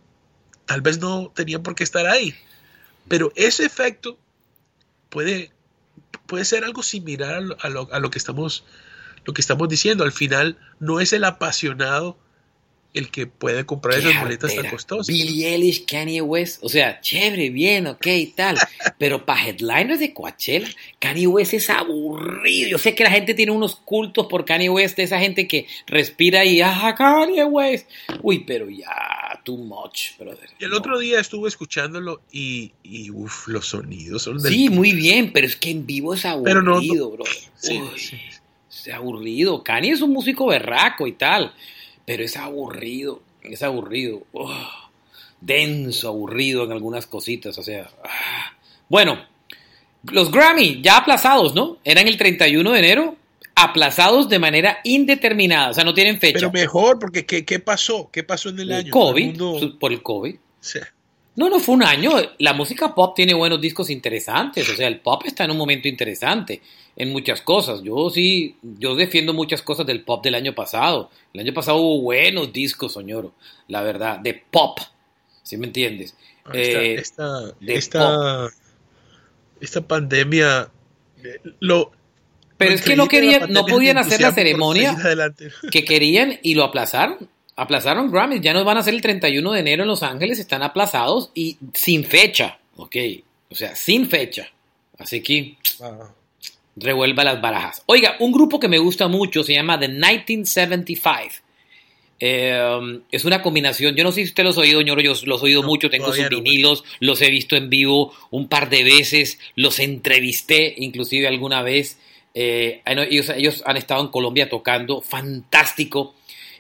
tal 0.67 0.81
vez 0.81 0.99
no 0.99 1.31
tenían 1.35 1.63
por 1.63 1.75
qué 1.75 1.85
estar 1.85 2.07
ahí. 2.07 2.35
Pero 3.09 3.33
ese 3.37 3.65
efecto 3.65 4.19
puede, 5.11 5.53
puede 6.27 6.45
ser 6.45 6.65
algo 6.65 6.83
similar 6.83 7.35
a 7.35 7.41
lo, 7.41 7.57
a 7.61 7.69
lo- 7.69 7.89
a 7.93 7.99
lo 7.99 8.11
que 8.11 8.19
estamos, 8.19 8.65
lo 9.25 9.33
que 9.35 9.41
estamos 9.41 9.69
diciendo. 9.69 10.05
Al 10.05 10.13
final 10.13 10.59
no 10.81 11.01
es 11.01 11.13
el 11.13 11.25
apasionado 11.25 12.19
el 12.95 13.11
que 13.11 13.27
puede 13.27 13.67
comprar 13.67 13.99
esas 13.99 14.23
boletas 14.23 14.55
tan 14.55 14.71
costosas. 14.71 15.09
Billie 15.09 15.49
Eilish, 15.49 15.85
Kanye 15.85 16.21
West, 16.23 16.61
o 16.63 16.69
sea, 16.69 17.01
chévere, 17.01 17.51
bien, 17.51 17.89
ok, 17.89 18.07
tal. 18.37 18.57
Pero 19.01 19.27
para 19.27 19.49
headliners 19.49 19.99
de 19.99 20.15
Coachella, 20.15 20.69
Kanye 21.01 21.27
West 21.27 21.55
es 21.55 21.71
aburrido. 21.71 22.69
Yo 22.71 22.79
sé 22.79 22.95
que 22.95 23.03
la 23.03 23.11
gente 23.11 23.35
tiene 23.35 23.51
unos 23.51 23.75
cultos 23.75 24.29
por 24.29 24.45
Kanye 24.45 24.69
West, 24.71 24.97
esa 25.01 25.19
gente 25.19 25.49
que 25.49 25.67
respira 25.89 26.45
y, 26.45 26.61
ah, 26.61 26.95
Kanye 26.97 27.45
West. 27.45 27.91
Uy, 28.23 28.45
pero 28.45 28.71
ya, 28.71 28.87
too 29.45 29.57
much, 29.59 30.17
brother. 30.19 30.49
Y 30.59 30.65
el 30.65 30.71
No. 30.71 30.79
otro 30.79 30.99
día 30.99 31.21
estuve 31.21 31.49
escuchándolo 31.49 32.23
y, 32.33 32.73
y 32.83 33.11
uff, 33.11 33.47
los 33.47 33.67
sonidos 33.69 34.23
son 34.23 34.39
del 34.43 34.53
Sí, 34.53 34.69
muy 34.71 34.93
bien, 34.93 35.33
pero 35.33 35.47
es 35.47 35.55
que 35.57 35.71
en 35.71 35.87
vivo 35.87 36.15
es 36.15 36.25
no- 36.25 36.31
aburrido, 36.31 37.11
bro. 37.13 37.25
Sí, 37.57 37.81
Uy, 37.81 37.99
sí. 37.99 38.19
Es 38.71 38.93
aburrido. 38.93 39.63
Kanye 39.63 39.91
es 39.93 40.01
un 40.03 40.13
músico 40.13 40.47
berraco 40.47 41.07
y 41.07 41.13
tal, 41.13 41.55
pero 42.05 42.25
es 42.25 42.37
aburrido, 42.37 43.23
es 43.43 43.63
aburrido. 43.63 44.27
Denso, 45.41 46.09
aburrido 46.09 46.65
en 46.65 46.73
algunas 46.73 47.07
cositas, 47.07 47.57
o 47.59 47.63
sea. 47.63 47.91
ah. 48.05 48.53
Bueno, 48.89 49.19
los 50.11 50.31
Grammy 50.31 50.81
ya 50.83 50.99
aplazados, 50.99 51.55
¿no? 51.55 51.79
Eran 51.85 52.09
el 52.09 52.17
31 52.17 52.73
de 52.73 52.79
enero, 52.79 53.17
aplazados 53.55 54.29
de 54.29 54.39
manera 54.39 54.79
indeterminada, 54.85 55.71
o 55.71 55.75
sea, 55.75 55.85
no 55.85 55.95
tienen 55.95 56.19
fecha. 56.19 56.39
Pero 56.39 56.53
mejor, 56.53 56.99
porque 56.99 57.25
¿qué, 57.25 57.45
qué 57.45 57.61
pasó? 57.61 58.11
¿Qué 58.13 58.23
pasó 58.25 58.49
en 58.49 58.59
el 58.61 58.71
El 58.71 58.77
año? 58.79 58.91
Todo 58.93 59.09
el 59.09 59.13
COVID, 59.13 59.41
mundo- 59.41 59.79
por 59.79 59.93
el 59.93 60.03
COVID. 60.03 60.37
Sí. 60.61 60.81
No, 61.37 61.49
no 61.51 61.59
fue 61.59 61.75
un 61.75 61.83
año. 61.83 62.13
La 62.39 62.53
música 62.53 62.95
pop 62.95 63.15
tiene 63.17 63.35
buenos 63.35 63.61
discos 63.61 63.91
interesantes. 63.91 64.69
O 64.69 64.77
sea, 64.77 64.87
el 64.87 65.01
pop 65.01 65.23
está 65.27 65.45
en 65.45 65.51
un 65.51 65.57
momento 65.57 65.89
interesante 65.89 66.63
en 66.95 67.11
muchas 67.11 67.41
cosas. 67.41 67.83
Yo 67.83 68.09
sí, 68.09 68.57
yo 68.63 68.95
defiendo 68.95 69.35
muchas 69.35 69.61
cosas 69.61 69.85
del 69.85 70.05
pop 70.05 70.23
del 70.23 70.37
año 70.37 70.55
pasado. 70.55 71.11
El 71.33 71.41
año 71.41 71.53
pasado 71.53 71.79
hubo 71.79 72.03
buenos 72.03 72.53
discos, 72.53 72.93
soñoro. 72.93 73.35
La 73.67 73.83
verdad, 73.83 74.21
de 74.21 74.35
pop. 74.49 74.79
¿Sí 75.43 75.57
me 75.57 75.67
entiendes? 75.67 76.15
Esta, 76.53 76.59
Eh, 76.83 76.95
esta, 76.95 77.53
esta, 77.67 78.49
esta 79.61 79.81
pandemia 79.81 80.71
lo 81.61 81.91
Pero 82.57 82.73
es 82.73 82.83
que 82.83 82.97
no 82.97 83.09
querían, 83.09 83.53
no 83.53 83.67
podían 83.67 83.99
hacer 83.99 84.21
la 84.21 84.33
ceremonia 84.33 84.97
que 85.73 85.85
querían 85.85 86.39
y 86.43 86.55
lo 86.55 86.65
aplazaron. 86.65 87.29
Aplazaron 87.57 88.11
Grammys. 88.11 88.41
Ya 88.41 88.53
nos 88.53 88.65
van 88.65 88.77
a 88.77 88.81
hacer 88.81 88.95
el 88.95 89.01
31 89.01 89.53
de 89.53 89.61
enero 89.61 89.83
en 89.83 89.89
Los 89.89 90.03
Ángeles. 90.03 90.39
Están 90.39 90.63
aplazados 90.63 91.31
y 91.35 91.57
sin 91.73 92.05
fecha. 92.05 92.59
Ok. 92.77 92.97
O 93.51 93.55
sea, 93.55 93.75
sin 93.77 94.09
fecha. 94.09 94.51
Así 94.99 95.21
que 95.21 95.57
Ah, 95.81 96.11
revuelva 96.77 97.25
las 97.25 97.41
barajas. 97.41 97.83
Oiga, 97.87 98.17
un 98.21 98.33
grupo 98.33 98.59
que 98.61 98.69
me 98.69 98.79
gusta 98.79 99.09
mucho 99.09 99.43
se 99.45 99.55
llama 99.55 99.79
The 99.79 99.89
1975. 99.89 101.45
Eh, 102.21 103.01
es 103.11 103.25
una 103.25 103.43
combinación, 103.43 103.97
yo 103.97 104.05
no 104.05 104.13
sé 104.13 104.23
si 104.23 104.29
usted 104.29 104.45
los 104.45 104.57
ha 104.57 104.61
oído, 104.61 104.81
ñoro, 104.81 105.01
yo 105.01 105.15
los 105.27 105.43
he 105.43 105.45
oído 105.45 105.63
No, 105.63 105.69
mucho, 105.69 105.91
tengo 105.91 106.13
sus 106.13 106.31
no, 106.31 106.41
vinilos, 106.41 106.85
los 107.01 107.21
he 107.21 107.29
visto 107.29 107.57
en 107.57 107.69
vivo 107.69 108.15
un 108.31 108.49
par 108.49 108.71
de 108.71 108.85
veces, 108.85 109.39
los 109.57 109.79
entrevisté 109.81 110.75
inclusive 110.79 111.27
alguna 111.27 111.63
vez. 111.63 111.99
Eh, 112.35 112.83
ellos, 112.85 113.63
han 113.65 113.77
estado 113.77 114.03
en 114.03 114.09
Colombia 114.09 114.49
tocando, 114.49 115.01
fantástico. 115.01 116.15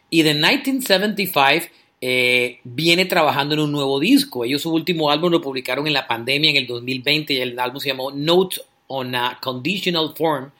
Y 0.08 0.22
The 0.22 0.34
1975 0.34 1.68
eh, 2.00 2.60
viene 2.62 3.06
trabajando 3.06 3.54
en 3.54 3.60
un 3.60 3.72
nuevo 3.72 3.98
disco. 3.98 4.44
Ellos 4.44 4.62
su 4.62 4.72
último 4.72 5.10
álbum 5.10 5.32
lo 5.32 5.40
publicaron 5.40 5.86
en 5.86 5.92
la 5.92 6.06
pandemia 6.06 6.50
en 6.50 6.56
el 6.56 6.66
2020 6.66 7.34
y 7.34 7.38
el 7.38 7.58
álbum 7.58 7.80
se 7.80 7.88
llamó 7.88 8.10
Note 8.12 8.60
on 8.86 9.14
a 9.14 9.38
Conditional 9.42 10.14
Form. 10.16 10.50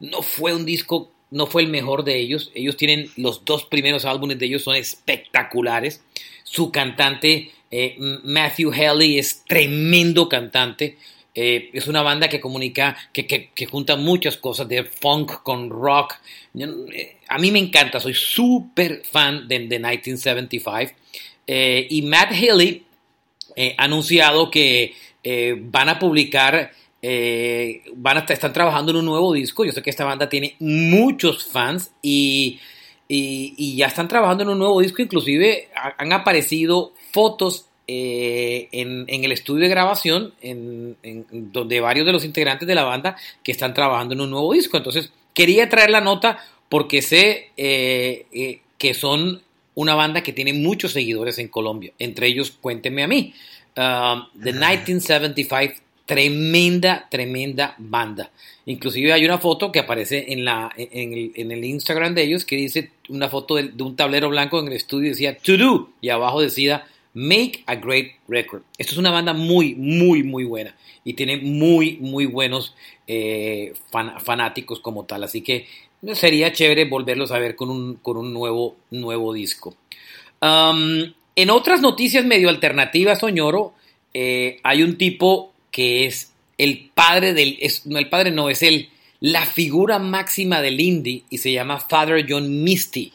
No 0.00 0.22
fue 0.22 0.54
un 0.54 0.64
disco, 0.64 1.10
no 1.30 1.46
fue 1.46 1.62
el 1.62 1.68
mejor 1.68 2.02
de 2.02 2.18
ellos. 2.18 2.50
Ellos 2.54 2.76
tienen 2.76 3.10
los 3.16 3.44
dos 3.44 3.64
primeros 3.64 4.04
álbumes 4.04 4.38
de 4.38 4.46
ellos 4.46 4.62
son 4.62 4.74
espectaculares. 4.74 6.02
Su 6.42 6.72
cantante 6.72 7.52
eh, 7.70 7.96
Matthew 8.24 8.72
Haley 8.72 9.18
es 9.18 9.44
tremendo 9.46 10.28
cantante. 10.28 10.96
Eh, 11.38 11.68
es 11.74 11.86
una 11.86 12.00
banda 12.00 12.30
que 12.30 12.40
comunica, 12.40 12.96
que, 13.12 13.26
que, 13.26 13.50
que, 13.54 13.66
junta 13.66 13.94
muchas 13.96 14.38
cosas 14.38 14.66
de 14.66 14.84
funk 14.84 15.42
con 15.42 15.68
rock. 15.68 16.14
Eh, 16.58 17.18
a 17.28 17.38
mí 17.38 17.50
me 17.50 17.58
encanta, 17.58 18.00
soy 18.00 18.14
súper 18.14 19.02
fan 19.04 19.46
de, 19.46 19.58
de 19.58 19.78
1975. 19.78 20.94
Eh, 21.46 21.86
y 21.90 22.00
Matt 22.02 22.32
Healy 22.32 22.86
ha 23.76 23.84
anunciado 23.84 24.50
que 24.50 24.94
van 25.58 25.88
a 25.88 25.98
publicar 25.98 26.72
van 27.94 28.18
a 28.18 28.20
están 28.28 28.52
trabajando 28.52 28.92
en 28.92 28.98
un 28.98 29.04
nuevo 29.04 29.32
disco. 29.32 29.64
Yo 29.64 29.72
sé 29.72 29.82
que 29.82 29.90
esta 29.90 30.04
banda 30.04 30.28
tiene 30.28 30.56
muchos 30.58 31.44
fans 31.44 31.92
y, 32.02 32.58
y, 33.08 33.54
y 33.56 33.76
ya 33.76 33.86
están 33.86 34.08
trabajando 34.08 34.42
en 34.42 34.50
un 34.50 34.58
nuevo 34.58 34.80
disco. 34.80 35.02
Inclusive 35.02 35.68
han 35.74 36.12
aparecido 36.12 36.92
fotos 37.12 37.66
eh, 37.88 38.68
en, 38.72 39.06
el 39.08 39.30
estudio 39.30 39.62
de 39.62 39.68
grabación, 39.68 40.34
en, 40.40 40.96
donde 41.52 41.80
varios 41.80 42.04
de 42.04 42.12
los 42.12 42.24
integrantes 42.24 42.66
de 42.66 42.74
la 42.74 42.82
banda 42.82 43.16
que 43.44 43.52
están 43.52 43.74
trabajando 43.74 44.14
en 44.14 44.22
un 44.22 44.30
nuevo 44.30 44.52
disco. 44.52 44.76
Entonces, 44.76 45.12
quería 45.34 45.68
traer 45.68 45.90
la 45.90 46.00
nota 46.00 46.44
porque 46.68 47.00
sé 47.00 47.50
eh, 47.56 48.26
eh, 48.32 48.60
que 48.76 48.92
son 48.92 49.40
una 49.76 49.94
banda 49.94 50.22
que 50.22 50.32
tiene 50.32 50.52
muchos 50.52 50.92
seguidores 50.92 51.38
en 51.38 51.48
Colombia. 51.48 51.92
Entre 51.98 52.26
ellos, 52.26 52.50
cuéntenme 52.60 53.04
a 53.04 53.08
mí. 53.08 53.34
Um, 53.76 54.24
The 54.42 54.52
1975, 54.52 55.74
tremenda, 56.06 57.06
tremenda 57.08 57.74
banda. 57.78 58.30
Inclusive 58.64 59.12
hay 59.12 59.24
una 59.24 59.38
foto 59.38 59.70
que 59.70 59.80
aparece 59.80 60.32
en, 60.32 60.44
la, 60.44 60.72
en, 60.76 61.52
el, 61.52 61.64
Instagram 61.64 62.14
de 62.14 62.22
ellos 62.22 62.44
que 62.44 62.56
dice 62.56 62.90
una 63.10 63.28
foto 63.28 63.56
de, 63.56 63.68
de 63.68 63.82
un 63.82 63.94
tablero 63.94 64.28
blanco 64.28 64.58
en 64.58 64.68
el 64.68 64.72
estudio 64.72 65.08
y 65.08 65.10
decía 65.10 65.36
To 65.36 65.56
Do 65.56 65.90
y 66.00 66.08
abajo 66.08 66.40
decía 66.40 66.86
Make 67.16 67.64
a 67.64 67.76
Great 67.76 68.16
Record. 68.28 68.60
Esto 68.76 68.92
es 68.92 68.98
una 68.98 69.10
banda 69.10 69.32
muy, 69.32 69.74
muy, 69.74 70.22
muy 70.22 70.44
buena 70.44 70.76
y 71.02 71.14
tiene 71.14 71.38
muy, 71.38 71.96
muy 71.96 72.26
buenos 72.26 72.74
eh, 73.06 73.72
fanáticos 74.22 74.80
como 74.80 75.06
tal. 75.06 75.24
Así 75.24 75.40
que 75.40 75.66
sería 76.12 76.52
chévere 76.52 76.84
volverlos 76.84 77.32
a 77.32 77.38
ver 77.38 77.56
con 77.56 77.70
un, 77.70 77.94
con 77.96 78.18
un 78.18 78.34
nuevo, 78.34 78.76
nuevo 78.90 79.32
disco. 79.32 79.74
Um, 80.42 81.10
en 81.34 81.48
otras 81.48 81.80
noticias 81.80 82.26
medio 82.26 82.50
alternativas, 82.50 83.20
Soñoro, 83.20 83.72
eh, 84.12 84.60
hay 84.62 84.82
un 84.82 84.98
tipo 84.98 85.54
que 85.70 86.04
es 86.04 86.34
el 86.58 86.90
padre 86.92 87.32
del. 87.32 87.58
no, 87.86 87.98
el 87.98 88.10
padre 88.10 88.30
no, 88.30 88.50
es 88.50 88.62
el, 88.62 88.90
la 89.20 89.46
figura 89.46 89.98
máxima 89.98 90.60
del 90.60 90.78
indie 90.80 91.22
y 91.30 91.38
se 91.38 91.50
llama 91.50 91.80
Father 91.80 92.26
John 92.28 92.62
Misty. 92.62 93.10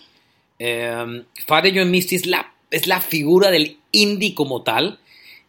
Um, 0.60 1.24
Father 1.45 1.72
John 1.76 1.91
Misty 1.91 2.16
es 2.16 2.26
la 2.26 2.51
es 2.72 2.88
la 2.88 3.01
figura 3.01 3.51
del 3.51 3.78
indie 3.91 4.34
como 4.34 4.63
tal. 4.63 4.99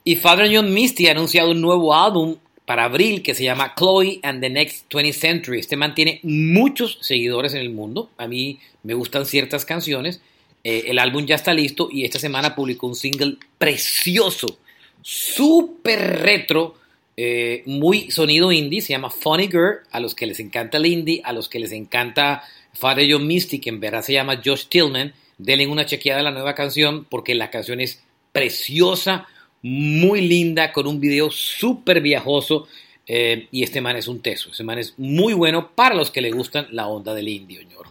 Y 0.04 0.16
Father 0.16 0.50
John 0.52 0.74
Misty 0.74 1.06
ha 1.06 1.12
anunciado 1.12 1.52
un 1.52 1.60
nuevo 1.60 1.94
álbum 1.94 2.36
para 2.66 2.84
abril 2.84 3.22
que 3.22 3.34
se 3.34 3.44
llama 3.44 3.74
Chloe 3.76 4.20
and 4.22 4.40
the 4.40 4.50
Next 4.50 4.92
20th 4.92 5.12
Century. 5.12 5.60
Este 5.60 5.76
mantiene 5.76 6.20
muchos 6.22 6.98
seguidores 7.00 7.54
en 7.54 7.60
el 7.60 7.70
mundo. 7.70 8.10
A 8.18 8.26
mí 8.26 8.58
me 8.82 8.94
gustan 8.94 9.26
ciertas 9.26 9.64
canciones. 9.64 10.20
Eh, 10.64 10.84
el 10.88 10.98
álbum 10.98 11.24
ya 11.24 11.36
está 11.36 11.54
listo 11.54 11.88
y 11.90 12.04
esta 12.04 12.18
semana 12.18 12.54
publicó 12.54 12.86
un 12.86 12.94
single 12.94 13.36
precioso, 13.58 14.58
súper 15.00 16.20
retro, 16.20 16.76
eh, 17.16 17.62
muy 17.66 18.10
sonido 18.10 18.52
indie. 18.52 18.80
Se 18.80 18.92
llama 18.92 19.10
Funny 19.10 19.46
Girl. 19.48 19.80
A 19.90 20.00
los 20.00 20.14
que 20.14 20.26
les 20.26 20.40
encanta 20.40 20.78
el 20.78 20.86
indie, 20.86 21.20
a 21.24 21.32
los 21.32 21.48
que 21.48 21.60
les 21.60 21.72
encanta 21.72 22.42
Father 22.74 23.06
John 23.08 23.26
Misty, 23.26 23.60
que 23.60 23.70
en 23.70 23.80
verdad 23.80 24.02
se 24.02 24.12
llama 24.12 24.40
Josh 24.44 24.66
Tillman 24.66 25.12
denle 25.43 25.66
una 25.66 25.86
chequeada 25.86 26.20
a 26.20 26.24
la 26.24 26.30
nueva 26.30 26.55
canción 26.55 27.05
porque 27.05 27.34
la 27.34 27.51
canción 27.51 27.80
es 27.80 28.03
preciosa, 28.32 29.26
muy 29.62 30.22
linda, 30.22 30.72
con 30.72 30.86
un 30.86 31.01
video 31.01 31.30
súper 31.30 32.01
viajoso. 32.01 32.68
Eh, 33.07 33.49
y 33.51 33.64
este 33.64 33.80
man 33.80 33.97
es 33.97 34.07
un 34.07 34.20
teso. 34.20 34.51
Este 34.51 34.62
man 34.62 34.78
es 34.78 34.95
muy 34.97 35.34
bueno 35.34 35.72
para 35.74 35.95
los 35.95 36.11
que 36.11 36.20
le 36.20 36.30
gustan 36.30 36.68
la 36.70 36.86
onda 36.86 37.12
del 37.14 37.28
indio, 37.28 37.61
señor. 37.61 37.86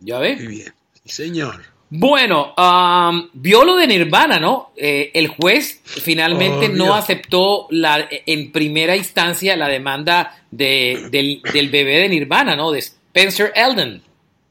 ¿Ya 0.00 0.18
ve? 0.18 0.36
Muy 0.36 0.46
bien. 0.46 0.72
Señor. 1.04 1.62
Bueno, 1.94 2.54
um, 2.56 3.28
vio 3.34 3.64
lo 3.64 3.76
de 3.76 3.86
Nirvana, 3.86 4.38
¿no? 4.38 4.72
Eh, 4.76 5.10
el 5.12 5.28
juez 5.28 5.82
finalmente 5.84 6.70
no 6.70 6.94
aceptó 6.94 7.66
la, 7.68 8.08
en 8.10 8.50
primera 8.50 8.96
instancia 8.96 9.56
la 9.56 9.68
demanda 9.68 10.42
del, 10.50 11.10
del, 11.10 11.68
bebé 11.68 11.98
de 11.98 12.08
Nirvana, 12.08 12.56
¿no? 12.56 12.70
De 12.70 12.78
Spencer 12.78 13.52
Elden. 13.54 14.00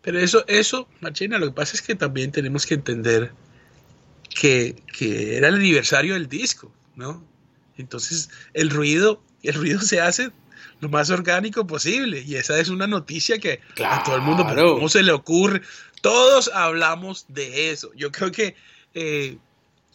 Pero 0.02 0.20
eso, 0.20 0.43
eso, 0.47 0.88
Machina, 0.99 1.38
lo 1.38 1.47
que 1.47 1.54
pasa 1.54 1.76
es 1.76 1.82
que 1.82 1.95
también 1.95 2.32
tenemos 2.32 2.66
que 2.66 2.74
entender 2.74 3.32
que, 4.30 4.76
que, 4.97 5.38
era 5.38 5.49
el 5.49 5.56
aniversario 5.56 6.14
del 6.14 6.28
disco, 6.28 6.72
¿no? 6.95 7.24
Entonces, 7.78 8.30
el 8.54 8.70
ruido, 8.70 9.22
el 9.43 9.54
ruido 9.56 9.80
se 9.82 10.02
hace 10.02 10.32
lo 10.80 10.89
más 10.89 11.10
orgánico 11.10 11.66
posible. 11.66 12.24
Y 12.26 12.36
esa 12.36 12.60
es 12.60 12.70
una 12.70 12.88
noticia 12.88 13.39
que 13.39 13.62
a 13.84 14.04
todo 14.04 14.16
el 14.16 14.22
mundo, 14.22 14.45
¿cómo 14.45 14.89
se 14.89 15.04
le 15.04 15.12
ocurre? 15.12 15.62
Todos 16.02 16.49
hablamos 16.54 17.26
de 17.30 17.72
eso. 17.72 17.91
Yo 17.95 18.12
creo 18.12 18.32
que 18.32 18.56
eh, 18.93 19.38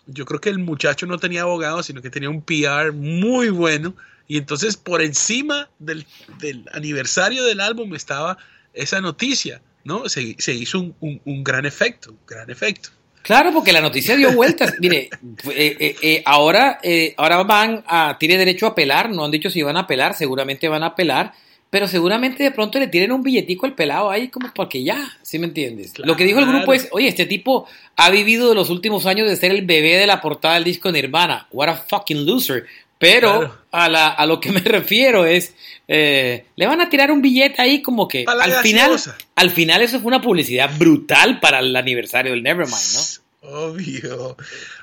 yo 0.06 0.24
creo 0.24 0.40
que 0.40 0.50
el 0.50 0.58
muchacho 0.58 1.06
no 1.06 1.18
tenía 1.18 1.42
abogado, 1.42 1.82
sino 1.82 2.00
que 2.00 2.10
tenía 2.10 2.30
un 2.30 2.42
PR 2.42 2.92
muy 2.92 3.50
bueno. 3.50 3.94
Y 4.28 4.38
entonces 4.38 4.76
por 4.76 5.02
encima 5.02 5.68
del, 5.78 6.06
del 6.38 6.64
aniversario 6.72 7.44
del 7.44 7.60
álbum 7.60 7.94
estaba 7.94 8.38
esa 8.72 9.00
noticia. 9.00 9.60
¿No? 9.86 10.08
Se, 10.08 10.52
hizo 10.52 10.94
un, 11.00 11.44
gran 11.44 11.64
efecto, 11.64 12.10
un 12.10 12.18
gran 12.26 12.50
efecto. 12.50 12.90
Claro, 13.22 13.52
porque 13.52 13.72
la 13.72 13.80
noticia 13.80 14.16
dio 14.16 14.32
vueltas. 14.32 14.74
Mire, 14.80 15.08
eh, 15.50 15.76
eh, 15.80 15.96
eh, 16.02 16.22
ahora, 16.24 16.80
ahora 17.16 17.42
van 17.44 17.84
a, 17.86 18.16
tiene 18.18 18.36
derecho 18.36 18.66
a 18.66 18.70
apelar, 18.70 19.10
no 19.10 19.24
han 19.24 19.30
dicho 19.30 19.50
si 19.50 19.62
van 19.62 19.76
a 19.76 19.80
apelar, 19.80 20.14
seguramente 20.14 20.68
van 20.68 20.82
a 20.82 20.86
apelar, 20.86 21.32
pero 21.70 21.88
seguramente 21.88 22.42
de 22.42 22.50
pronto 22.52 22.78
le 22.78 22.86
tienen 22.86 23.12
un 23.12 23.22
billetico 23.22 23.66
al 23.66 23.74
pelado 23.74 24.10
ahí 24.10 24.28
como 24.28 24.52
porque 24.54 24.82
ya, 24.82 25.18
¿sí 25.22 25.38
me 25.38 25.46
entiendes? 25.46 25.98
Lo 25.98 26.16
que 26.16 26.24
dijo 26.24 26.38
el 26.38 26.46
grupo 26.46 26.72
es, 26.72 26.88
oye, 26.92 27.08
este 27.08 27.26
tipo 27.26 27.66
ha 27.96 28.10
vivido 28.10 28.48
de 28.48 28.54
los 28.54 28.70
últimos 28.70 29.06
años 29.06 29.28
de 29.28 29.36
ser 29.36 29.50
el 29.50 29.66
bebé 29.66 29.96
de 29.96 30.06
la 30.06 30.20
portada 30.20 30.54
del 30.54 30.64
disco 30.64 30.92
Nirvana, 30.92 31.48
what 31.50 31.68
a 31.68 31.74
fucking 31.74 32.24
loser. 32.24 32.66
Pero 32.98 33.58
a, 33.70 33.88
la, 33.88 34.08
a 34.08 34.26
lo 34.26 34.40
que 34.40 34.52
me 34.52 34.60
refiero 34.64 35.26
es, 35.26 35.54
eh, 35.88 36.46
le 36.56 36.66
van 36.66 36.80
a 36.80 36.88
tirar 36.88 37.10
un 37.10 37.22
billete 37.22 37.60
ahí 37.60 37.82
como 37.82 38.08
que 38.08 38.24
al 38.26 38.54
final, 38.54 38.96
al 39.34 39.50
final 39.50 39.82
eso 39.82 40.00
fue 40.00 40.08
una 40.08 40.20
publicidad 40.20 40.70
brutal 40.78 41.40
para 41.40 41.58
el 41.58 41.74
aniversario 41.76 42.32
del 42.32 42.42
Nevermind, 42.42 42.94
¿no? 42.94 43.26
Obvio, 43.48 44.36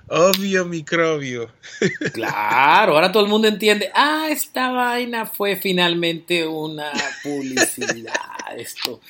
obvio 0.08 0.66
microbio. 0.66 1.52
Claro, 2.14 2.94
ahora 2.94 3.12
todo 3.12 3.24
el 3.24 3.30
mundo 3.30 3.48
entiende, 3.48 3.92
ah, 3.94 4.28
esta 4.30 4.72
vaina 4.72 5.26
fue 5.26 5.58
finalmente 5.58 6.48
una 6.48 6.92
publicidad. 7.24 8.14
Esto, 8.56 9.02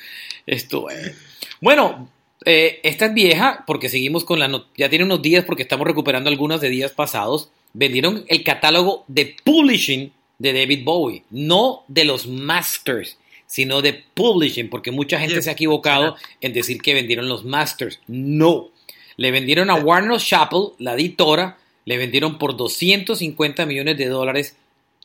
esto 0.46 0.90
es. 0.90 1.14
Bueno, 1.60 2.08
eh, 2.44 2.80
esta 2.82 3.06
es 3.06 3.14
vieja 3.14 3.62
porque 3.66 3.88
seguimos 3.88 4.24
con 4.24 4.38
la... 4.38 4.64
ya 4.76 4.88
tiene 4.88 5.04
unos 5.04 5.22
días 5.22 5.44
porque 5.44 5.62
estamos 5.62 5.86
recuperando 5.86 6.30
algunas 6.30 6.60
de 6.60 6.70
días 6.70 6.92
pasados. 6.92 7.50
Vendieron 7.74 8.24
el 8.28 8.42
catálogo 8.42 9.04
de 9.08 9.36
publishing 9.44 10.12
de 10.38 10.52
David 10.52 10.84
Bowie, 10.84 11.24
no 11.30 11.84
de 11.88 12.04
los 12.04 12.26
masters, 12.26 13.18
sino 13.46 13.82
de 13.82 13.92
publishing, 14.14 14.68
porque 14.68 14.90
mucha 14.90 15.18
gente 15.20 15.42
se 15.42 15.50
ha 15.50 15.54
equivocado 15.54 16.16
en 16.40 16.52
decir 16.52 16.80
que 16.80 16.94
vendieron 16.94 17.28
los 17.28 17.44
masters. 17.44 18.00
No, 18.06 18.70
le 19.16 19.30
vendieron 19.30 19.70
a 19.70 19.74
Warner 19.74 20.18
Chappell, 20.18 20.70
la 20.78 20.94
editora, 20.94 21.58
le 21.84 21.96
vendieron 21.96 22.38
por 22.38 22.56
250 22.56 23.66
millones 23.66 23.98
de 23.98 24.06
dólares 24.06 24.56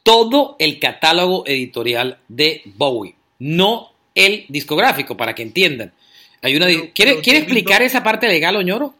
todo 0.04 0.56
el 0.60 0.80
catálogo 0.80 1.44
editorial 1.46 2.20
de 2.28 2.62
Bowie, 2.78 3.16
no 3.40 3.92
el 4.16 4.46
discográfico, 4.48 5.16
para 5.18 5.36
que 5.36 5.44
entiendan. 5.44 5.94
Hay 6.42 6.56
una, 6.56 6.68
¿Quiere, 6.94 7.20
¿quiere 7.22 7.40
explicar 7.40 7.82
esa 7.82 8.04
parte 8.04 8.28
legal, 8.28 8.56
Oñoro? 8.56 8.94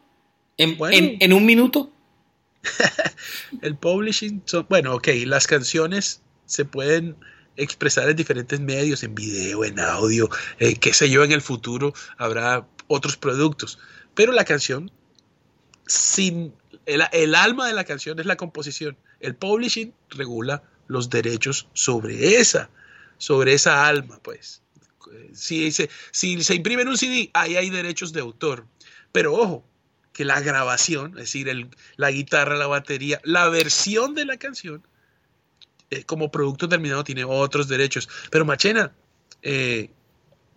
¿En, 0.56 0.76
en 1.20 1.32
un 1.32 1.44
minuto? 1.46 1.90
el 3.62 3.76
publishing, 3.76 4.42
bueno, 4.68 4.94
ok, 4.94 5.08
las 5.26 5.46
canciones 5.46 6.22
se 6.46 6.64
pueden 6.64 7.16
expresar 7.56 8.08
en 8.08 8.16
diferentes 8.16 8.60
medios, 8.60 9.02
en 9.02 9.14
video, 9.14 9.64
en 9.64 9.78
audio, 9.80 10.28
eh, 10.58 10.76
qué 10.76 10.92
sé 10.94 11.10
yo, 11.10 11.24
en 11.24 11.32
el 11.32 11.42
futuro 11.42 11.92
habrá 12.16 12.66
otros 12.86 13.16
productos, 13.16 13.78
pero 14.14 14.32
la 14.32 14.44
canción, 14.44 14.90
sin 15.86 16.52
el, 16.86 17.34
alma 17.34 17.66
de 17.66 17.74
la 17.74 17.84
canción 17.84 18.18
es 18.18 18.26
la 18.26 18.36
composición. 18.36 18.96
El 19.20 19.34
publishing 19.34 19.94
regula 20.10 20.62
los 20.88 21.10
derechos 21.10 21.68
sobre 21.72 22.36
esa, 22.36 22.70
sobre 23.18 23.54
esa 23.54 23.86
alma, 23.86 24.18
pues. 24.22 24.62
Si 25.32 25.70
se, 25.72 25.90
si 26.12 26.42
se 26.42 26.54
imprime 26.54 26.82
en 26.82 26.88
un 26.88 26.96
CD, 26.96 27.30
ahí 27.34 27.56
hay 27.56 27.70
derechos 27.70 28.12
de 28.12 28.20
autor. 28.20 28.66
Pero 29.12 29.34
ojo, 29.34 29.64
que 30.12 30.24
la 30.24 30.40
grabación, 30.40 31.12
es 31.12 31.24
decir, 31.24 31.48
el, 31.48 31.68
la 31.96 32.10
guitarra, 32.10 32.56
la 32.56 32.66
batería, 32.66 33.20
la 33.24 33.48
versión 33.48 34.14
de 34.14 34.24
la 34.24 34.36
canción, 34.36 34.82
eh, 35.90 36.04
como 36.04 36.30
producto 36.30 36.68
terminado 36.68 37.04
tiene 37.04 37.24
otros 37.24 37.68
derechos. 37.68 38.08
Pero 38.30 38.44
Machena, 38.44 38.92
eh, 39.42 39.90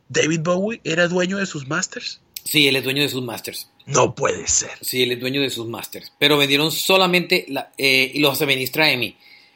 David 0.09 0.41
Bowie 0.41 0.81
era 0.83 1.07
dueño 1.07 1.37
de 1.37 1.45
sus 1.45 1.67
masters. 1.67 2.21
Sí, 2.43 2.67
él 2.67 2.75
es 2.75 2.83
dueño 2.83 3.01
de 3.01 3.09
sus 3.09 3.23
masters. 3.23 3.69
No 3.85 4.15
puede 4.15 4.47
ser. 4.47 4.71
Sí, 4.81 5.03
él 5.03 5.11
es 5.11 5.19
dueño 5.19 5.41
de 5.41 5.49
sus 5.49 5.67
masters. 5.67 6.11
Pero 6.19 6.37
vendieron 6.37 6.71
solamente, 6.71 7.45
la, 7.49 7.71
eh, 7.77 8.11
y 8.13 8.19
los 8.19 8.41
administra 8.41 8.91
EMI. 8.91 9.15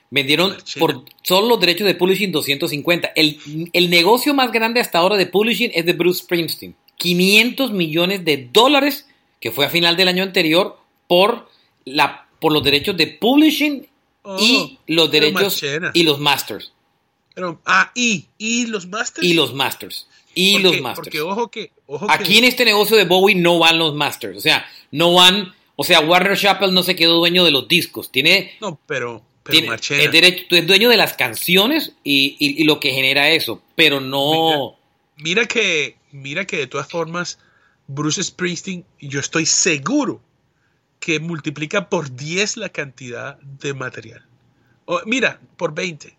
Vendieron 0.10 0.56
por 0.80 1.04
solo 1.22 1.50
los 1.50 1.60
derechos 1.60 1.86
de 1.86 1.96
publishing 1.96 2.32
250. 2.32 3.12
El, 3.16 3.70
el 3.74 3.90
negocio 3.90 4.34
más 4.34 4.52
grande 4.52 4.80
hasta 4.80 5.00
ahora 5.00 5.18
de 5.18 5.26
publishing 5.26 5.72
es 5.74 5.86
de 5.86 5.94
Bruce 5.94 6.24
Springsteen. 6.24 6.76
500 6.96 7.72
millones 7.72 8.24
de 8.26 8.50
dólares, 8.52 9.06
que 9.40 9.52
fue 9.52 9.66
a 9.66 9.70
final 9.70 9.96
del 9.98 10.08
año 10.08 10.24
anterior, 10.24 10.78
por, 11.08 11.50
la, 11.86 12.28
por 12.40 12.52
los 12.54 12.64
derechos 12.64 12.96
de 12.98 13.08
publishing 13.08 13.88
Oh, 14.30 14.38
y 14.42 14.78
los 14.88 15.10
derechos 15.10 15.64
y 15.94 16.04
los 16.04 16.20
masters. 16.20 16.74
Pero, 17.34 17.62
ah, 17.66 17.92
y, 17.96 18.26
y 18.38 18.66
los 18.66 18.86
masters. 18.88 19.26
Y 19.26 19.34
los 19.36 19.54
masters. 19.54 20.06
Y 20.36 20.54
Porque- 20.54 20.64
los 20.68 20.82
masters. 20.82 21.06
Porque 21.06 21.22
ojo 21.22 21.48
que. 21.50 21.72
Ojo 21.86 22.08
Aquí 22.12 22.34
que, 22.34 22.38
en 22.40 22.44
este 22.44 22.66
negocio 22.66 22.98
de 22.98 23.06
Bowie 23.06 23.36
no 23.36 23.58
van 23.58 23.80
los 23.80 23.96
masters. 23.96 24.38
O 24.38 24.42
sea, 24.42 24.66
no 24.92 25.14
van. 25.14 25.54
O 25.78 25.86
sea, 25.86 26.02
Warner 26.02 26.38
Chappell 26.38 26.74
no 26.74 26.84
se 26.84 26.98
quedó 26.98 27.14
dueño 27.20 27.46
de 27.46 27.52
los 27.52 27.70
discos. 27.70 28.12
Tiene. 28.12 28.58
No, 28.60 28.78
pero. 28.86 29.22
Pero 29.44 29.78
tiene 29.80 30.04
es, 30.04 30.12
derecho, 30.12 30.46
es 30.58 30.68
dueño 30.68 30.90
de 30.90 30.98
las 30.98 31.14
canciones 31.14 31.94
y, 32.04 32.36
y- 32.38 32.62
y 32.62 32.66
lo 32.66 32.82
que 32.82 32.92
genera 32.92 33.30
eso. 33.30 33.62
Pero 33.76 34.02
no. 34.02 34.76
Mira 35.16 35.46
que, 35.46 35.96
mira 36.12 36.44
que 36.46 36.58
de 36.58 36.68
todas 36.68 36.90
formas, 36.90 37.40
Bruce 37.88 38.22
Springsteen, 38.24 38.86
yo 39.00 39.20
estoy 39.20 39.46
seguro 39.46 40.22
que 41.00 41.20
multiplica 41.20 41.90
por 41.90 42.16
10 42.16 42.58
la 42.58 42.70
cantidad 42.70 43.40
de 43.40 43.74
material. 43.74 44.26
O, 44.86 45.02
mira, 45.06 45.40
por 45.58 45.74
20. 45.74 46.16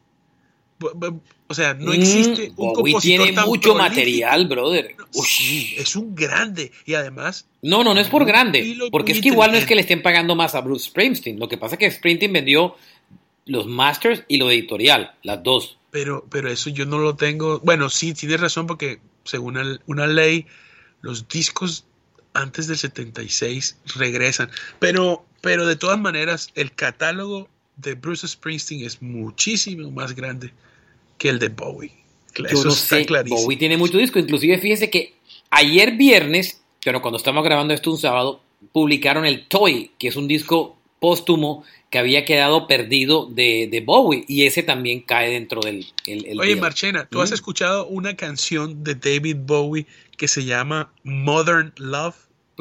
Bu- 0.80 0.92
bu- 0.94 1.20
O 1.50 1.54
sea, 1.54 1.72
no 1.74 1.92
existe 1.94 2.48
Mm, 2.50 2.50
un 2.50 2.56
Bowie 2.56 2.74
compositor 2.92 3.00
tiene 3.24 3.32
tan 3.34 3.46
mucho 3.46 3.72
prolífico. 3.72 3.88
material, 3.88 4.46
brother. 4.48 4.94
Sí, 5.12 5.74
es 5.78 5.96
un 5.96 6.14
grande. 6.14 6.70
Y 6.84 6.92
además, 6.94 7.48
No, 7.62 7.82
no, 7.82 7.94
no 7.94 8.00
es 8.00 8.08
por 8.08 8.24
grande. 8.26 8.76
Porque 8.92 9.12
es 9.12 9.20
que 9.22 9.28
igual 9.28 9.50
no 9.52 9.56
es 9.58 9.64
que 9.66 9.74
le 9.74 9.80
estén 9.80 10.02
pagando 10.02 10.34
más 10.36 10.54
a 10.54 10.60
Bruce 10.60 10.90
Springsteen. 10.90 11.38
Lo 11.38 11.48
que 11.48 11.56
pasa 11.56 11.74
es 11.74 11.78
que 11.78 11.90
Springsteen 11.90 12.32
vendió 12.34 12.76
los 13.46 13.66
masters 13.66 14.24
y 14.28 14.36
lo 14.36 14.50
editorial, 14.50 15.14
las 15.22 15.42
dos. 15.42 15.78
pero, 15.90 16.26
pero 16.30 16.50
eso 16.50 16.68
yo 16.68 16.84
no 16.84 16.98
lo 16.98 17.16
tengo. 17.16 17.60
Bueno, 17.60 17.88
sí, 17.88 18.12
tienes 18.12 18.38
razón, 18.40 18.66
porque 18.66 19.00
según 19.24 19.56
el- 19.56 19.80
una 19.86 20.06
ley, 20.06 20.46
los 21.00 21.28
discos 21.28 21.84
antes 22.34 22.66
del 22.66 22.76
76 22.76 23.76
regresan. 23.96 24.50
Pero, 24.78 25.24
pero 25.40 25.66
de 25.66 25.76
todas 25.76 25.98
maneras, 25.98 26.50
el 26.54 26.72
catálogo 26.72 27.48
de 27.76 27.94
Bruce 27.94 28.26
Springsteen 28.28 28.84
es 28.84 29.00
muchísimo 29.02 29.90
más 29.90 30.14
grande 30.14 30.52
que 31.16 31.28
el 31.28 31.38
de 31.38 31.48
Bowie. 31.48 31.92
Eso 32.48 32.64
no 32.64 32.70
está 32.72 32.96
sé, 32.96 33.06
clarísimo. 33.06 33.40
Bowie 33.42 33.56
tiene 33.56 33.76
mucho 33.76 33.98
disco. 33.98 34.18
Inclusive 34.18 34.58
fíjese 34.58 34.90
que 34.90 35.14
ayer 35.50 35.96
viernes, 35.96 36.60
pero 36.84 37.00
cuando 37.02 37.16
estamos 37.18 37.42
grabando 37.44 37.74
esto 37.74 37.90
un 37.90 37.98
sábado, 37.98 38.40
publicaron 38.72 39.24
el 39.26 39.46
Toy, 39.48 39.92
que 39.98 40.08
es 40.08 40.16
un 40.16 40.28
disco 40.28 40.76
póstumo 41.00 41.64
que 41.90 41.98
había 41.98 42.24
quedado 42.24 42.66
perdido 42.66 43.26
de, 43.26 43.68
de 43.70 43.80
Bowie. 43.80 44.24
Y 44.28 44.44
ese 44.44 44.62
también 44.62 45.00
cae 45.00 45.30
dentro 45.30 45.60
del... 45.60 45.86
el- 46.06 46.26
el 46.26 46.38
Oye. 46.40 46.56
Marchena, 46.56 47.06
¿tú 47.08 47.18
Mm. 47.18 47.22
has 47.22 47.32
escuchado 47.32 47.86
una 47.86 48.14
canción 48.16 48.84
de 48.84 48.94
David 48.96 49.36
Bowie 49.40 49.86
que 50.18 50.28
se 50.28 50.44
llama 50.44 50.92
Modern 51.04 51.72
Love? 51.78 52.14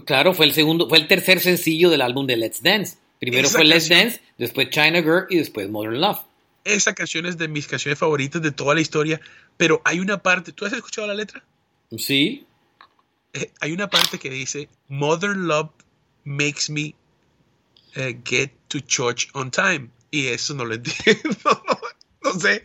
Claro, 0.05 0.33
fue 0.33 0.45
el 0.45 0.53
segundo, 0.53 0.87
fue 0.87 0.99
el 0.99 1.07
tercer 1.07 1.41
sencillo 1.41 1.89
del 1.89 2.01
álbum 2.01 2.25
de 2.25 2.37
Let's 2.37 2.63
Dance. 2.63 2.97
Primero 3.19 3.47
Esa 3.47 3.57
fue 3.57 3.65
Let's 3.65 3.89
Dance, 3.89 4.21
después 4.37 4.69
China 4.69 5.01
Girl 5.01 5.25
y 5.29 5.37
después 5.37 5.69
Modern 5.69 5.99
Love. 5.99 6.19
Esa 6.63 6.93
canción 6.93 7.25
es 7.25 7.37
de 7.37 7.47
mis 7.47 7.67
canciones 7.67 7.99
favoritas 7.99 8.41
de 8.41 8.51
toda 8.51 8.75
la 8.75 8.81
historia, 8.81 9.19
pero 9.57 9.81
hay 9.83 9.99
una 9.99 10.21
parte, 10.21 10.53
¿tú 10.53 10.65
has 10.65 10.73
escuchado 10.73 11.07
la 11.07 11.13
letra? 11.13 11.43
Sí, 11.97 12.45
Eh, 13.33 13.51
hay 13.59 13.73
una 13.73 13.89
parte 13.89 14.17
que 14.17 14.29
dice, 14.29 14.69
Modern 14.87 15.47
Love 15.47 15.71
makes 16.23 16.69
me 16.71 16.95
eh, 17.95 18.17
get 18.23 18.51
to 18.67 18.79
church 18.79 19.29
on 19.33 19.51
time. 19.51 19.89
Y 20.11 20.27
eso 20.27 20.53
no 20.53 20.65
lo 20.65 20.75
entiendo. 20.75 21.37
no 22.23 22.33
sé. 22.39 22.61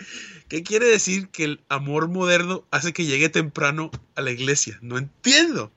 ¿Qué 0.52 0.62
quiere 0.62 0.84
decir 0.84 1.28
que 1.28 1.44
el 1.44 1.60
amor 1.70 2.08
moderno 2.10 2.64
hace 2.70 2.92
que 2.92 3.06
llegue 3.06 3.30
temprano 3.30 3.90
a 4.14 4.20
la 4.20 4.32
iglesia? 4.32 4.78
No 4.82 4.98
entiendo. 4.98 5.72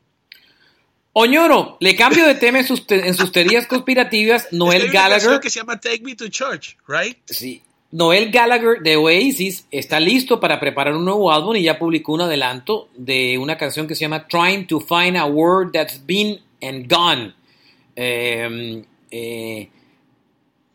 Oñoro, 1.14 1.78
le 1.80 1.96
cambio 1.96 2.28
de 2.28 2.36
tema 2.36 2.60
en 2.60 2.68
sus, 2.68 2.86
te- 2.86 3.08
en 3.08 3.14
sus 3.14 3.32
teorías 3.32 3.68
conspirativas. 3.68 4.50
Noel 4.52 4.82
hay 4.82 4.90
una 4.90 4.94
canción 5.00 5.12
Gallagher, 5.22 5.40
que 5.40 5.50
se 5.50 5.60
llama 5.62 5.80
Take 5.80 6.02
Me 6.04 6.14
to 6.16 6.28
Church, 6.28 6.76
right? 6.90 7.18
sí, 7.26 7.62
Noel 7.92 8.32
Gallagher 8.32 8.82
de 8.82 8.98
Oasis 8.98 9.66
está 9.72 10.02
listo 10.02 10.42
para 10.42 10.60
preparar 10.60 10.94
un 10.94 11.06
nuevo 11.06 11.32
álbum 11.32 11.56
y 11.56 11.64
ya 11.64 11.80
publicó 11.80 12.12
un 12.12 12.20
adelanto 12.20 12.90
de 12.98 13.38
una 13.38 13.58
canción 13.58 13.88
que 13.88 13.96
se 13.96 14.02
llama 14.02 14.28
Trying 14.28 14.68
to 14.68 14.82
Find 14.82 15.16
a 15.16 15.24
Word 15.26 15.72
That's 15.72 16.06
Been 16.06 16.42
and 16.62 16.94
Gone. 16.94 17.34
Eh, 17.96 18.84
eh, 19.10 19.70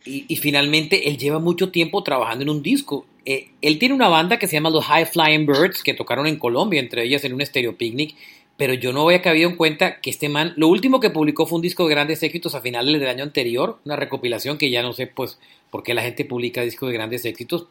y, 0.06 0.24
y 0.26 0.36
finalmente 0.36 1.06
él 1.06 1.18
lleva 1.18 1.38
mucho 1.38 1.70
tiempo 1.70 2.02
trabajando 2.02 2.44
en 2.44 2.48
un 2.48 2.62
disco. 2.62 3.04
Eh, 3.24 3.50
él 3.60 3.78
tiene 3.78 3.94
una 3.94 4.08
banda 4.08 4.38
que 4.38 4.46
se 4.46 4.54
llama 4.54 4.70
los 4.70 4.84
High 4.84 5.06
Flying 5.06 5.46
Birds 5.46 5.82
que 5.82 5.94
tocaron 5.94 6.26
en 6.26 6.36
Colombia, 6.36 6.80
entre 6.80 7.04
ellas 7.04 7.24
en 7.24 7.34
un 7.34 7.44
Stereo 7.44 7.76
Picnic. 7.76 8.14
Pero 8.56 8.74
yo 8.74 8.92
no 8.92 9.04
había 9.04 9.22
cabido 9.22 9.48
en 9.48 9.56
cuenta 9.56 10.00
que 10.00 10.10
este 10.10 10.28
man, 10.28 10.52
lo 10.56 10.68
último 10.68 11.00
que 11.00 11.08
publicó 11.08 11.46
fue 11.46 11.56
un 11.56 11.62
disco 11.62 11.84
de 11.84 11.94
grandes 11.94 12.22
éxitos 12.22 12.54
a 12.54 12.60
finales 12.60 13.00
del 13.00 13.08
año 13.08 13.24
anterior, 13.24 13.78
una 13.86 13.96
recopilación 13.96 14.58
que 14.58 14.70
ya 14.70 14.82
no 14.82 14.92
sé 14.92 15.06
pues 15.06 15.38
por 15.70 15.82
qué 15.82 15.94
la 15.94 16.02
gente 16.02 16.26
publica 16.26 16.60
discos 16.60 16.90
de 16.90 16.94
grandes 16.94 17.24
éxitos, 17.24 17.68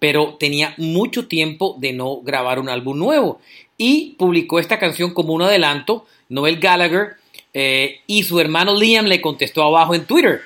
pero 0.00 0.36
tenía 0.40 0.74
mucho 0.78 1.28
tiempo 1.28 1.76
de 1.78 1.92
no 1.92 2.22
grabar 2.22 2.58
un 2.58 2.68
álbum 2.68 2.98
nuevo 2.98 3.40
y 3.78 4.16
publicó 4.18 4.58
esta 4.58 4.80
canción 4.80 5.14
como 5.14 5.32
un 5.32 5.42
adelanto, 5.42 6.06
Noel 6.28 6.58
Gallagher, 6.58 7.16
eh, 7.54 8.00
y 8.08 8.24
su 8.24 8.40
hermano 8.40 8.74
Liam 8.74 9.06
le 9.06 9.20
contestó 9.20 9.62
abajo 9.62 9.94
en 9.94 10.06
Twitter 10.06 10.40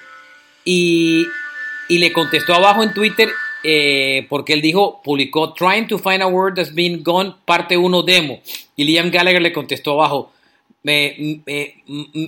y, 0.65 1.25
y 1.89 1.99
le 1.99 2.13
contestó 2.13 2.55
abajo 2.55 2.83
en 2.83 2.93
Twitter 2.93 3.31
eh, 3.69 4.27
porque 4.29 4.53
él 4.53 4.63
dijo, 4.63 5.03
publicó 5.03 5.53
Trying 5.53 5.89
to 5.89 5.99
Find 5.99 6.23
a 6.23 6.27
Word 6.27 6.55
That's 6.55 6.73
Been 6.73 7.03
Gone, 7.03 7.35
parte 7.45 7.77
1 7.77 8.03
demo. 8.03 8.41
Y 8.77 8.85
Liam 8.85 9.11
Gallagher 9.11 9.43
le 9.43 9.53
contestó 9.53 9.93
abajo, 9.93 10.33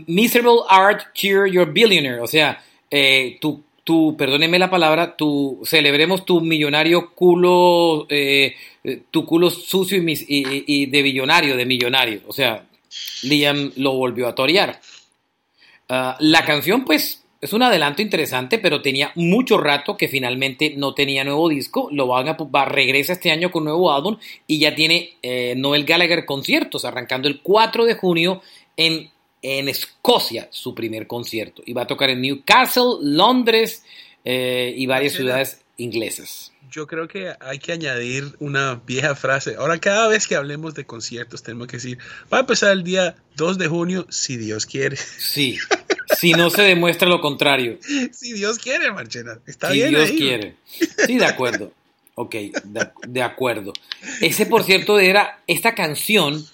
Miserable 0.06 0.60
Art 0.68 1.12
Cheer 1.14 1.46
Your 1.50 1.72
Billionaire. 1.72 2.20
O 2.20 2.26
sea, 2.26 2.60
eh, 2.90 3.38
tu, 3.40 3.62
tu, 3.84 4.16
perdóneme 4.16 4.58
la 4.58 4.68
palabra, 4.68 5.16
tu, 5.16 5.60
celebremos 5.64 6.24
tu 6.24 6.40
millonario 6.40 7.14
culo, 7.14 8.06
eh, 8.10 8.56
tu 9.10 9.24
culo 9.24 9.50
sucio 9.50 9.96
y 9.98 10.86
de 10.86 11.02
billonario, 11.02 11.56
de 11.56 11.64
millonario. 11.64 12.22
O 12.26 12.32
sea, 12.32 12.66
Liam 13.22 13.72
lo 13.76 13.92
volvió 13.92 14.26
a 14.26 14.34
torear. 14.34 14.80
Ah, 15.88 16.16
la 16.20 16.44
canción, 16.44 16.84
pues, 16.84 17.17
es 17.40 17.52
un 17.52 17.62
adelanto 17.62 18.02
interesante, 18.02 18.58
pero 18.58 18.82
tenía 18.82 19.12
mucho 19.14 19.58
rato 19.58 19.96
que 19.96 20.08
finalmente 20.08 20.74
no 20.76 20.94
tenía 20.94 21.22
nuevo 21.22 21.48
disco. 21.48 21.88
Lo 21.92 22.08
van 22.08 22.28
a, 22.28 22.32
va, 22.32 22.64
regresa 22.64 23.12
este 23.12 23.30
año 23.30 23.50
con 23.50 23.64
nuevo 23.64 23.92
álbum 23.92 24.18
y 24.46 24.58
ya 24.58 24.74
tiene 24.74 25.16
eh, 25.22 25.54
Noel 25.56 25.84
Gallagher 25.84 26.24
conciertos, 26.24 26.84
arrancando 26.84 27.28
el 27.28 27.40
4 27.40 27.84
de 27.84 27.94
junio 27.94 28.42
en, 28.76 29.10
en 29.42 29.68
Escocia, 29.68 30.48
su 30.50 30.74
primer 30.74 31.06
concierto. 31.06 31.62
Y 31.64 31.74
va 31.74 31.82
a 31.82 31.86
tocar 31.86 32.10
en 32.10 32.22
Newcastle, 32.22 32.96
Londres 33.02 33.84
eh, 34.24 34.74
y 34.76 34.86
varias 34.86 35.12
ciudades 35.12 35.64
inglesas. 35.76 36.52
Yo 36.70 36.86
creo 36.86 37.08
que 37.08 37.32
hay 37.40 37.58
que 37.60 37.72
añadir 37.72 38.34
una 38.40 38.74
vieja 38.84 39.14
frase. 39.14 39.54
Ahora, 39.56 39.78
cada 39.78 40.08
vez 40.08 40.26
que 40.26 40.34
hablemos 40.34 40.74
de 40.74 40.84
conciertos, 40.84 41.42
tenemos 41.42 41.68
que 41.68 41.78
decir, 41.78 41.98
va 42.32 42.38
a 42.38 42.40
empezar 42.40 42.72
el 42.72 42.84
día 42.84 43.16
2 43.36 43.56
de 43.58 43.68
junio, 43.68 44.06
si 44.10 44.36
Dios 44.36 44.66
quiere. 44.66 44.96
Sí, 44.96 45.56
si 46.16 46.32
no 46.32 46.50
se 46.50 46.62
demuestra 46.62 47.08
lo 47.08 47.20
contrario. 47.20 47.78
si 48.12 48.32
Dios 48.34 48.58
quiere, 48.58 48.90
Marchena. 48.92 49.38
Está 49.46 49.68
si 49.68 49.74
bien 49.74 49.90
Dios 49.90 50.10
ahí. 50.10 50.16
quiere. 50.16 50.54
Sí, 51.06 51.16
de 51.18 51.26
acuerdo. 51.26 51.72
Ok, 52.14 52.34
de, 52.64 52.88
de 53.06 53.22
acuerdo. 53.22 53.72
Ese, 54.20 54.46
por 54.46 54.64
cierto, 54.64 54.98
era 54.98 55.40
esta 55.46 55.74
canción. 55.74 56.44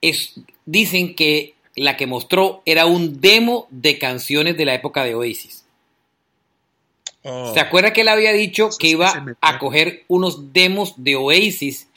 Es, 0.00 0.34
dicen 0.66 1.14
que 1.14 1.54
la 1.76 1.96
que 1.96 2.06
mostró 2.06 2.62
era 2.66 2.84
un 2.86 3.20
demo 3.20 3.66
de 3.70 3.98
canciones 3.98 4.56
de 4.56 4.64
la 4.66 4.74
época 4.74 5.02
de 5.04 5.14
Oasis. 5.14 5.64
Oh, 7.22 7.54
¿Se 7.54 7.60
acuerda 7.60 7.92
que 7.94 8.02
él 8.02 8.08
había 8.08 8.32
dicho 8.34 8.68
Eso 8.68 8.78
que 8.78 8.88
iba 8.88 9.24
a 9.40 9.58
coger 9.58 10.04
unos 10.08 10.52
demos 10.52 10.92
de 11.02 11.16
Oasis 11.16 11.88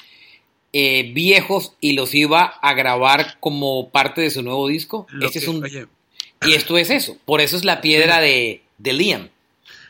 eh, 0.72 1.12
viejos 1.14 1.74
y 1.82 1.94
los 1.94 2.16
iba 2.16 2.44
a 2.46 2.74
grabar 2.74 3.38
como 3.42 3.90
parte 3.90 4.22
de 4.22 4.30
su 4.32 4.42
nuevo 4.42 4.68
disco? 4.70 5.06
lo 5.10 5.26
Este 5.28 5.40
que- 5.40 5.46
es 5.46 5.50
un, 5.50 5.64
oye, 5.64 5.88
y 6.46 6.54
esto 6.54 6.78
es 6.78 6.90
eso. 6.90 7.18
Por 7.26 7.42
eso 7.42 7.56
es 7.58 7.66
la 7.66 7.82
piedra 7.82 8.20
de, 8.20 8.62
de 8.78 8.94
Liam. 8.94 9.30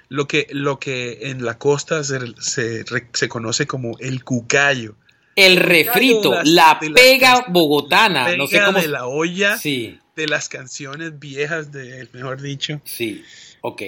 lo 0.09 0.27
que, 0.27 0.47
lo 0.51 0.79
que 0.79 1.29
en 1.29 1.43
la 1.43 1.57
costa 1.57 2.03
se, 2.03 2.19
se, 2.39 2.85
se 3.13 3.27
conoce 3.29 3.67
como 3.67 3.97
el 3.99 4.23
cucayo. 4.23 4.95
El 5.35 5.57
refrito, 5.57 6.31
de 6.31 6.35
las- 6.37 6.47
la 6.47 6.77
de 6.81 6.89
las 6.89 7.01
pega 7.01 7.27
canciones. 7.27 7.53
bogotana, 7.53 8.25
Pega 8.25 8.37
no 8.37 8.47
sé 8.47 8.59
cómo. 8.65 8.79
de 8.79 8.87
la 8.87 9.05
olla 9.07 9.57
Sí, 9.57 9.99
de 10.15 10.27
las 10.27 10.49
canciones 10.49 11.19
viejas 11.19 11.71
de, 11.71 12.07
mejor 12.13 12.41
dicho. 12.41 12.81
sí, 12.85 13.23
ok. 13.61 13.81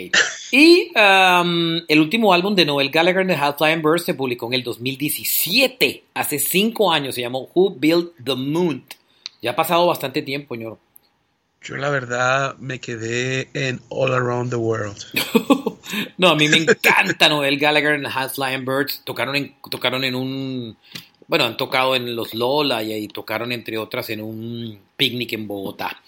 Y 0.51 0.91
um, 0.95 1.77
el 1.87 1.99
último 1.99 2.33
álbum 2.33 2.53
de 2.55 2.65
Noel 2.65 2.91
Gallagher 2.91 3.25
de 3.25 3.33
Half 3.35 3.57
Flying 3.57 3.81
Birds 3.81 4.03
se 4.05 4.13
publicó 4.13 4.45
en 4.47 4.53
el 4.53 4.63
2017, 4.63 6.03
hace 6.13 6.37
cinco 6.39 6.91
años, 6.91 7.15
se 7.15 7.21
llamó 7.21 7.49
Who 7.55 7.75
Built 7.79 8.11
the 8.23 8.35
Moon. 8.35 8.83
Ya 9.41 9.51
ha 9.51 9.55
pasado 9.55 9.87
bastante 9.87 10.21
tiempo, 10.21 10.53
señor. 10.55 10.77
Yo 11.61 11.75
la 11.75 11.89
verdad 11.89 12.55
me 12.57 12.79
quedé 12.79 13.49
en 13.53 13.81
All 13.89 14.13
Around 14.13 14.51
the 14.51 14.55
World. 14.55 14.97
no, 16.17 16.29
a 16.29 16.35
mí 16.35 16.47
me 16.47 16.57
encanta 16.57 17.27
Noel 17.27 17.57
Gallagher 17.59 17.95
en 17.95 18.05
High 18.05 18.29
Flying 18.29 18.65
Birds. 18.65 19.01
Tocaron 19.03 19.35
en, 19.35 19.55
tocaron 19.69 20.03
en 20.03 20.15
un... 20.15 20.77
Bueno, 21.27 21.45
han 21.45 21.57
tocado 21.57 21.95
en 21.95 22.15
los 22.15 22.33
Lola 22.33 22.81
y 22.81 23.07
tocaron 23.09 23.51
entre 23.51 23.77
otras 23.77 24.09
en 24.09 24.21
un 24.21 24.79
picnic 24.95 25.33
en 25.33 25.47
Bogotá. 25.47 26.01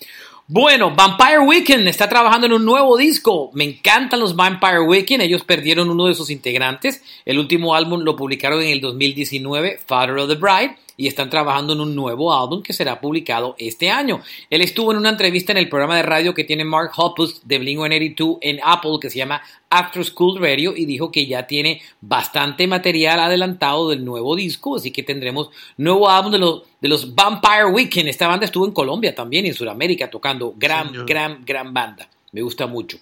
Bueno, 0.48 0.96
Vampire 0.96 1.40
Weekend 1.40 1.88
está 1.88 2.10
trabajando 2.10 2.48
en 2.48 2.54
un 2.54 2.66
nuevo 2.66 2.98
disco. 2.98 3.52
Me 3.54 3.66
encantan 3.66 4.20
los 4.20 4.36
Vampire 4.36 4.82
Weekend. 4.82 5.22
Ellos 5.22 5.44
perdieron 5.44 5.90
uno 5.90 6.08
de 6.08 6.16
sus 6.16 6.30
integrantes. 6.30 7.04
El 7.26 7.38
último 7.38 7.76
álbum 7.76 8.02
lo 8.02 8.16
publicaron 8.16 8.62
en 8.62 8.70
el 8.70 8.82
2019, 8.82 9.80
Father 9.86 10.18
of 10.18 10.30
the 10.30 10.36
Bride 10.36 10.76
y 11.02 11.08
están 11.08 11.32
trabajando 11.32 11.74
en 11.74 11.82
un 11.82 11.96
nuevo 11.96 12.32
álbum 12.32 12.62
que 12.62 12.74
será 12.74 13.02
publicado 13.02 13.56
este 13.58 13.90
año. 13.90 14.22
Él 14.52 14.62
estuvo 14.62 14.92
en 14.92 15.00
una 15.00 15.10
entrevista 15.10 15.52
en 15.52 15.58
el 15.58 15.68
programa 15.68 15.96
de 15.96 16.04
radio 16.04 16.36
que 16.36 16.44
tiene 16.44 16.64
Mark 16.64 16.92
Hoppus 16.96 17.42
de 17.44 17.60
Blink-182 17.60 18.38
en 18.42 18.60
Apple 18.64 19.00
que 19.02 19.10
se 19.10 19.18
llama 19.18 19.42
After 19.72 20.06
School 20.06 20.40
Radio 20.40 20.78
y 20.78 20.86
dijo 20.86 21.12
que 21.12 21.26
ya 21.26 21.48
tiene 21.48 21.82
bastante 22.02 22.68
material 22.68 23.20
adelantado 23.20 23.90
del 23.90 24.06
nuevo 24.06 24.36
disco, 24.36 24.76
así 24.76 24.92
que 24.92 25.02
tendremos 25.02 25.50
nuevo 25.76 26.08
álbum 26.08 26.34
de 26.34 26.38
los, 26.38 26.62
de 26.80 26.88
los 26.88 27.16
Vampire 27.16 27.66
Weekend. 27.66 28.08
Esta 28.08 28.28
banda 28.28 28.46
estuvo 28.46 28.68
en 28.68 28.72
Colombia 28.72 29.16
también 29.16 29.48
y 29.48 29.50
en 29.50 29.56
Sudamérica 29.56 30.08
tocando. 30.08 30.54
Gran, 30.56 31.08
gran, 31.08 31.44
gran 31.44 31.74
banda. 31.74 32.08
Me 32.32 32.44
gusta 32.44 32.68
mucho. 32.68 33.00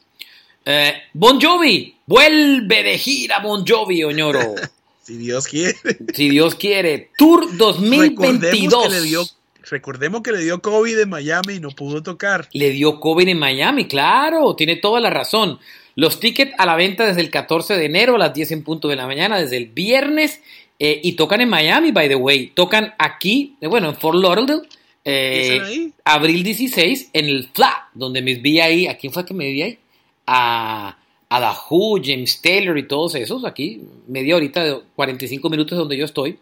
Eh, 0.64 0.94
bon 1.12 1.38
Jovi, 1.42 1.98
vuelve 2.06 2.82
de 2.82 2.98
gira 2.98 3.40
Bon 3.40 3.66
Jovi, 3.68 4.06
Oñoro. 4.06 4.56
Si 5.10 5.18
Dios 5.18 5.48
quiere. 5.48 5.76
Si 6.14 6.30
Dios 6.30 6.54
quiere. 6.54 7.10
Tour 7.18 7.58
2022. 7.58 9.36
Recordemos 9.72 10.22
que, 10.22 10.32
le 10.32 10.44
dio, 10.44 10.62
COVID 10.62 11.00
en 11.00 11.10
Miami 11.10 11.56
y 11.56 11.60
no 11.60 11.72
pudo 11.72 12.04
tocar. 12.04 12.48
Le 12.54 12.70
dio 12.70 13.00
COVID 13.00 13.28
en 13.28 13.40
Miami, 13.40 13.88
claro, 13.88 14.56
tiene 14.56 14.76
toda 14.76 15.00
la 15.00 15.10
razón. 15.10 15.58
Los 15.96 16.20
tickets 16.20 16.54
a 16.60 16.68
la 16.68 16.76
venta 16.76 17.08
desde 17.08 17.22
el 17.22 17.32
14 17.32 17.76
de 17.76 17.86
enero 17.86 18.18
a 18.18 18.18
las 18.20 18.36
10 18.36 18.52
en 18.52 18.64
punto 18.64 18.88
de 18.88 18.98
la 18.98 19.08
mañana, 19.08 19.40
desde 19.40 19.58
el 19.58 19.66
viernes, 19.70 20.42
eh, 20.78 21.02
y 21.04 21.14
tocan 21.14 21.42
en 21.42 21.50
Miami, 21.50 21.92
by 21.92 22.08
the 22.08 22.16
way. 22.16 22.52
Tocan 22.54 22.94
aquí, 23.00 23.56
eh, 23.62 23.68
bueno, 23.68 23.90
en 23.90 23.96
Fort 23.96 24.20
Lauderdale, 24.20 24.62
eh, 25.06 25.90
abril 26.04 26.44
16, 26.44 27.10
en 27.14 27.26
el 27.26 27.50
FLA, 27.52 27.90
donde 27.96 28.22
me 28.22 28.36
vi 28.36 28.60
ahí. 28.60 28.86
¿A 28.86 28.96
quién 28.96 29.12
fue 29.12 29.26
que 29.26 29.34
me 29.34 29.52
vi 29.52 29.64
ahí? 29.64 29.80
A 30.28 30.99
a 31.30 31.40
The 31.40 31.60
Who, 31.70 32.02
James 32.04 32.42
Taylor 32.42 32.78
y 32.78 32.88
todos 32.88 33.16
esos, 33.16 33.46
aquí 33.46 33.82
media 34.08 34.36
horita 34.36 34.64
de 34.64 34.80
45 34.96 35.50
minutos 35.50 35.78
donde 35.78 35.98
yo 35.98 36.06
estoy, 36.06 36.40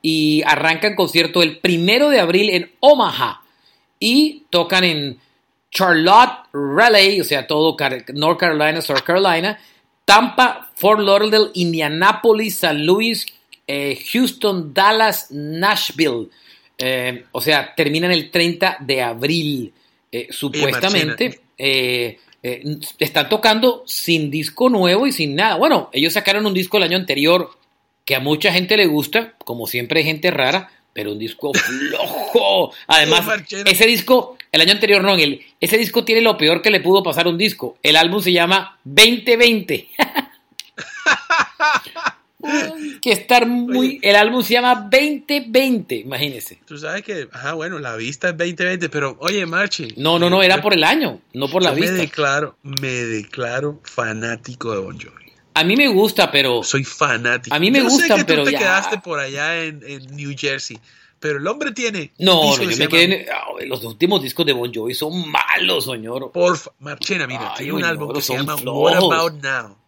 y 0.00 0.42
arrancan 0.46 0.94
concierto 0.94 1.42
el 1.42 1.58
primero 1.58 2.08
de 2.08 2.20
abril 2.20 2.50
en 2.50 2.70
Omaha 2.80 3.42
y 3.98 4.44
tocan 4.50 4.84
en 4.84 5.18
Charlotte, 5.70 6.46
Raleigh, 6.52 7.20
o 7.20 7.24
sea, 7.24 7.46
todo 7.46 7.76
North 8.14 8.38
Carolina, 8.38 8.80
South 8.80 9.02
Carolina, 9.04 9.58
Tampa, 10.04 10.70
Fort 10.74 11.00
Lauderdale, 11.00 11.50
Indianapolis, 11.54 12.58
San 12.58 12.86
Luis, 12.86 13.26
eh, 13.66 13.98
Houston, 14.12 14.72
Dallas, 14.72 15.30
Nashville. 15.30 16.28
Eh, 16.78 17.24
o 17.32 17.40
sea, 17.40 17.74
terminan 17.74 18.12
el 18.12 18.30
30 18.30 18.78
de 18.80 19.02
abril, 19.02 19.72
eh, 20.10 20.28
supuestamente. 20.30 21.40
Eh, 22.42 22.62
están 22.98 23.28
tocando 23.28 23.82
sin 23.86 24.30
disco 24.30 24.68
nuevo 24.68 25.06
y 25.06 25.12
sin 25.12 25.34
nada. 25.34 25.56
Bueno, 25.56 25.90
ellos 25.92 26.12
sacaron 26.12 26.46
un 26.46 26.54
disco 26.54 26.76
el 26.76 26.84
año 26.84 26.96
anterior 26.96 27.50
que 28.04 28.14
a 28.14 28.20
mucha 28.20 28.52
gente 28.52 28.76
le 28.76 28.86
gusta, 28.86 29.34
como 29.44 29.66
siempre 29.66 30.00
hay 30.00 30.06
gente 30.06 30.30
rara, 30.30 30.70
pero 30.92 31.12
un 31.12 31.18
disco 31.18 31.52
flojo. 31.52 32.72
Además, 32.86 33.26
ese 33.66 33.86
disco, 33.86 34.36
el 34.50 34.60
año 34.60 34.72
anterior 34.72 35.02
no, 35.02 35.14
el, 35.14 35.42
ese 35.60 35.78
disco 35.78 36.04
tiene 36.04 36.22
lo 36.22 36.38
peor 36.38 36.62
que 36.62 36.70
le 36.70 36.80
pudo 36.80 37.02
pasar 37.02 37.26
a 37.26 37.30
un 37.30 37.38
disco. 37.38 37.76
El 37.82 37.96
álbum 37.96 38.22
se 38.22 38.32
llama 38.32 38.78
2020. 38.84 39.88
que 43.02 43.12
estar 43.12 43.46
muy. 43.46 43.98
el 44.02 44.16
álbum 44.16 44.42
se 44.42 44.54
llama 44.54 44.88
2020, 44.90 45.96
imagínese. 45.96 46.60
Tú 46.64 46.78
sabes 46.78 47.02
que, 47.02 47.28
ajá, 47.32 47.54
bueno, 47.54 47.78
la 47.78 47.96
vista 47.96 48.28
es 48.28 48.36
2020, 48.36 48.88
pero 48.88 49.16
oye, 49.20 49.44
Marchi. 49.46 49.94
No, 49.96 50.18
no, 50.18 50.30
no, 50.30 50.42
era 50.42 50.62
por 50.62 50.72
el 50.72 50.84
año, 50.84 51.20
no 51.34 51.48
por 51.48 51.62
la 51.62 51.72
vista. 51.72 51.92
Me 51.92 51.98
declaro, 51.98 52.56
me 52.62 52.88
declaro 52.88 53.80
fanático 53.82 54.72
de 54.72 54.78
Bon 54.78 54.98
Jovi. 54.98 55.32
A 55.54 55.64
mí 55.64 55.76
me 55.76 55.88
gusta, 55.88 56.30
pero. 56.30 56.62
Soy 56.62 56.84
fanático. 56.84 57.54
A 57.54 57.58
mí 57.58 57.70
me 57.70 57.82
gusta, 57.82 58.24
pero 58.24 58.44
tú 58.44 58.50
te 58.50 58.56
quedaste 58.56 58.98
por 58.98 59.18
allá 59.18 59.64
en, 59.64 59.80
New 60.12 60.32
Jersey. 60.36 60.78
Pero 61.18 61.40
el 61.40 61.46
hombre 61.48 61.72
tiene. 61.72 62.12
No, 62.18 62.56
no 62.56 62.62
yo 62.62 62.76
me 62.76 62.86
quedé. 62.86 63.26
En, 63.58 63.68
los 63.68 63.82
últimos 63.82 64.22
discos 64.22 64.46
de 64.46 64.52
Bon 64.52 64.72
Jovi 64.72 64.94
son 64.94 65.28
malos, 65.28 65.86
señor. 65.86 66.30
Porfa, 66.30 66.70
Marchena, 66.78 67.26
mira, 67.26 67.54
tiene 67.56 67.72
un 67.72 67.84
álbum 67.84 68.12
que 68.12 68.22
se 68.22 68.36
llama 68.36 68.54
What 68.54 68.94
About 68.94 69.42
Now 69.42 69.87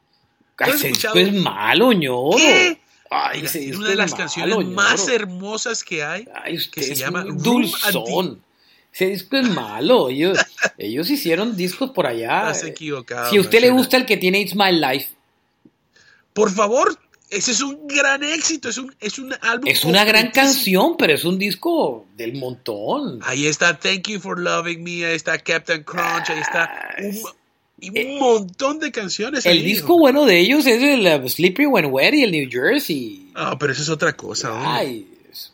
ese 0.68 0.88
disco 0.88 1.18
es 1.18 1.32
malo, 1.32 1.92
ñoro. 1.92 2.36
Ay, 3.10 3.42
es 3.44 3.76
una 3.76 3.88
de 3.88 3.96
las 3.96 4.14
canciones 4.14 4.66
más 4.68 5.08
hermosas 5.08 5.82
que 5.82 6.04
hay, 6.04 6.26
que 6.72 6.82
se 6.82 6.94
llama 6.94 7.24
Dulzón. 7.24 8.42
Ese 8.92 9.06
disco 9.06 9.36
es 9.36 9.48
malo. 9.48 10.08
Ellos, 10.08 10.38
ellos 10.78 11.10
hicieron 11.10 11.56
discos 11.56 11.90
por 11.90 12.06
allá. 12.06 12.50
Estás 12.50 12.64
equivocado. 12.64 13.30
Si 13.30 13.36
a 13.36 13.40
usted 13.40 13.60
le 13.60 13.70
gusta 13.70 13.96
el 13.96 14.06
que 14.06 14.16
tiene 14.16 14.40
It's 14.40 14.54
My 14.54 14.72
Life. 14.72 15.08
Por 16.32 16.50
favor, 16.50 16.98
ese 17.28 17.52
es 17.52 17.60
un 17.60 17.86
gran 17.86 18.22
éxito. 18.24 18.68
Es 18.68 18.78
un, 18.78 18.94
es 19.00 19.18
un 19.18 19.32
álbum. 19.40 19.68
Es 19.68 19.84
una 19.84 20.04
gran 20.04 20.30
canción, 20.30 20.96
pero 20.96 21.14
es 21.14 21.24
un 21.24 21.38
disco 21.38 22.06
del 22.16 22.34
montón. 22.34 23.20
Ahí 23.22 23.46
está 23.46 23.78
Thank 23.78 24.08
You 24.08 24.20
for 24.20 24.38
Loving 24.38 24.82
Me. 24.82 25.04
Ahí 25.06 25.14
está 25.14 25.38
Captain 25.38 25.84
Crunch. 25.84 26.30
Ahí 26.30 26.40
está 26.40 26.70
y 27.80 27.90
un 27.90 27.96
eh, 27.96 28.16
montón 28.20 28.78
de 28.78 28.92
canciones. 28.92 29.46
El 29.46 29.64
disco 29.64 29.98
bueno 29.98 30.26
de 30.26 30.38
ellos 30.38 30.66
es 30.66 30.82
el 30.82 31.06
uh, 31.06 31.28
Slippery 31.28 31.66
When 31.66 31.86
Wet 31.86 32.14
y 32.14 32.22
el 32.22 32.32
New 32.32 32.48
Jersey. 32.50 33.30
Ah, 33.34 33.56
pero 33.58 33.72
eso 33.72 33.82
es 33.82 33.88
otra 33.88 34.14
cosa. 34.14 34.76
Ay, 34.76 35.06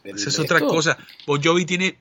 esa 0.04 0.28
es 0.28 0.38
otra 0.38 0.60
cosa. 0.60 0.98
Bon 1.26 1.42
Jovi 1.42 1.64
tiene 1.64 1.96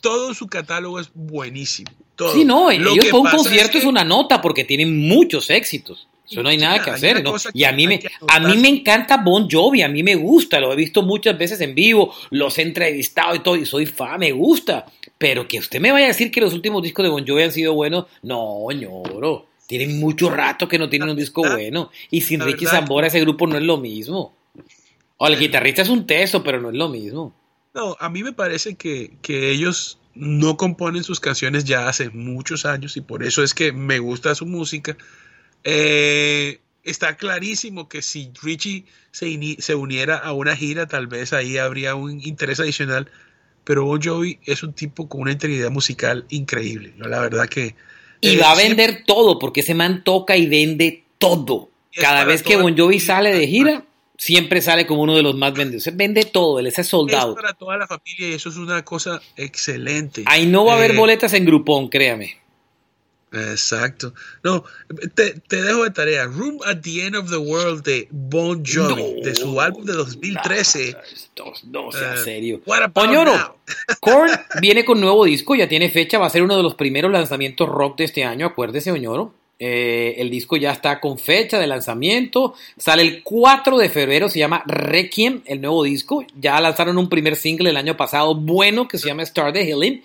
todo 0.00 0.34
su 0.34 0.46
catálogo 0.46 0.98
es 0.98 1.10
buenísimo. 1.14 1.90
Todo. 2.16 2.34
Sí, 2.34 2.44
no, 2.44 2.70
ellos 2.70 3.06
por 3.10 3.20
un 3.20 3.30
concierto 3.30 3.78
es, 3.78 3.84
una 3.84 4.04
nota 4.04 4.42
porque 4.42 4.64
tienen 4.64 5.08
muchos 5.08 5.48
éxitos. 5.50 6.06
Eso 6.30 6.44
no 6.44 6.48
hay 6.48 6.58
nada 6.58 6.80
que 6.80 6.90
hacer, 6.90 7.24
¿no? 7.24 7.34
Y 7.52 7.64
a 7.64 7.72
mí 7.72 7.88
me, 7.88 8.00
a 8.28 8.38
mí 8.38 8.56
me 8.56 8.68
encanta 8.68 9.16
Bon 9.16 9.48
Jovi, 9.50 9.82
a 9.82 9.88
mí 9.88 10.04
me 10.04 10.14
gusta, 10.14 10.60
lo 10.60 10.72
he 10.72 10.76
visto 10.76 11.02
muchas 11.02 11.36
veces 11.36 11.60
en 11.60 11.74
vivo, 11.74 12.14
los 12.30 12.56
he 12.58 12.62
entrevistado 12.62 13.34
y 13.34 13.40
todo, 13.40 13.56
y 13.56 13.66
soy 13.66 13.86
fan, 13.86 14.20
me 14.20 14.30
gusta. 14.30 14.86
Pero 15.18 15.48
que 15.48 15.58
usted 15.58 15.80
me 15.80 15.90
vaya 15.90 16.04
a 16.04 16.08
decir 16.08 16.30
que 16.30 16.40
los 16.40 16.52
últimos 16.52 16.82
discos 16.82 17.02
de 17.02 17.10
Bon 17.10 17.26
Jovi 17.26 17.42
han 17.42 17.52
sido 17.52 17.74
buenos, 17.74 18.06
no, 18.22 18.68
ñoro. 18.70 19.49
Tienen 19.70 20.00
mucho 20.00 20.28
rato 20.30 20.66
que 20.66 20.80
no 20.80 20.88
tienen 20.88 21.10
un 21.10 21.16
disco 21.16 21.42
bueno. 21.48 21.92
Y 22.10 22.22
sin 22.22 22.40
Ricky 22.40 22.66
Zambora 22.66 23.06
ese 23.06 23.20
grupo 23.20 23.46
no 23.46 23.56
es 23.56 23.62
lo 23.62 23.76
mismo. 23.76 24.36
O 25.16 25.28
el 25.28 25.38
guitarrista 25.38 25.82
es 25.82 25.88
un 25.88 26.08
teso, 26.08 26.42
pero 26.42 26.60
no 26.60 26.70
es 26.70 26.74
lo 26.74 26.88
mismo. 26.88 27.32
No, 27.72 27.96
a 28.00 28.08
mí 28.08 28.24
me 28.24 28.32
parece 28.32 28.74
que, 28.74 29.12
ellos 29.28 30.00
no 30.16 30.56
componen 30.56 31.04
sus 31.04 31.20
canciones 31.20 31.62
ya 31.62 31.88
hace 31.88 32.10
muchos 32.10 32.66
años 32.66 32.96
y 32.96 33.00
por 33.00 33.22
eso 33.22 33.44
es 33.44 33.54
que 33.54 33.70
me 33.70 34.00
gusta 34.00 34.34
su 34.34 34.44
música. 34.44 34.96
Eh, 35.62 36.58
está 36.82 37.16
clarísimo 37.16 37.88
que 37.88 38.02
si 38.02 38.32
Richie 38.42 38.86
se, 39.12 39.56
se, 39.60 39.76
uniera 39.76 40.16
a 40.16 40.32
una 40.32 40.56
gira, 40.56 40.88
tal 40.88 41.06
vez 41.06 41.32
ahí 41.32 41.58
habría 41.58 41.94
un 41.94 42.20
interés 42.24 42.58
adicional. 42.58 43.08
Pero 43.62 43.84
Bon 43.84 44.02
Jovi 44.02 44.40
es 44.46 44.64
un 44.64 44.72
tipo 44.72 45.08
con 45.08 45.20
una 45.20 45.30
integridad 45.30 45.70
musical 45.70 46.26
increíble. 46.28 46.92
La 46.98 47.20
verdad 47.20 47.48
que 47.48 47.76
y 48.20 48.36
va 48.36 48.52
a 48.52 48.56
vender 48.56 49.04
todo, 49.06 49.38
porque 49.38 49.60
ese 49.60 49.74
man 49.74 50.02
toca 50.04 50.36
y 50.36 50.46
vende 50.46 51.04
todo. 51.18 51.70
Cada 51.94 52.24
vez 52.24 52.42
que 52.42 52.56
Bon 52.56 52.76
Jovi 52.76 53.00
sale 53.00 53.32
de 53.32 53.46
gira, 53.46 53.84
siempre 54.16 54.60
sale 54.60 54.86
como 54.86 55.02
uno 55.02 55.16
de 55.16 55.22
los 55.22 55.34
más 55.34 55.54
vendidos. 55.54 55.82
Se 55.82 55.90
vende 55.90 56.24
todo, 56.24 56.58
él 56.58 56.66
es 56.66 56.74
soldado. 56.86 57.32
Es 57.32 57.36
para 57.36 57.54
toda 57.54 57.76
la 57.78 57.86
familia 57.86 58.28
y 58.28 58.32
eso 58.34 58.50
es 58.50 58.56
una 58.56 58.84
cosa 58.84 59.20
excelente. 59.36 60.24
Ahí 60.26 60.46
no 60.46 60.64
va 60.64 60.74
a 60.74 60.76
haber 60.76 60.92
eh, 60.92 60.96
boletas 60.96 61.32
en 61.32 61.44
Groupon, 61.46 61.88
créame. 61.88 62.36
Exacto. 63.32 64.12
No, 64.42 64.64
te, 65.14 65.40
dejo 65.48 65.84
de 65.84 65.90
tarea. 65.90 66.26
Room 66.26 66.58
at 66.66 66.80
the 66.82 67.06
End 67.06 67.14
of 67.14 67.30
the 67.30 67.36
World 67.36 67.84
de 67.84 68.08
Bon 68.10 68.62
Jovi, 68.64 69.22
de 69.22 69.34
su 69.34 69.60
álbum 69.60 69.84
de 69.84 69.92
2013. 69.92 70.96
No, 71.66 71.92
sea 71.92 72.14
uh, 72.14 72.24
serio. 72.24 72.60
Oñoro, 72.94 73.58
Korn 74.00 74.32
viene 74.60 74.84
con 74.84 75.00
nuevo 75.00 75.24
disco, 75.24 75.54
ya 75.54 75.68
tiene 75.68 75.90
fecha, 75.90 76.18
va 76.18 76.26
a 76.26 76.30
ser 76.30 76.42
uno 76.42 76.56
de 76.56 76.62
los 76.62 76.74
primeros 76.74 77.12
lanzamientos 77.12 77.68
rock 77.68 77.98
de 77.98 78.04
este 78.04 78.24
año, 78.24 78.46
acuérdese, 78.46 78.90
Oñoro. 78.90 79.34
Eh, 79.62 80.14
el 80.16 80.30
disco 80.30 80.56
ya 80.56 80.72
está 80.72 80.98
con 80.98 81.18
fecha 81.18 81.58
de 81.58 81.66
lanzamiento. 81.66 82.54
Sale 82.78 83.02
el 83.02 83.22
4 83.22 83.76
de 83.76 83.90
febrero. 83.90 84.30
Se 84.30 84.38
llama 84.38 84.64
Requiem, 84.66 85.42
el 85.44 85.60
nuevo 85.60 85.84
disco. 85.84 86.24
Ya 86.40 86.58
lanzaron 86.60 86.96
un 86.96 87.10
primer 87.10 87.36
single 87.36 87.68
el 87.68 87.76
año 87.76 87.94
pasado, 87.94 88.34
bueno, 88.34 88.88
que 88.88 88.96
se 88.96 89.06
llama 89.06 89.22
Star 89.22 89.52
the 89.52 89.62
Healing. 89.62 90.02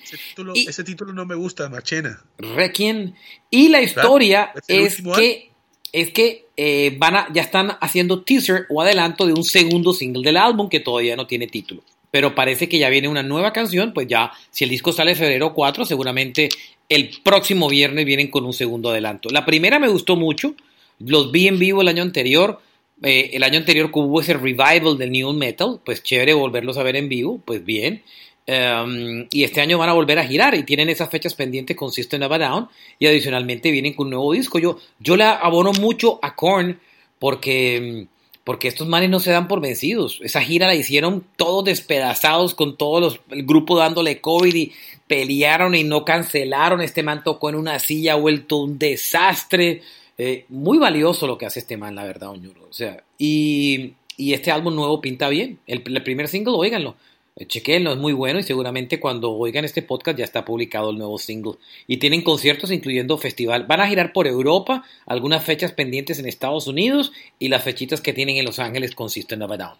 Ese 0.67 0.83
título, 0.83 1.13
no 1.13 1.25
me 1.25 1.35
gusta, 1.35 1.69
Machena. 1.69 2.21
Requiem. 2.37 3.13
Y 3.49 3.69
la 3.69 3.81
historia 3.81 4.51
es 4.67 5.01
que, 5.01 5.51
es 5.93 6.11
que 6.11 6.47
eh, 6.57 6.93
van 6.97 7.15
a, 7.15 7.33
ya 7.33 7.41
están 7.41 7.77
haciendo 7.79 8.23
teaser 8.23 8.65
o 8.69 8.81
adelanto 8.81 9.25
de 9.25 9.33
un 9.33 9.45
segundo 9.45 9.93
single 9.93 10.23
del 10.23 10.35
álbum 10.35 10.67
que 10.67 10.81
todavía 10.81 11.15
no 11.15 11.27
tiene 11.27 11.47
título 11.47 11.81
pero 12.15 12.33
parece 12.33 12.69
que 12.69 12.79
ya 12.79 12.87
viene 12.87 13.09
una 13.09 13.23
nueva 13.23 13.51
canción, 13.51 13.91
pues 13.93 14.07
ya, 14.07 14.31
si 14.49 14.63
el 14.63 14.69
disco 14.69 14.93
sale 14.93 15.15
febrero 15.15 15.53
4, 15.53 15.83
seguramente 15.83 16.47
el 16.87 17.09
próximo 17.21 17.67
viernes 17.67 18.05
vienen 18.05 18.29
con 18.29 18.45
un 18.45 18.53
segundo 18.53 18.89
adelanto. 18.89 19.27
La 19.31 19.43
primera 19.43 19.79
me 19.79 19.89
gustó 19.89 20.15
mucho, 20.15 20.55
los 20.97 21.33
vi 21.33 21.49
en 21.49 21.59
vivo 21.59 21.81
el 21.81 21.89
año 21.89 22.03
anterior, 22.03 22.61
eh, 23.03 23.31
el 23.33 23.43
año 23.43 23.57
anterior 23.57 23.89
hubo 23.91 24.21
ese 24.21 24.33
revival 24.33 24.97
del 24.97 25.11
New 25.11 25.33
Metal, 25.33 25.81
pues 25.83 26.03
chévere 26.03 26.33
volverlos 26.33 26.77
a 26.77 26.83
ver 26.83 26.95
en 26.95 27.09
vivo, 27.09 27.41
pues 27.43 27.65
bien. 27.65 28.01
Um, 28.47 29.27
y 29.29 29.43
este 29.43 29.59
año 29.59 29.77
van 29.77 29.89
a 29.89 29.93
volver 29.93 30.17
a 30.17 30.25
girar 30.25 30.55
y 30.55 30.63
tienen 30.63 30.87
esas 30.87 31.09
fechas 31.09 31.33
pendientes 31.33 31.75
con 31.75 31.91
System 31.91 32.21
of 32.21 32.31
a 32.31 32.37
Down 32.37 32.69
y 32.97 33.07
adicionalmente 33.07 33.71
vienen 33.71 33.91
con 33.91 34.07
un 34.07 34.11
nuevo 34.11 34.31
disco. 34.31 34.57
Yo, 34.57 34.79
yo 34.99 35.17
le 35.17 35.25
abono 35.25 35.73
mucho 35.73 36.17
a 36.21 36.33
Korn 36.33 36.79
porque, 37.19 38.07
porque 38.45 38.67
estos 38.69 38.87
manes 38.87 39.09
no 39.09 39.19
se 39.19 39.31
dan 39.31 39.49
por 39.49 39.59
vencidos. 39.59 40.19
Esa 40.23 40.39
gira 40.39 40.67
la 40.67 40.75
hicieron 40.75 41.25
todos 41.35 41.65
despedazados 41.65 42.53
con 42.55 42.77
todos 42.77 43.01
los, 43.01 43.19
el 43.31 43.43
grupo 43.43 43.75
dándole 43.75 44.21
COVID 44.21 44.55
y 44.55 44.71
pelearon 45.07 45.75
y 45.75 45.83
no 45.83 46.05
cancelaron. 46.05 46.79
Este 46.79 47.03
man 47.03 47.23
tocó 47.23 47.49
en 47.49 47.55
una 47.55 47.79
silla, 47.79 48.13
ha 48.13 48.17
vuelto 48.17 48.57
un 48.57 48.77
desastre. 48.77 49.81
Eh, 50.17 50.45
muy 50.49 50.77
valioso 50.77 51.27
lo 51.27 51.37
que 51.37 51.47
hace 51.47 51.59
este 51.59 51.75
man, 51.75 51.95
la 51.95 52.05
verdad, 52.05 52.29
Oñuro. 52.29 52.67
O 52.69 52.73
sea, 52.73 53.03
y, 53.17 53.93
y 54.15 54.33
este 54.33 54.51
álbum 54.51 54.75
nuevo 54.75 55.01
pinta 55.01 55.27
bien. 55.27 55.57
El, 55.65 55.81
el 55.83 56.03
primer 56.03 56.27
single, 56.27 56.53
oíganlo 56.55 56.95
chequenlo, 57.43 57.91
es 57.91 57.97
muy 57.97 58.13
bueno 58.13 58.39
y 58.39 58.43
seguramente 58.43 58.99
cuando 58.99 59.33
oigan 59.33 59.65
este 59.65 59.81
podcast 59.81 60.17
ya 60.17 60.23
está 60.23 60.45
publicado 60.45 60.89
el 60.89 60.97
nuevo 60.97 61.17
single. 61.17 61.55
Y 61.85 61.97
tienen 61.97 62.21
conciertos 62.21 62.71
incluyendo 62.71 63.17
festival. 63.17 63.65
Van 63.65 63.81
a 63.81 63.87
girar 63.87 64.13
por 64.13 64.25
Europa, 64.25 64.85
algunas 65.05 65.43
fechas 65.43 65.73
pendientes 65.73 66.17
en 66.19 66.27
Estados 66.27 66.67
Unidos 66.67 67.11
y 67.37 67.49
las 67.49 67.63
fechitas 67.63 67.99
que 67.99 68.13
tienen 68.13 68.37
en 68.37 68.45
Los 68.45 68.59
Ángeles 68.59 68.95
con 68.95 69.09
System 69.09 69.41
of 69.41 69.51
a 69.51 69.57
Down. 69.57 69.77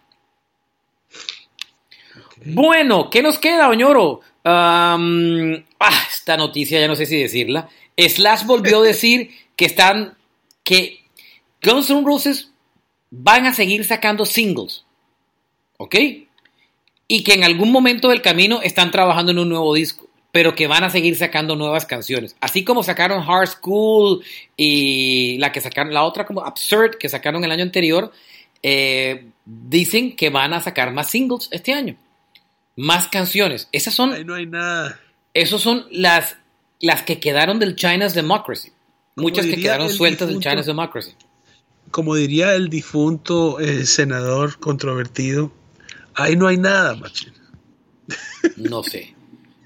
Bueno, 2.44 3.08
¿qué 3.08 3.22
nos 3.22 3.38
queda, 3.38 3.68
Oñoro? 3.68 4.20
ah, 4.48 4.98
esta 6.12 6.36
noticia 6.36 6.78
ya 6.78 6.86
no 6.86 6.94
sé 6.94 7.06
si 7.06 7.16
decirla. 7.16 7.68
Slash 7.96 8.44
volvió 8.44 8.80
a 8.80 8.82
decir 8.86 9.30
que 9.56 9.64
están, 9.64 10.16
que 10.62 11.00
Guns 11.62 11.88
N' 11.90 12.04
Roses 12.04 12.50
van 13.10 13.46
a 13.46 13.54
seguir 13.54 13.84
sacando 13.84 14.26
singles. 14.26 14.84
¿Ok? 15.78 15.96
Y 17.08 17.22
que 17.22 17.34
en 17.34 17.44
algún 17.44 17.70
momento 17.70 18.08
del 18.08 18.22
camino 18.22 18.60
están 18.62 18.90
trabajando 18.90 19.32
en 19.32 19.38
un 19.38 19.48
nuevo 19.48 19.74
disco, 19.74 20.08
pero 20.32 20.54
que 20.54 20.66
van 20.66 20.84
a 20.84 20.90
seguir 20.90 21.16
sacando 21.16 21.56
nuevas 21.56 21.86
canciones. 21.86 22.36
Así 22.40 22.64
como 22.64 22.82
sacaron 22.82 23.24
Hard 23.26 23.48
School 23.48 24.22
y 24.56 25.38
la 25.38 25.52
que 25.52 25.60
sacaron, 25.60 25.94
la 25.94 26.04
otra 26.04 26.26
como 26.26 26.42
Absurd 26.42 26.96
que 26.98 27.08
sacaron 27.08 27.44
el 27.44 27.50
año 27.50 27.62
anterior, 27.62 28.12
eh, 28.62 29.26
dicen 29.44 30.16
que 30.16 30.30
van 30.30 30.52
a 30.52 30.62
sacar 30.62 30.92
más 30.92 31.10
singles 31.10 31.48
este 31.52 31.72
año, 31.72 31.96
más 32.74 33.08
canciones. 33.08 33.68
Esas 33.72 33.94
son. 33.94 34.26
No 34.26 34.34
hay 34.34 34.46
nada. 34.46 35.00
Esas 35.34 35.60
son 35.60 35.86
las, 35.90 36.36
las 36.80 37.02
que 37.02 37.20
quedaron 37.20 37.58
del 37.58 37.76
China's 37.76 38.14
Democracy. 38.14 38.72
Muchas 39.14 39.46
que 39.46 39.56
quedaron 39.56 39.88
sueltas 39.88 40.28
difunto, 40.28 40.44
del 40.44 40.52
China's 40.52 40.66
Democracy. 40.66 41.12
Como 41.90 42.14
diría 42.14 42.54
el 42.54 42.68
difunto 42.68 43.60
eh, 43.60 43.86
senador 43.86 44.58
controvertido, 44.58 45.52
Ahí 46.16 46.34
no 46.34 46.46
hay 46.48 46.56
nada, 46.56 46.94
machín. 46.96 47.32
No 48.56 48.82
sé. 48.82 49.14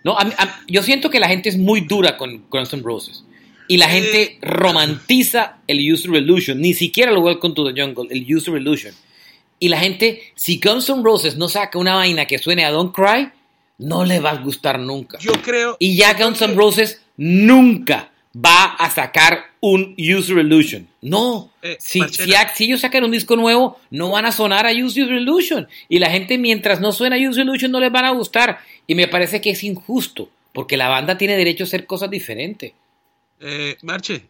No, 0.04 0.18
a, 0.18 0.22
a, 0.22 0.60
yo 0.66 0.82
siento 0.82 1.10
que 1.10 1.20
la 1.20 1.28
gente 1.28 1.48
es 1.48 1.56
muy 1.56 1.82
dura 1.82 2.16
con 2.16 2.44
Guns 2.48 2.72
N' 2.72 2.82
Roses. 2.82 3.24
Y 3.68 3.76
la 3.76 3.88
gente 3.88 4.38
romantiza 4.42 5.58
el 5.68 5.92
User 5.92 6.12
Illusion. 6.14 6.60
Ni 6.60 6.74
siquiera 6.74 7.12
lo 7.12 7.20
Welcome 7.20 7.54
to 7.54 7.72
the 7.72 7.80
Jungle, 7.80 8.08
el 8.10 8.34
User 8.34 8.56
Illusion. 8.56 8.94
Y 9.60 9.68
la 9.68 9.78
gente, 9.78 10.32
si 10.34 10.58
Guns 10.58 10.88
N' 10.88 11.04
Roses 11.04 11.36
no 11.36 11.48
saca 11.48 11.78
una 11.78 11.94
vaina 11.94 12.26
que 12.26 12.38
suene 12.38 12.64
a 12.64 12.70
Don't 12.70 12.94
Cry, 12.94 13.30
no 13.78 14.04
le 14.04 14.18
va 14.18 14.30
a 14.30 14.42
gustar 14.42 14.80
nunca. 14.80 15.18
Yo 15.18 15.32
creo. 15.42 15.76
Y 15.78 15.96
ya 15.96 16.14
Guns 16.14 16.42
N' 16.42 16.54
Roses 16.54 17.00
nunca 17.16 18.10
va 18.34 18.74
a 18.74 18.90
sacar 18.90 19.44
un 19.60 19.94
User 19.98 20.38
Illusion. 20.38 20.88
No, 21.02 21.52
eh, 21.62 21.76
si, 21.80 22.00
si, 22.08 22.32
si, 22.54 22.64
ellos 22.64 22.80
sacan 22.80 23.04
un 23.04 23.10
disco 23.10 23.36
nuevo, 23.36 23.78
no 23.90 24.10
van 24.10 24.26
a 24.26 24.32
sonar 24.32 24.66
a 24.66 24.72
User 24.72 25.08
Illusion. 25.08 25.68
Y 25.88 25.98
la 25.98 26.10
gente, 26.10 26.38
mientras 26.38 26.80
no 26.80 26.92
suena 26.92 27.16
a 27.16 27.18
User 27.18 27.44
Illusion, 27.44 27.72
no 27.72 27.80
les 27.80 27.92
van 27.92 28.04
a 28.04 28.10
gustar. 28.10 28.60
Y 28.86 28.94
me 28.94 29.08
parece 29.08 29.40
que 29.40 29.50
es 29.50 29.64
injusto, 29.64 30.30
porque 30.52 30.76
la 30.76 30.88
banda 30.88 31.18
tiene 31.18 31.36
derecho 31.36 31.64
a 31.64 31.66
hacer 31.66 31.86
cosas 31.86 32.10
diferentes. 32.10 32.72
Eh, 33.40 33.76
Marche, 33.82 34.26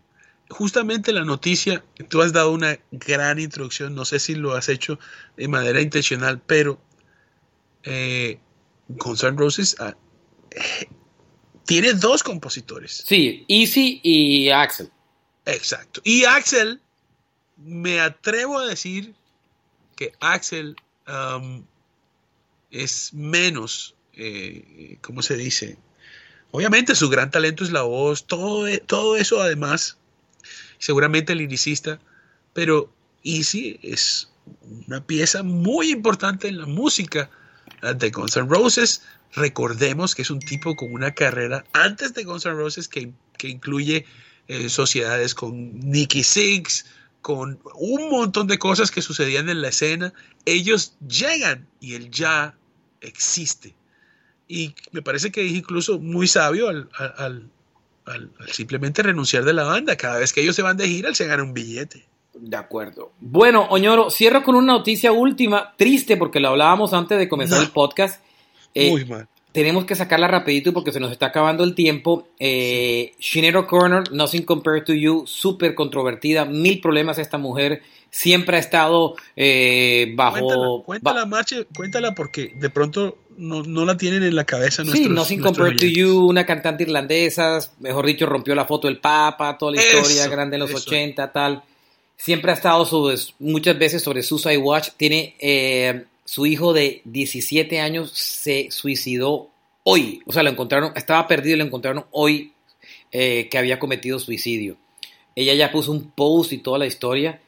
justamente 0.49 1.13
la 1.13 1.25
noticia, 1.25 1.85
tú 2.09 2.23
has 2.23 2.33
dado 2.33 2.53
una 2.53 2.79
gran 2.91 3.39
introducción, 3.39 3.95
no 3.95 4.05
sé 4.05 4.19
si 4.19 4.35
lo 4.35 4.55
has 4.55 4.69
hecho 4.69 4.99
de 5.37 5.49
manera 5.49 5.81
intencional, 5.81 6.41
pero 6.45 6.81
eh, 7.83 8.39
Guns 8.89 9.25
N' 9.25 9.37
Roses 9.37 9.77
ah, 9.79 9.97
tiene 11.71 11.93
dos 11.93 12.25
compositores. 12.25 13.05
Sí, 13.07 13.45
Easy 13.47 14.01
y 14.03 14.51
Axel. 14.51 14.91
Exacto. 15.47 16.01
Y 16.03 16.25
Axel, 16.25 16.81
me 17.59 18.01
atrevo 18.01 18.59
a 18.59 18.67
decir 18.67 19.15
que 19.95 20.13
Axel 20.19 20.75
um, 21.07 21.63
es 22.73 23.15
menos, 23.15 23.95
eh, 24.15 24.99
¿cómo 25.01 25.23
se 25.23 25.37
dice? 25.37 25.79
Obviamente 26.51 26.97
su 26.97 27.09
gran 27.09 27.31
talento 27.31 27.63
es 27.63 27.71
la 27.71 27.83
voz, 27.83 28.27
todo, 28.27 28.67
todo 28.87 29.17
eso 29.17 29.41
además, 29.41 29.97
seguramente 30.79 31.35
el 31.35 31.39
liricista, 31.39 32.01
pero 32.53 32.93
Easy 33.23 33.79
es 33.85 34.29
una 34.89 35.07
pieza 35.07 35.45
muy 35.45 35.93
importante 35.93 36.49
en 36.49 36.59
la 36.59 36.67
música 36.67 37.31
de 37.95 38.11
Guns 38.11 38.37
N' 38.37 38.49
Roses, 38.49 39.03
Recordemos 39.35 40.15
que 40.15 40.23
es 40.23 40.31
un 40.31 40.41
tipo 40.41 40.77
con 40.77 40.93
una 40.93 41.13
carrera 41.13 41.65
antes 41.73 42.15
de 42.15 42.25
Guns 42.25 42.47
N' 42.47 42.55
Roses 42.55 42.89
que, 42.89 43.13
que 43.39 43.49
incluye 43.49 44.05
eh, 44.49 44.69
sociedades 44.69 45.35
con 45.35 45.79
Nicky 45.79 46.25
Six, 46.25 46.87
con 47.23 47.61
un 47.75 48.11
montón 48.11 48.47
de 48.47 48.59
cosas 48.59 48.91
que 48.91 49.03
sucedían 49.03 49.49
en 49.49 49.63
la 49.63 49.69
escena. 49.69 50.13
Ellos 50.47 50.95
llegan 51.07 51.69
y 51.81 51.95
él 51.95 52.11
ya 52.11 52.57
existe. 53.01 53.75
Y 54.49 54.75
me 54.91 55.03
parece 55.03 55.31
que 55.31 55.47
es 55.47 55.53
incluso 55.53 56.01
muy 56.01 56.27
sabio 56.27 56.69
al, 56.69 56.89
al, 56.97 57.51
al, 58.07 58.31
al 58.41 58.53
simplemente 58.53 59.03
renunciar 59.03 59.45
de 59.45 59.53
la 59.53 59.63
banda. 59.63 59.97
Cada 59.97 60.19
vez 60.19 60.33
que 60.33 60.41
ellos 60.41 60.57
se 60.57 60.63
van 60.63 60.77
de 60.77 60.89
gira, 60.89 61.09
él 61.09 61.15
se 61.15 61.27
gana 61.27 61.45
un 61.45 61.55
billete. 61.55 62.05
De 62.35 62.57
acuerdo. 62.57 63.13
Bueno, 63.21 63.67
Oñoro, 63.71 64.11
cierro 64.11 64.43
con 64.43 64.55
una 64.57 64.73
noticia 64.73 65.13
última, 65.13 65.75
triste 65.77 66.17
porque 66.17 66.41
lo 66.41 66.49
hablábamos 66.49 66.93
antes 66.95 67.19
de 67.19 67.29
comenzar 67.29 67.59
no. 67.59 67.65
el 67.65 67.71
podcast. 67.71 68.25
Eh, 68.75 68.91
Muy 68.91 69.05
mal. 69.05 69.29
Tenemos 69.53 69.85
que 69.85 69.97
sacarla 69.97 70.29
rapidito 70.29 70.73
porque 70.73 70.93
se 70.93 71.01
nos 71.01 71.11
está 71.11 71.27
acabando 71.27 71.65
el 71.65 71.75
tiempo. 71.75 72.29
Eh, 72.39 73.15
Shinero 73.19 73.67
Corner, 73.67 74.05
Nothing 74.13 74.43
Compared 74.43 74.85
to 74.85 74.93
You, 74.93 75.25
súper 75.27 75.75
controvertida, 75.75 76.45
mil 76.45 76.81
problemas 76.81 77.19
esta 77.19 77.37
mujer. 77.37 77.83
Siempre 78.11 78.57
ha 78.57 78.61
estado 78.61 79.17
eh, 79.35 80.13
bajo... 80.15 80.85
Cuéntala, 80.85 80.85
cuéntala, 80.85 81.27
Marche, 81.27 81.67
cuéntala 81.75 82.15
porque 82.15 82.53
de 82.55 82.71
pronto 82.71 83.19
no, 83.37 83.63
no, 83.65 83.85
la 83.85 83.97
tienen 83.97 84.23
en 84.23 84.37
la 84.37 84.45
cabeza. 84.45 84.85
Sí, 84.85 85.09
Nothing 85.09 85.41
Compared 85.41 85.77
to 85.79 85.87
You, 85.87 86.29
una 86.29 86.47
cantante 86.47 86.85
irlandesa, 86.85 87.59
mejor 87.81 88.07
dicho, 88.07 88.27
rompió 88.27 88.55
la 88.55 88.67
foto 88.67 88.87
del 88.87 88.99
Papa, 88.99 89.59
toda 89.59 89.73
la 89.73 89.83
historia 89.83 90.29
grande 90.29 90.57
en 90.57 90.61
los 90.61 90.71
eso. 90.71 90.79
80, 90.79 91.33
tal. 91.33 91.63
Siempre 92.17 92.53
ha 92.53 92.55
estado 92.55 92.85
sobre, 92.85 93.17
muchas 93.41 93.77
veces 93.79 94.03
sobre 94.03 94.23
Suicide 94.23 94.59
Watch. 94.59 94.91
Tiene 94.97 95.35
eh, 95.41 96.05
su 96.31 96.47
hijo 96.47 96.73
de 96.73 97.03
17 97.07 97.81
años 97.81 98.13
se 98.13 98.69
suicidó 98.71 99.51
hoy. 99.83 100.23
O 100.27 100.33
sea, 100.33 100.45
lo 100.45 100.51
encontraron, 100.51 100.93
estaba 100.95 101.27
perdido 101.27 101.57
y 101.57 101.59
lo 101.59 101.65
encontraron 101.65 102.07
hoy 102.13 102.53
eh, 103.11 103.49
que 103.51 103.59
había 103.59 103.81
cometido 103.81 104.21
suicidio. 104.21 104.77
Ella 105.35 105.55
ya 105.55 105.73
puso 105.73 105.91
un 105.91 106.13
post 106.13 106.53
y 106.53 106.59
toda 106.59 106.79
la 106.79 106.87
historia, 106.87 107.41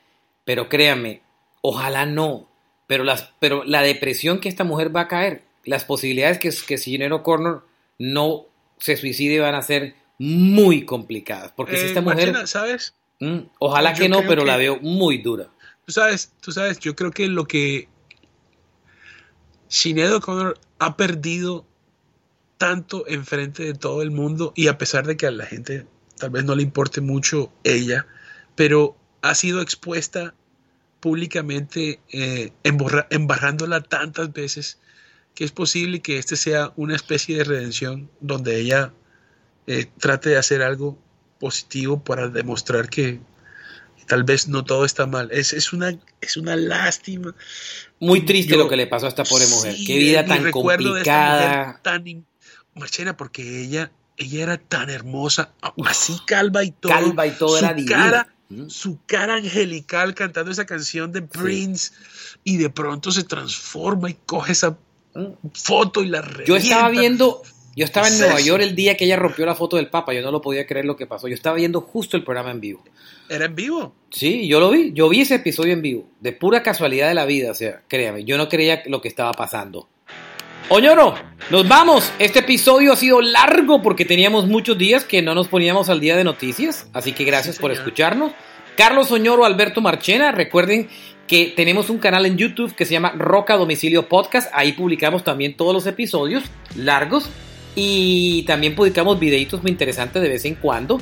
pero 0.44 0.68
créanme, 0.68 1.22
ojalá 1.60 2.06
no. 2.06 2.48
Pero, 2.88 3.04
las, 3.04 3.30
pero 3.38 3.62
la 3.62 3.82
depresión 3.82 4.40
que 4.40 4.48
esta 4.48 4.64
mujer 4.64 4.94
va 4.94 5.02
a 5.02 5.08
caer, 5.08 5.44
las 5.64 5.84
posibilidades 5.84 6.38
que, 6.38 6.50
que 6.66 6.76
Sinero 6.76 7.22
Corner 7.22 7.58
no 8.00 8.46
se 8.78 8.96
suicide 8.96 9.38
van 9.38 9.54
a 9.54 9.62
ser 9.62 9.94
muy 10.18 10.84
complicadas. 10.84 11.52
Porque 11.54 11.76
eh, 11.76 11.78
si 11.78 11.86
esta 11.86 12.00
mujer. 12.00 12.48
¿sabes? 12.48 12.96
Mmm, 13.20 13.42
ojalá 13.60 13.94
que 13.94 14.08
no, 14.08 14.22
pero 14.26 14.42
que, 14.42 14.48
la 14.48 14.56
veo 14.56 14.80
muy 14.80 15.18
dura. 15.18 15.50
Tú 15.86 15.92
sabes, 15.92 16.32
tú 16.40 16.50
sabes, 16.50 16.80
yo 16.80 16.96
creo 16.96 17.12
que 17.12 17.28
lo 17.28 17.46
que 17.46 17.91
Sinead 19.72 20.12
O'Connor 20.12 20.60
ha 20.80 20.98
perdido 20.98 21.64
tanto 22.58 23.08
enfrente 23.08 23.62
de 23.64 23.72
todo 23.72 24.02
el 24.02 24.10
mundo 24.10 24.52
y 24.54 24.68
a 24.68 24.76
pesar 24.76 25.06
de 25.06 25.16
que 25.16 25.26
a 25.26 25.30
la 25.30 25.46
gente 25.46 25.86
tal 26.18 26.28
vez 26.28 26.44
no 26.44 26.54
le 26.54 26.62
importe 26.62 27.00
mucho 27.00 27.50
ella, 27.64 28.06
pero 28.54 28.98
ha 29.22 29.34
sido 29.34 29.62
expuesta 29.62 30.34
públicamente 31.00 32.00
eh, 32.10 32.52
embarrándola 32.62 33.80
tantas 33.80 34.30
veces 34.34 34.78
que 35.34 35.44
es 35.44 35.52
posible 35.52 36.02
que 36.02 36.18
este 36.18 36.36
sea 36.36 36.74
una 36.76 36.94
especie 36.94 37.38
de 37.38 37.44
redención 37.44 38.10
donde 38.20 38.60
ella 38.60 38.92
eh, 39.66 39.86
trate 39.98 40.28
de 40.28 40.36
hacer 40.36 40.60
algo 40.60 40.98
positivo 41.40 42.04
para 42.04 42.28
demostrar 42.28 42.90
que 42.90 43.20
tal 44.06 44.24
vez 44.24 44.48
no 44.48 44.64
todo 44.64 44.84
está 44.84 45.06
mal. 45.06 45.28
Es, 45.32 45.52
es, 45.52 45.72
una, 45.72 45.98
es 46.20 46.36
una 46.36 46.56
lástima. 46.56 47.34
Muy 48.00 48.24
triste 48.24 48.56
lo 48.56 48.68
que 48.68 48.76
le 48.76 48.86
pasó 48.86 49.06
a 49.06 49.08
esta 49.08 49.24
pobre 49.24 49.46
mujer. 49.46 49.76
Qué 49.86 49.98
vida 49.98 50.24
tan 50.24 50.50
complicada. 50.50 51.80
tan, 51.82 52.26
Marchena, 52.74 53.16
porque 53.16 53.62
ella, 53.62 53.92
ella 54.16 54.42
era 54.42 54.58
tan 54.58 54.90
hermosa, 54.90 55.52
así 55.84 56.16
calva 56.26 56.64
y 56.64 56.70
todo. 56.70 56.92
Calva 56.92 57.26
y 57.26 57.30
todo 57.32 57.58
su 57.58 57.64
era 57.64 57.76
cara, 57.86 58.34
Su 58.68 58.98
cara 59.06 59.34
angelical 59.34 60.14
cantando 60.14 60.50
esa 60.50 60.64
canción 60.64 61.12
de 61.12 61.22
Prince 61.22 61.92
y 62.44 62.56
de 62.56 62.70
pronto 62.70 63.12
se 63.12 63.24
transforma 63.24 64.10
y 64.10 64.14
coge 64.26 64.52
esa 64.52 64.78
foto 65.54 66.02
y 66.02 66.08
la 66.08 66.22
revienta. 66.22 66.46
Yo 66.46 66.56
estaba 66.56 66.88
viendo, 66.88 67.42
yo 67.74 67.84
estaba 67.84 68.08
en 68.08 68.18
Nueva 68.18 68.40
York 68.40 68.62
el 68.62 68.74
día 68.74 68.96
que 68.96 69.06
ella 69.06 69.16
rompió 69.16 69.46
la 69.46 69.54
foto 69.54 69.76
del 69.76 69.88
Papa, 69.88 70.12
yo 70.12 70.20
no 70.20 70.30
lo 70.30 70.42
podía 70.42 70.66
creer 70.66 70.84
lo 70.84 70.96
que 70.96 71.06
pasó. 71.06 71.28
Yo 71.28 71.34
estaba 71.34 71.56
viendo 71.56 71.80
justo 71.80 72.16
el 72.16 72.24
programa 72.24 72.50
en 72.50 72.60
vivo. 72.60 72.84
¿Era 73.30 73.46
en 73.46 73.54
vivo? 73.54 73.94
Sí, 74.10 74.46
yo 74.46 74.60
lo 74.60 74.70
vi, 74.70 74.92
yo 74.92 75.08
vi 75.08 75.22
ese 75.22 75.36
episodio 75.36 75.72
en 75.72 75.80
vivo, 75.80 76.08
de 76.20 76.32
pura 76.32 76.62
casualidad 76.62 77.08
de 77.08 77.14
la 77.14 77.24
vida, 77.24 77.50
o 77.50 77.54
sea, 77.54 77.82
créame, 77.88 78.24
yo 78.24 78.36
no 78.36 78.48
creía 78.48 78.82
lo 78.86 79.00
que 79.00 79.08
estaba 79.08 79.32
pasando. 79.32 79.88
Oñoro, 80.68 81.14
nos 81.50 81.66
vamos. 81.66 82.12
Este 82.18 82.38
episodio 82.38 82.92
ha 82.92 82.96
sido 82.96 83.20
largo 83.20 83.82
porque 83.82 84.04
teníamos 84.04 84.46
muchos 84.46 84.78
días 84.78 85.04
que 85.04 85.20
no 85.20 85.34
nos 85.34 85.48
poníamos 85.48 85.88
al 85.88 86.00
día 86.00 86.16
de 86.16 86.24
noticias, 86.24 86.86
así 86.92 87.12
que 87.12 87.24
gracias 87.24 87.58
por 87.58 87.72
escucharnos. 87.72 88.32
Carlos 88.76 89.10
Oñoro, 89.10 89.44
Alberto 89.44 89.80
Marchena, 89.80 90.32
recuerden 90.32 90.88
que 91.26 91.52
tenemos 91.56 91.90
un 91.90 91.98
canal 91.98 92.26
en 92.26 92.36
YouTube 92.36 92.74
que 92.74 92.84
se 92.84 92.92
llama 92.92 93.12
Roca 93.16 93.56
Domicilio 93.56 94.08
Podcast, 94.08 94.50
ahí 94.54 94.72
publicamos 94.72 95.24
también 95.24 95.56
todos 95.56 95.74
los 95.74 95.86
episodios 95.86 96.44
largos 96.74 97.28
y 97.74 98.42
también 98.42 98.74
publicamos 98.74 99.18
videitos 99.18 99.62
muy 99.62 99.70
interesantes 99.70 100.22
de 100.22 100.28
vez 100.28 100.44
en 100.44 100.54
cuando. 100.54 101.00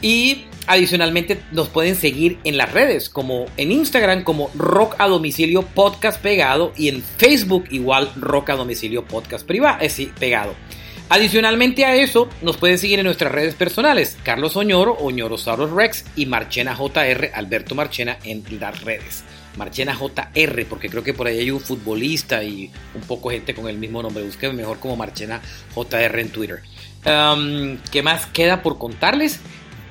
Y 0.00 0.44
adicionalmente 0.66 1.40
nos 1.50 1.68
pueden 1.68 1.96
seguir 1.96 2.38
en 2.44 2.56
las 2.56 2.72
redes, 2.72 3.08
como 3.08 3.46
en 3.56 3.72
Instagram 3.72 4.22
como 4.22 4.50
Rock 4.54 4.94
a 4.98 5.08
Domicilio 5.08 5.62
Podcast 5.62 6.20
Pegado 6.20 6.72
y 6.76 6.88
en 6.88 7.02
Facebook 7.02 7.64
igual 7.70 8.12
Rock 8.16 8.50
a 8.50 8.56
Domicilio 8.56 9.04
Podcast 9.04 9.46
Privado, 9.46 9.78
eh, 9.80 10.08
pegado. 10.18 10.54
Adicionalmente 11.10 11.86
a 11.86 11.96
eso, 11.96 12.28
nos 12.42 12.58
pueden 12.58 12.78
seguir 12.78 12.98
en 12.98 13.06
nuestras 13.06 13.32
redes 13.32 13.54
personales, 13.54 14.18
Carlos 14.22 14.56
Oñoro, 14.56 14.92
Oñorosaurus 14.92 15.70
Rex 15.70 16.04
y 16.16 16.26
Marchena 16.26 16.76
JR, 16.76 17.30
Alberto 17.34 17.74
Marchena 17.74 18.18
en 18.24 18.44
las 18.60 18.82
redes. 18.82 19.24
Marchena 19.58 19.94
JR, 19.94 20.66
porque 20.66 20.88
creo 20.88 21.02
que 21.02 21.12
por 21.12 21.26
ahí 21.26 21.38
hay 21.38 21.50
un 21.50 21.60
futbolista 21.60 22.42
y 22.42 22.70
un 22.94 23.02
poco 23.02 23.30
gente 23.30 23.54
con 23.54 23.68
el 23.68 23.76
mismo 23.76 24.02
nombre. 24.02 24.24
Busquen 24.24 24.56
mejor 24.56 24.78
como 24.78 24.96
Marchena 24.96 25.42
JR 25.74 26.18
en 26.18 26.30
Twitter. 26.30 26.62
Um, 27.04 27.76
¿Qué 27.90 28.02
más 28.02 28.24
queda 28.26 28.62
por 28.62 28.78
contarles? 28.78 29.40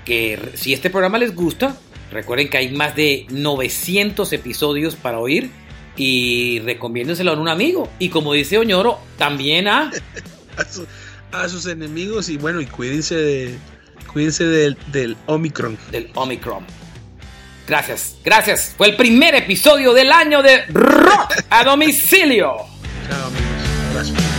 que 0.07 0.39
si 0.55 0.71
este 0.71 0.89
programa 0.89 1.17
les 1.17 1.35
gusta, 1.35 1.75
recuerden 2.11 2.49
que 2.49 2.57
hay 2.57 2.71
más 2.71 2.95
de 2.95 3.27
900 3.29 4.31
episodios 4.31 4.95
para 4.95 5.19
oír 5.19 5.51
y 5.97 6.61
recomiéndenselo 6.61 7.33
a 7.33 7.39
un 7.39 7.49
amigo. 7.49 7.89
Y 7.99 8.07
como 8.07 8.31
dice 8.31 8.57
Oñoro, 8.57 8.99
también 9.17 9.67
a... 9.67 9.91
a, 11.33 11.49
sus 11.49 11.65
enemigos 11.65 12.29
y 12.29 12.37
bueno, 12.37 12.61
y 12.61 12.67
cuídense, 12.67 13.15
de, 13.15 13.57
cuídense 14.13 14.45
del, 14.45 14.77
del 14.93 15.17
Omicron. 15.25 15.77
Del 15.91 16.09
Omicron. 16.15 16.65
Gracias, 17.67 18.15
gracias. 18.23 18.73
Fue 18.77 18.87
el 18.87 18.95
primer 18.95 19.35
episodio 19.35 19.93
del 19.93 20.11
año 20.11 20.41
de 20.41 20.65
Rock 20.67 21.33
a 21.49 21.63
domicilio. 21.65 22.55
Chao 23.09 23.27
amigos. 23.27 23.47
Abrazo. 23.91 24.36